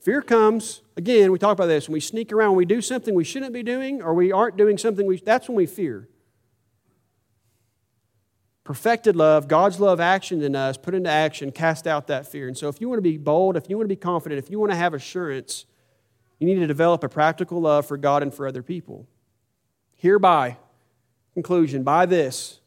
Fear 0.01 0.23
comes, 0.23 0.83
again, 0.97 1.33
we 1.33 1.39
talk 1.39 1.53
about 1.53 1.67
this, 1.67 1.89
when 1.89 1.95
we 1.95 2.01
sneak 2.01 2.31
around, 2.33 2.51
when 2.51 2.59
we 2.59 2.65
do 2.67 2.83
something 2.83 3.15
we 3.15 3.25
shouldn't 3.25 3.55
be 3.55 3.62
doing, 3.62 4.03
or 4.03 4.12
we 4.12 4.31
aren't 4.31 4.59
doing 4.59 4.77
something 4.77 5.07
we, 5.07 5.17
that's 5.19 5.49
when 5.49 5.57
we 5.57 5.67
fear 5.67 6.09
perfected 8.65 9.15
love, 9.15 9.47
God's 9.47 9.79
love 9.79 9.99
actioned 9.99 10.43
in 10.43 10.57
us, 10.57 10.77
put 10.77 10.95
into 10.95 11.11
action, 11.11 11.53
cast 11.53 11.87
out 11.87 12.07
that 12.07 12.27
fear. 12.27 12.49
And 12.49 12.57
so, 12.57 12.69
if 12.69 12.81
you 12.81 12.89
want 12.89 12.99
to 12.99 13.03
be 13.03 13.19
bold, 13.19 13.57
if 13.57 13.69
you 13.69 13.77
want 13.77 13.85
to 13.85 13.95
be 13.95 14.01
confident, 14.01 14.39
if 14.39 14.51
you 14.51 14.59
want 14.59 14.73
to 14.73 14.77
have 14.77 14.95
assurance, 14.95 15.67
you 16.39 16.47
need 16.47 16.57
to 16.57 16.66
develop 16.66 17.05
a 17.05 17.09
practical 17.09 17.61
love 17.61 17.87
for 17.87 17.97
God 17.97 18.22
and 18.22 18.32
for 18.32 18.47
other 18.47 18.62
people. 18.62 19.07
Hereby, 19.97 20.59
conclusion, 21.32 21.82
by 21.82 22.07
this, 22.07 22.61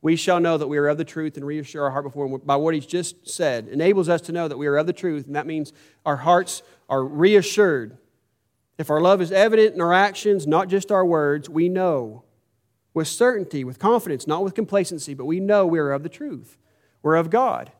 we 0.00 0.16
shall 0.16 0.40
know 0.40 0.58
that 0.58 0.66
we 0.66 0.78
are 0.78 0.88
of 0.88 0.98
the 0.98 1.04
truth 1.04 1.36
and 1.36 1.46
reassure 1.46 1.84
our 1.84 1.92
heart 1.92 2.04
before 2.04 2.26
Him 2.26 2.40
by 2.44 2.56
what 2.56 2.74
He's 2.74 2.86
just 2.86 3.28
said. 3.28 3.68
Enables 3.68 4.08
us 4.08 4.20
to 4.22 4.32
know 4.32 4.48
that 4.48 4.58
we 4.58 4.66
are 4.66 4.76
of 4.76 4.86
the 4.86 4.92
truth, 4.92 5.26
and 5.26 5.36
that 5.36 5.46
means 5.46 5.72
our 6.04 6.16
hearts 6.16 6.62
are 6.88 7.04
reassured. 7.04 7.96
If 8.78 8.90
our 8.90 9.00
love 9.00 9.20
is 9.20 9.30
evident 9.30 9.74
in 9.74 9.80
our 9.80 9.92
actions, 9.92 10.46
not 10.46 10.68
just 10.68 10.90
our 10.90 11.06
words, 11.06 11.48
we 11.48 11.68
know 11.68 12.24
with 12.94 13.08
certainty, 13.08 13.64
with 13.64 13.78
confidence, 13.78 14.26
not 14.26 14.42
with 14.42 14.54
complacency, 14.54 15.14
but 15.14 15.24
we 15.24 15.40
know 15.40 15.66
we 15.66 15.78
are 15.78 15.92
of 15.92 16.02
the 16.02 16.08
truth. 16.08 16.58
We're 17.00 17.16
of 17.16 17.30
God. 17.30 17.72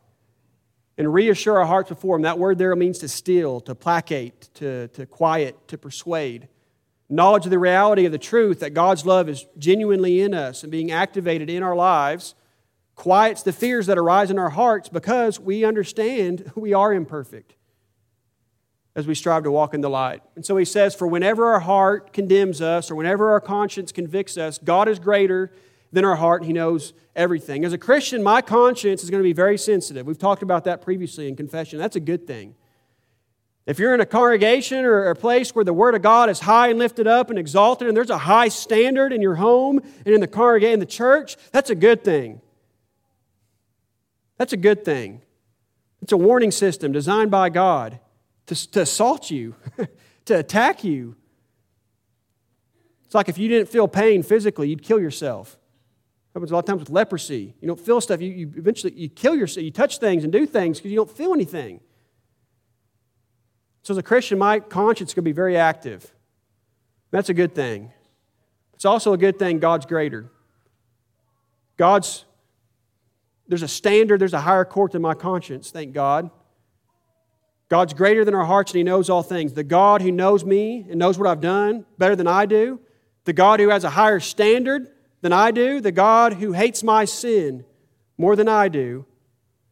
And 0.99 1.13
reassure 1.13 1.59
our 1.59 1.67
hearts 1.67 1.89
before 1.89 2.17
Him. 2.17 2.23
That 2.23 2.39
word 2.39 2.59
there 2.59 2.77
means 2.77 2.99
to 2.99 3.09
still, 3.09 3.61
to 3.63 3.75
placate, 3.75 4.51
to, 4.55 4.89
to 4.89 5.07
quiet, 5.07 5.57
to 5.69 5.79
persuade. 5.79 6.49
Knowledge 7.09 7.45
of 7.45 7.51
the 7.51 7.59
reality 7.59 8.05
of 8.05 8.13
the 8.13 8.19
truth 8.19 8.61
that 8.61 8.71
God's 8.71 9.05
love 9.05 9.29
is 9.29 9.47
genuinely 9.59 10.21
in 10.21 10.35
us 10.35 10.63
and 10.63 10.71
being 10.71 10.91
activated 10.91 11.51
in 11.51 11.63
our 11.63 11.75
lives 11.75 12.35
quiets 12.95 13.43
the 13.43 13.53
fears 13.53 13.87
that 13.87 13.99
arise 13.99 14.31
in 14.31 14.39
our 14.39 14.51
hearts 14.51 14.89
because 14.89 15.41
we 15.41 15.65
understand 15.65 16.53
we 16.57 16.73
are 16.73 16.93
imperfect 16.93 17.55
as 18.95 19.07
we 19.07 19.15
strive 19.15 19.45
to 19.45 19.51
walk 19.51 19.75
in 19.75 19.81
the 19.81 19.91
light. 19.91 20.23
And 20.37 20.45
so 20.45 20.57
he 20.57 20.65
says, 20.65 20.95
For 20.95 21.07
whenever 21.07 21.47
our 21.47 21.61
heart 21.61 22.13
condemns 22.13 22.61
us 22.61 22.91
or 22.91 22.95
whenever 22.95 23.31
our 23.31 23.41
conscience 23.41 23.91
convicts 23.91 24.37
us, 24.37 24.59
God 24.59 24.89
is 24.89 24.99
greater 24.99 25.51
than 25.93 26.05
our 26.05 26.17
heart. 26.17 26.45
He 26.45 26.53
knows 26.53 26.93
everything. 27.15 27.65
As 27.65 27.73
a 27.73 27.79
Christian, 27.79 28.23
my 28.23 28.41
conscience 28.41 29.05
is 29.05 29.11
going 29.11 29.21
to 29.21 29.29
be 29.29 29.33
very 29.33 29.59
sensitive. 29.59 30.07
We've 30.07 30.19
talked 30.19 30.43
about 30.43 30.65
that 30.65 30.81
previously 30.81 31.29
in 31.29 31.37
confession. 31.37 31.79
That's 31.79 31.97
a 31.97 32.01
good 32.01 32.27
thing. 32.27 32.55
If 33.65 33.79
you're 33.79 33.95
in 33.95 34.01
a 34.01 34.07
congregation 34.07 34.85
or 34.85 35.09
a 35.11 35.15
place 35.15 35.55
where 35.55 35.65
the 35.65 35.73
Word 35.73 35.95
of 35.95 36.03
God 36.03 36.29
is 36.29 36.41
high 36.41 36.69
and 36.69 36.79
lifted 36.79 37.07
up 37.07 37.31
and 37.31 37.39
exalted, 37.39 37.87
and 37.87 37.97
there's 37.97 38.11
a 38.11 38.19
high 38.19 38.49
standard 38.49 39.13
in 39.13 39.23
your 39.23 39.37
home 39.37 39.81
and 40.05 40.15
in 40.15 40.21
the 40.21 40.27
congregation, 40.27 40.75
in 40.75 40.81
the 40.81 40.87
church, 40.87 41.37
that's 41.53 41.71
a 41.71 41.77
good 41.77 42.03
thing. 42.03 42.41
That's 44.39 44.53
a 44.53 44.57
good 44.57 44.85
thing. 44.85 45.23
It's 46.01 46.11
a 46.11 46.17
warning 46.17 46.51
system 46.51 46.91
designed 46.91 47.31
by 47.31 47.51
God 47.51 48.01
to, 48.47 48.71
to 48.73 48.81
assault 48.81 49.31
you, 49.31 49.55
to 50.25 50.39
attack 50.39 50.83
you. 50.83 51.15
It's 53.05 53.15
like 53.15 53.29
if 53.29 53.39
you 53.39 53.49
didn't 53.49 53.69
feel 53.69 53.87
pain 53.87 54.25
physically, 54.25 54.69
you'd 54.71 54.83
kill 54.83 54.99
yourself. 54.99 55.57
Happens 56.35 56.51
a 56.51 56.55
lot 56.55 56.61
of 56.61 56.65
times 56.65 56.81
with 56.81 56.91
leprosy. 56.91 57.55
You 57.61 57.69
don't 57.69 57.81
feel 57.81 58.01
stuff, 58.01 58.21
you, 58.23 58.31
you 58.31 58.53
eventually 58.57 58.95
you 58.95 59.09
kill 59.09 59.35
yourself. 59.35 59.65
You 59.65 59.71
touch 59.71 59.99
things 59.99 60.25
and 60.25 60.33
do 60.33 60.47
things 60.47 60.79
because 60.79 60.91
you 60.91 60.97
don't 60.97 61.11
feel 61.11 61.35
anything. 61.35 61.81
So 63.83 63.93
as 63.93 63.99
a 63.99 64.03
Christian, 64.03 64.39
my 64.39 64.61
conscience 64.61 65.13
can 65.13 65.25
be 65.25 65.33
very 65.33 65.57
active. 65.57 66.13
That's 67.11 67.29
a 67.29 67.35
good 67.35 67.55
thing. 67.55 67.93
It's 68.75 68.85
also 68.85 69.13
a 69.13 69.19
good 69.19 69.39
thing 69.39 69.59
God's 69.59 69.87
greater. 69.87 70.31
God's 71.77 72.25
there's 73.49 73.63
a 73.63 73.69
standard, 73.69 74.21
there's 74.21 74.33
a 74.33 74.41
higher 74.41 74.65
court 74.65 74.93
than 74.93 75.03
my 75.03 75.15
conscience, 75.15 75.71
thank 75.71 75.93
God. 75.93 76.31
God's 77.69 77.93
greater 77.93 78.25
than 78.25 78.35
our 78.35 78.45
hearts 78.45 78.73
and 78.73 78.79
He 78.79 78.83
knows 78.83 79.11
all 79.11 79.23
things. 79.23 79.53
The 79.53 79.65
God 79.65 80.01
who 80.01 80.11
knows 80.13 80.45
me 80.45 80.87
and 80.89 80.99
knows 80.99 81.19
what 81.19 81.29
I've 81.29 81.41
done 81.41 81.85
better 81.99 82.17
than 82.17 82.27
I 82.27 82.47
do, 82.47 82.81
the 83.25 83.33
God 83.33 83.61
who 83.61 83.69
has 83.69 83.85
a 83.85 83.91
higher 83.91 84.21
standard 84.21 84.89
than 85.23 85.33
I 85.33 85.51
do, 85.51 85.81
the 85.81 85.93
God 85.93 86.35
who 86.35 86.53
hates 86.53 86.83
my 86.83 87.05
sin 87.05 87.65
more 88.19 88.37
than 88.37 88.49
I 88.49 88.69
do, 88.69 89.07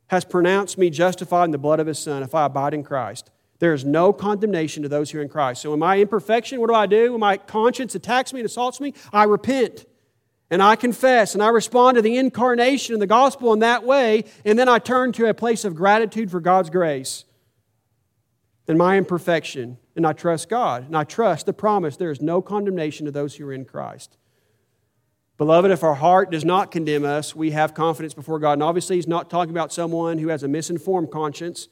has 0.06 0.24
pronounced 0.24 0.78
me 0.78 0.90
justified 0.90 1.44
in 1.44 1.50
the 1.50 1.58
blood 1.58 1.78
of 1.78 1.86
His 1.86 1.98
Son 1.98 2.22
if 2.22 2.34
I 2.34 2.46
abide 2.46 2.72
in 2.72 2.82
Christ. 2.82 3.30
There 3.58 3.74
is 3.74 3.84
no 3.84 4.12
condemnation 4.12 4.82
to 4.82 4.88
those 4.88 5.10
who 5.10 5.18
are 5.18 5.22
in 5.22 5.28
Christ. 5.28 5.60
So, 5.60 5.74
in 5.74 5.78
my 5.78 5.98
imperfection, 6.00 6.60
what 6.60 6.68
do 6.68 6.74
I 6.74 6.86
do? 6.86 7.12
When 7.12 7.20
my 7.20 7.36
conscience 7.36 7.94
attacks 7.94 8.32
me 8.32 8.40
and 8.40 8.46
assaults 8.46 8.80
me, 8.80 8.94
I 9.12 9.24
repent 9.24 9.84
and 10.50 10.62
I 10.62 10.76
confess 10.76 11.34
and 11.34 11.42
I 11.42 11.48
respond 11.48 11.96
to 11.96 12.02
the 12.02 12.16
incarnation 12.16 12.94
and 12.94 13.02
the 13.02 13.06
gospel 13.06 13.52
in 13.52 13.58
that 13.58 13.84
way, 13.84 14.24
and 14.44 14.58
then 14.58 14.68
I 14.68 14.78
turn 14.78 15.12
to 15.12 15.28
a 15.28 15.34
place 15.34 15.64
of 15.64 15.74
gratitude 15.74 16.30
for 16.30 16.40
God's 16.40 16.70
grace 16.70 17.24
and 18.70 18.78
my 18.78 18.96
imperfection, 18.96 19.78
and 19.96 20.06
I 20.06 20.12
trust 20.12 20.48
God, 20.48 20.86
and 20.86 20.96
I 20.96 21.02
trust 21.02 21.46
the 21.46 21.52
promise 21.52 21.96
there 21.96 22.12
is 22.12 22.20
no 22.20 22.40
condemnation 22.40 23.04
to 23.06 23.12
those 23.12 23.34
who 23.34 23.46
are 23.46 23.52
in 23.52 23.64
Christ. 23.64 24.16
Beloved, 25.40 25.70
if 25.70 25.82
our 25.82 25.94
heart 25.94 26.30
does 26.30 26.44
not 26.44 26.70
condemn 26.70 27.02
us, 27.02 27.34
we 27.34 27.52
have 27.52 27.72
confidence 27.72 28.12
before 28.12 28.38
God. 28.38 28.52
And 28.52 28.62
obviously, 28.62 28.96
he's 28.96 29.08
not 29.08 29.30
talking 29.30 29.52
about 29.52 29.72
someone 29.72 30.18
who 30.18 30.28
has 30.28 30.42
a 30.42 30.48
misinformed 30.48 31.10
conscience, 31.10 31.68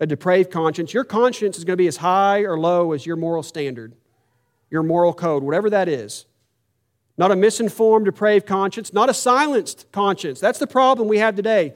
a 0.00 0.06
depraved 0.06 0.50
conscience. 0.50 0.92
Your 0.92 1.04
conscience 1.04 1.56
is 1.56 1.64
going 1.64 1.78
to 1.78 1.82
be 1.82 1.88
as 1.88 1.96
high 1.96 2.40
or 2.40 2.58
low 2.60 2.92
as 2.92 3.06
your 3.06 3.16
moral 3.16 3.42
standard, 3.42 3.94
your 4.70 4.82
moral 4.82 5.14
code, 5.14 5.42
whatever 5.42 5.70
that 5.70 5.88
is. 5.88 6.26
Not 7.16 7.30
a 7.30 7.36
misinformed, 7.36 8.04
depraved 8.04 8.46
conscience, 8.46 8.92
not 8.92 9.08
a 9.08 9.14
silenced 9.14 9.90
conscience. 9.92 10.38
That's 10.38 10.58
the 10.58 10.66
problem 10.66 11.08
we 11.08 11.20
have 11.20 11.34
today. 11.34 11.72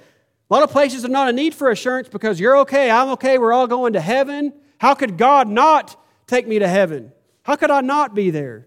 A 0.51 0.55
lot 0.55 0.63
of 0.63 0.71
places 0.71 1.05
have 1.05 1.11
not 1.11 1.31
a 1.31 1.33
need 1.33 1.55
for 1.55 1.71
assurance 1.71 2.11
because 2.11 2.39
you're 2.39 2.59
okay, 2.59 2.91
I'm 2.91 3.09
okay, 3.13 3.39
we're 3.39 3.55
all 3.55 3.67
going 3.67 3.95
to 3.95 4.01
heaven. 4.03 4.53
How 4.77 4.93
could 4.93 5.17
God 5.17 5.49
not 5.49 5.99
take 6.27 6.47
me 6.47 6.59
to 6.59 6.69
heaven? 6.69 7.13
How 7.45 7.57
could 7.57 7.71
I 7.71 7.81
not 7.81 8.15
be 8.15 8.29
there? 8.29 8.67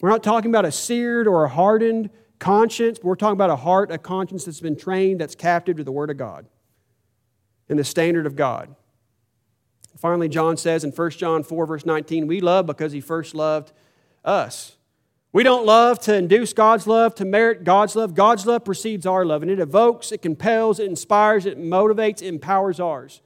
We're 0.00 0.10
not 0.10 0.22
talking 0.22 0.50
about 0.50 0.64
a 0.64 0.72
seared 0.72 1.26
or 1.26 1.44
a 1.44 1.48
hardened 1.48 2.10
conscience, 2.38 2.98
we're 3.02 3.16
talking 3.16 3.32
about 3.32 3.50
a 3.50 3.56
heart, 3.56 3.90
a 3.90 3.98
conscience 3.98 4.44
that's 4.44 4.60
been 4.60 4.76
trained, 4.76 5.20
that's 5.20 5.34
captive 5.34 5.78
to 5.78 5.84
the 5.84 5.92
Word 5.92 6.10
of 6.10 6.16
God 6.18 6.46
and 7.68 7.78
the 7.78 7.84
standard 7.84 8.26
of 8.26 8.36
God. 8.36 8.74
Finally, 9.96 10.28
John 10.28 10.56
says 10.56 10.84
in 10.84 10.90
1 10.90 11.10
John 11.12 11.42
4, 11.42 11.66
verse 11.66 11.86
19, 11.86 12.26
we 12.26 12.40
love 12.40 12.66
because 12.66 12.92
he 12.92 13.00
first 13.00 13.34
loved 13.34 13.72
us. 14.24 14.76
We 15.32 15.42
don't 15.42 15.66
love 15.66 15.98
to 16.00 16.14
induce 16.14 16.52
God's 16.52 16.86
love, 16.86 17.14
to 17.16 17.24
merit 17.24 17.64
God's 17.64 17.96
love. 17.96 18.14
God's 18.14 18.46
love 18.46 18.64
precedes 18.64 19.06
our 19.06 19.24
love, 19.24 19.42
and 19.42 19.50
it 19.50 19.58
evokes, 19.58 20.12
it 20.12 20.22
compels, 20.22 20.78
it 20.78 20.86
inspires, 20.86 21.46
it 21.46 21.58
motivates, 21.58 22.22
it 22.22 22.28
empowers 22.28 22.80
ours. 22.80 23.20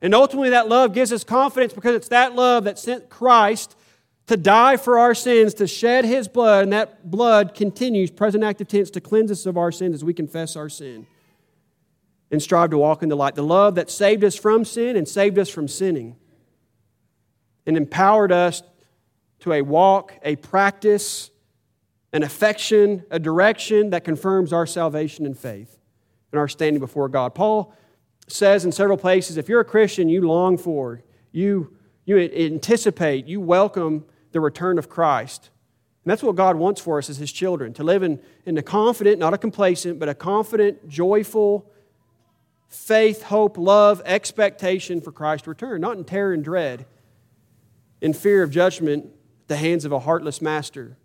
And 0.00 0.14
ultimately, 0.14 0.50
that 0.50 0.68
love 0.68 0.92
gives 0.92 1.12
us 1.12 1.24
confidence 1.24 1.72
because 1.72 1.94
it's 1.94 2.08
that 2.08 2.34
love 2.34 2.64
that 2.64 2.78
sent 2.78 3.08
Christ 3.08 3.76
to 4.26 4.36
die 4.36 4.76
for 4.76 4.98
our 4.98 5.14
sins, 5.14 5.54
to 5.54 5.66
shed 5.66 6.04
his 6.04 6.28
blood, 6.28 6.64
and 6.64 6.72
that 6.72 7.10
blood 7.10 7.54
continues, 7.54 8.10
present 8.10 8.42
active 8.42 8.68
tense, 8.68 8.90
to 8.90 9.00
cleanse 9.00 9.30
us 9.30 9.46
of 9.46 9.56
our 9.58 9.70
sins 9.70 9.94
as 9.94 10.04
we 10.04 10.14
confess 10.14 10.56
our 10.56 10.68
sin 10.68 11.06
and 12.30 12.42
strive 12.42 12.70
to 12.70 12.78
walk 12.78 13.02
in 13.02 13.08
the 13.08 13.16
light. 13.16 13.34
The 13.34 13.42
love 13.42 13.74
that 13.74 13.90
saved 13.90 14.24
us 14.24 14.34
from 14.34 14.64
sin 14.64 14.96
and 14.96 15.06
saved 15.06 15.38
us 15.38 15.48
from 15.48 15.68
sinning 15.68 16.16
and 17.66 17.76
empowered 17.76 18.32
us 18.32 18.62
to 19.40 19.52
a 19.52 19.62
walk, 19.62 20.14
a 20.22 20.36
practice, 20.36 21.30
an 22.12 22.22
affection, 22.22 23.04
a 23.10 23.18
direction 23.18 23.90
that 23.90 24.04
confirms 24.04 24.52
our 24.52 24.66
salvation 24.66 25.26
and 25.26 25.38
faith 25.38 25.78
and 26.32 26.38
our 26.38 26.48
standing 26.48 26.80
before 26.80 27.08
God. 27.08 27.34
Paul 27.34 27.74
says 28.26 28.64
in 28.64 28.72
several 28.72 28.96
places 28.96 29.36
if 29.36 29.48
you're 29.48 29.60
a 29.60 29.64
Christian, 29.64 30.08
you 30.08 30.22
long 30.22 30.56
for, 30.56 31.02
you, 31.30 31.76
you 32.06 32.18
anticipate, 32.18 33.26
you 33.26 33.40
welcome 33.40 34.04
the 34.34 34.40
return 34.40 34.78
of 34.78 34.90
Christ. 34.90 35.48
And 36.04 36.10
that's 36.10 36.22
what 36.22 36.36
God 36.36 36.56
wants 36.56 36.80
for 36.80 36.98
us 36.98 37.08
as 37.08 37.16
His 37.16 37.32
children 37.32 37.72
to 37.74 37.84
live 37.84 38.02
in, 38.02 38.20
in 38.44 38.58
a 38.58 38.62
confident, 38.62 39.18
not 39.18 39.32
a 39.32 39.38
complacent, 39.38 39.98
but 39.98 40.10
a 40.10 40.14
confident, 40.14 40.86
joyful 40.86 41.70
faith, 42.68 43.22
hope, 43.22 43.56
love, 43.56 44.02
expectation 44.04 45.00
for 45.00 45.12
Christ's 45.12 45.46
return, 45.46 45.80
not 45.80 45.96
in 45.96 46.04
terror 46.04 46.34
and 46.34 46.42
dread, 46.42 46.84
in 48.00 48.12
fear 48.12 48.42
of 48.42 48.50
judgment 48.50 49.04
at 49.04 49.48
the 49.48 49.56
hands 49.56 49.84
of 49.84 49.92
a 49.92 50.00
heartless 50.00 50.42
master. 50.42 50.96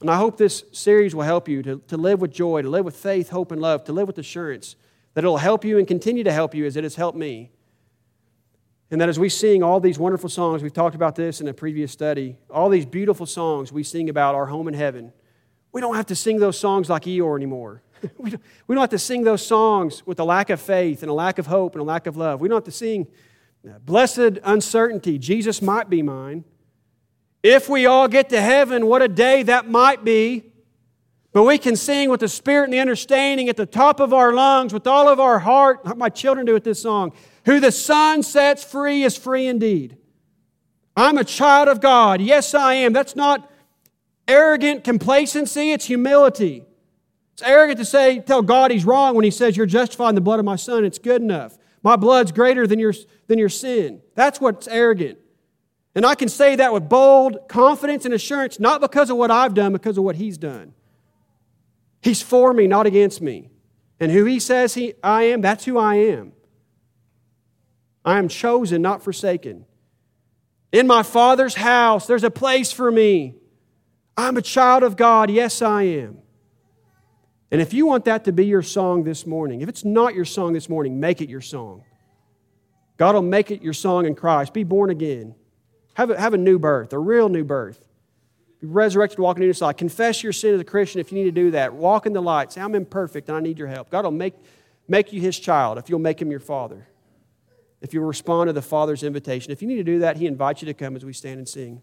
And 0.00 0.08
I 0.08 0.16
hope 0.16 0.38
this 0.38 0.64
series 0.72 1.14
will 1.14 1.24
help 1.24 1.48
you 1.48 1.62
to, 1.64 1.82
to 1.88 1.96
live 1.96 2.20
with 2.20 2.30
joy, 2.30 2.62
to 2.62 2.70
live 2.70 2.84
with 2.84 2.96
faith, 2.96 3.30
hope, 3.30 3.50
and 3.50 3.60
love, 3.60 3.84
to 3.84 3.92
live 3.92 4.06
with 4.06 4.18
assurance, 4.18 4.76
that 5.14 5.24
it'll 5.24 5.38
help 5.38 5.64
you 5.64 5.78
and 5.78 5.86
continue 5.86 6.22
to 6.22 6.32
help 6.32 6.54
you 6.54 6.64
as 6.64 6.76
it 6.76 6.84
has 6.84 6.94
helped 6.94 7.18
me. 7.18 7.50
And 8.90 9.00
that 9.00 9.08
as 9.08 9.18
we 9.18 9.28
sing 9.28 9.62
all 9.62 9.78
these 9.78 9.98
wonderful 9.98 10.28
songs, 10.28 10.62
we've 10.62 10.72
talked 10.72 10.96
about 10.96 11.14
this 11.14 11.40
in 11.40 11.46
a 11.46 11.54
previous 11.54 11.92
study, 11.92 12.36
all 12.50 12.68
these 12.68 12.86
beautiful 12.86 13.24
songs 13.24 13.72
we 13.72 13.84
sing 13.84 14.08
about 14.08 14.34
our 14.34 14.46
home 14.46 14.66
in 14.66 14.74
heaven, 14.74 15.12
we 15.72 15.80
don't 15.80 15.94
have 15.94 16.06
to 16.06 16.16
sing 16.16 16.40
those 16.40 16.58
songs 16.58 16.90
like 16.90 17.02
Eeyore 17.02 17.36
anymore. 17.36 17.82
we, 18.18 18.30
don't, 18.30 18.42
we 18.66 18.74
don't 18.74 18.82
have 18.82 18.90
to 18.90 18.98
sing 18.98 19.22
those 19.22 19.46
songs 19.46 20.04
with 20.06 20.18
a 20.18 20.24
lack 20.24 20.50
of 20.50 20.60
faith 20.60 21.02
and 21.02 21.10
a 21.10 21.14
lack 21.14 21.38
of 21.38 21.46
hope 21.46 21.74
and 21.74 21.82
a 21.82 21.84
lack 21.84 22.06
of 22.06 22.16
love. 22.16 22.40
We 22.40 22.48
don't 22.48 22.56
have 22.56 22.64
to 22.64 22.72
sing 22.72 23.06
uh, 23.64 23.78
blessed 23.78 24.38
uncertainty, 24.42 25.18
Jesus 25.18 25.62
might 25.62 25.88
be 25.88 26.02
mine. 26.02 26.44
If 27.42 27.68
we 27.68 27.86
all 27.86 28.08
get 28.08 28.28
to 28.30 28.40
heaven, 28.40 28.86
what 28.86 29.02
a 29.02 29.08
day 29.08 29.42
that 29.44 29.68
might 29.68 30.04
be. 30.04 30.44
But 31.32 31.44
we 31.44 31.58
can 31.58 31.76
sing 31.76 32.10
with 32.10 32.20
the 32.20 32.28
spirit 32.28 32.64
and 32.64 32.72
the 32.72 32.80
understanding 32.80 33.48
at 33.48 33.56
the 33.56 33.66
top 33.66 34.00
of 34.00 34.12
our 34.12 34.32
lungs, 34.32 34.74
with 34.74 34.86
all 34.86 35.08
of 35.08 35.20
our 35.20 35.38
heart, 35.38 35.84
like 35.86 35.96
my 35.96 36.08
children 36.08 36.44
do 36.44 36.52
with 36.52 36.64
this 36.64 36.82
song. 36.82 37.12
Who 37.50 37.58
the 37.58 37.72
Son 37.72 38.22
sets 38.22 38.62
free 38.62 39.02
is 39.02 39.16
free 39.16 39.48
indeed. 39.48 39.96
I'm 40.96 41.18
a 41.18 41.24
child 41.24 41.66
of 41.66 41.80
God. 41.80 42.20
Yes, 42.20 42.54
I 42.54 42.74
am. 42.74 42.92
That's 42.92 43.16
not 43.16 43.50
arrogant 44.28 44.84
complacency, 44.84 45.72
it's 45.72 45.86
humility. 45.86 46.62
It's 47.32 47.42
arrogant 47.42 47.80
to 47.80 47.84
say, 47.84 48.20
tell 48.20 48.42
God 48.42 48.70
he's 48.70 48.84
wrong 48.84 49.16
when 49.16 49.24
he 49.24 49.32
says 49.32 49.56
you're 49.56 49.66
justified 49.66 50.10
in 50.10 50.14
the 50.14 50.20
blood 50.20 50.38
of 50.38 50.44
my 50.44 50.54
son. 50.54 50.84
It's 50.84 51.00
good 51.00 51.22
enough. 51.22 51.58
My 51.82 51.96
blood's 51.96 52.30
greater 52.30 52.68
than 52.68 52.78
your, 52.78 52.94
than 53.26 53.40
your 53.40 53.48
sin. 53.48 54.00
That's 54.14 54.40
what's 54.40 54.68
arrogant. 54.68 55.18
And 55.96 56.06
I 56.06 56.14
can 56.14 56.28
say 56.28 56.54
that 56.54 56.72
with 56.72 56.88
bold 56.88 57.48
confidence 57.48 58.04
and 58.04 58.14
assurance, 58.14 58.60
not 58.60 58.80
because 58.80 59.10
of 59.10 59.16
what 59.16 59.32
I've 59.32 59.54
done, 59.54 59.72
because 59.72 59.98
of 59.98 60.04
what 60.04 60.14
he's 60.14 60.38
done. 60.38 60.72
He's 62.00 62.22
for 62.22 62.52
me, 62.52 62.68
not 62.68 62.86
against 62.86 63.20
me. 63.20 63.50
And 63.98 64.12
who 64.12 64.24
he 64.24 64.38
says 64.38 64.74
he, 64.74 64.94
I 65.02 65.24
am, 65.24 65.40
that's 65.40 65.64
who 65.64 65.76
I 65.76 65.96
am. 65.96 66.34
I 68.04 68.18
am 68.18 68.28
chosen, 68.28 68.82
not 68.82 69.02
forsaken. 69.02 69.66
In 70.72 70.86
my 70.86 71.02
Father's 71.02 71.54
house, 71.54 72.06
there's 72.06 72.24
a 72.24 72.30
place 72.30 72.72
for 72.72 72.90
me. 72.90 73.34
I'm 74.16 74.36
a 74.36 74.42
child 74.42 74.82
of 74.82 74.96
God. 74.96 75.30
Yes, 75.30 75.62
I 75.62 75.82
am. 75.82 76.18
And 77.50 77.60
if 77.60 77.74
you 77.74 77.86
want 77.86 78.04
that 78.04 78.24
to 78.24 78.32
be 78.32 78.46
your 78.46 78.62
song 78.62 79.02
this 79.02 79.26
morning, 79.26 79.60
if 79.60 79.68
it's 79.68 79.84
not 79.84 80.14
your 80.14 80.24
song 80.24 80.52
this 80.52 80.68
morning, 80.68 81.00
make 81.00 81.20
it 81.20 81.28
your 81.28 81.40
song. 81.40 81.84
God 82.96 83.14
will 83.14 83.22
make 83.22 83.50
it 83.50 83.62
your 83.62 83.72
song 83.72 84.06
in 84.06 84.14
Christ. 84.14 84.52
Be 84.52 84.62
born 84.62 84.90
again. 84.90 85.34
Have 85.94 86.10
a, 86.10 86.20
have 86.20 86.34
a 86.34 86.38
new 86.38 86.58
birth, 86.58 86.92
a 86.92 86.98
real 86.98 87.28
new 87.28 87.44
birth. 87.44 87.88
Be 88.60 88.66
resurrected, 88.66 89.18
walking 89.18 89.42
in 89.42 89.48
your 89.48 89.56
light. 89.60 89.78
Confess 89.78 90.22
your 90.22 90.32
sin 90.32 90.54
as 90.54 90.60
a 90.60 90.64
Christian 90.64 91.00
if 91.00 91.10
you 91.10 91.18
need 91.18 91.24
to 91.24 91.30
do 91.32 91.50
that. 91.52 91.74
Walk 91.74 92.06
in 92.06 92.12
the 92.12 92.22
light. 92.22 92.52
Say, 92.52 92.60
I'm 92.60 92.74
imperfect 92.74 93.28
and 93.28 93.36
I 93.36 93.40
need 93.40 93.58
your 93.58 93.68
help. 93.68 93.90
God 93.90 94.04
will 94.04 94.12
make, 94.12 94.34
make 94.86 95.12
you 95.12 95.20
his 95.20 95.38
child 95.38 95.78
if 95.78 95.88
you'll 95.88 95.98
make 95.98 96.20
him 96.20 96.30
your 96.30 96.40
father 96.40 96.86
if 97.80 97.94
you 97.94 98.00
respond 98.00 98.48
to 98.48 98.52
the 98.52 98.62
Father's 98.62 99.02
invitation. 99.02 99.52
If 99.52 99.62
you 99.62 99.68
need 99.68 99.76
to 99.76 99.84
do 99.84 99.98
that, 100.00 100.16
He 100.16 100.26
invites 100.26 100.62
you 100.62 100.66
to 100.66 100.74
come 100.74 100.96
as 100.96 101.04
we 101.04 101.12
stand 101.12 101.38
and 101.38 101.48
sing. 101.48 101.82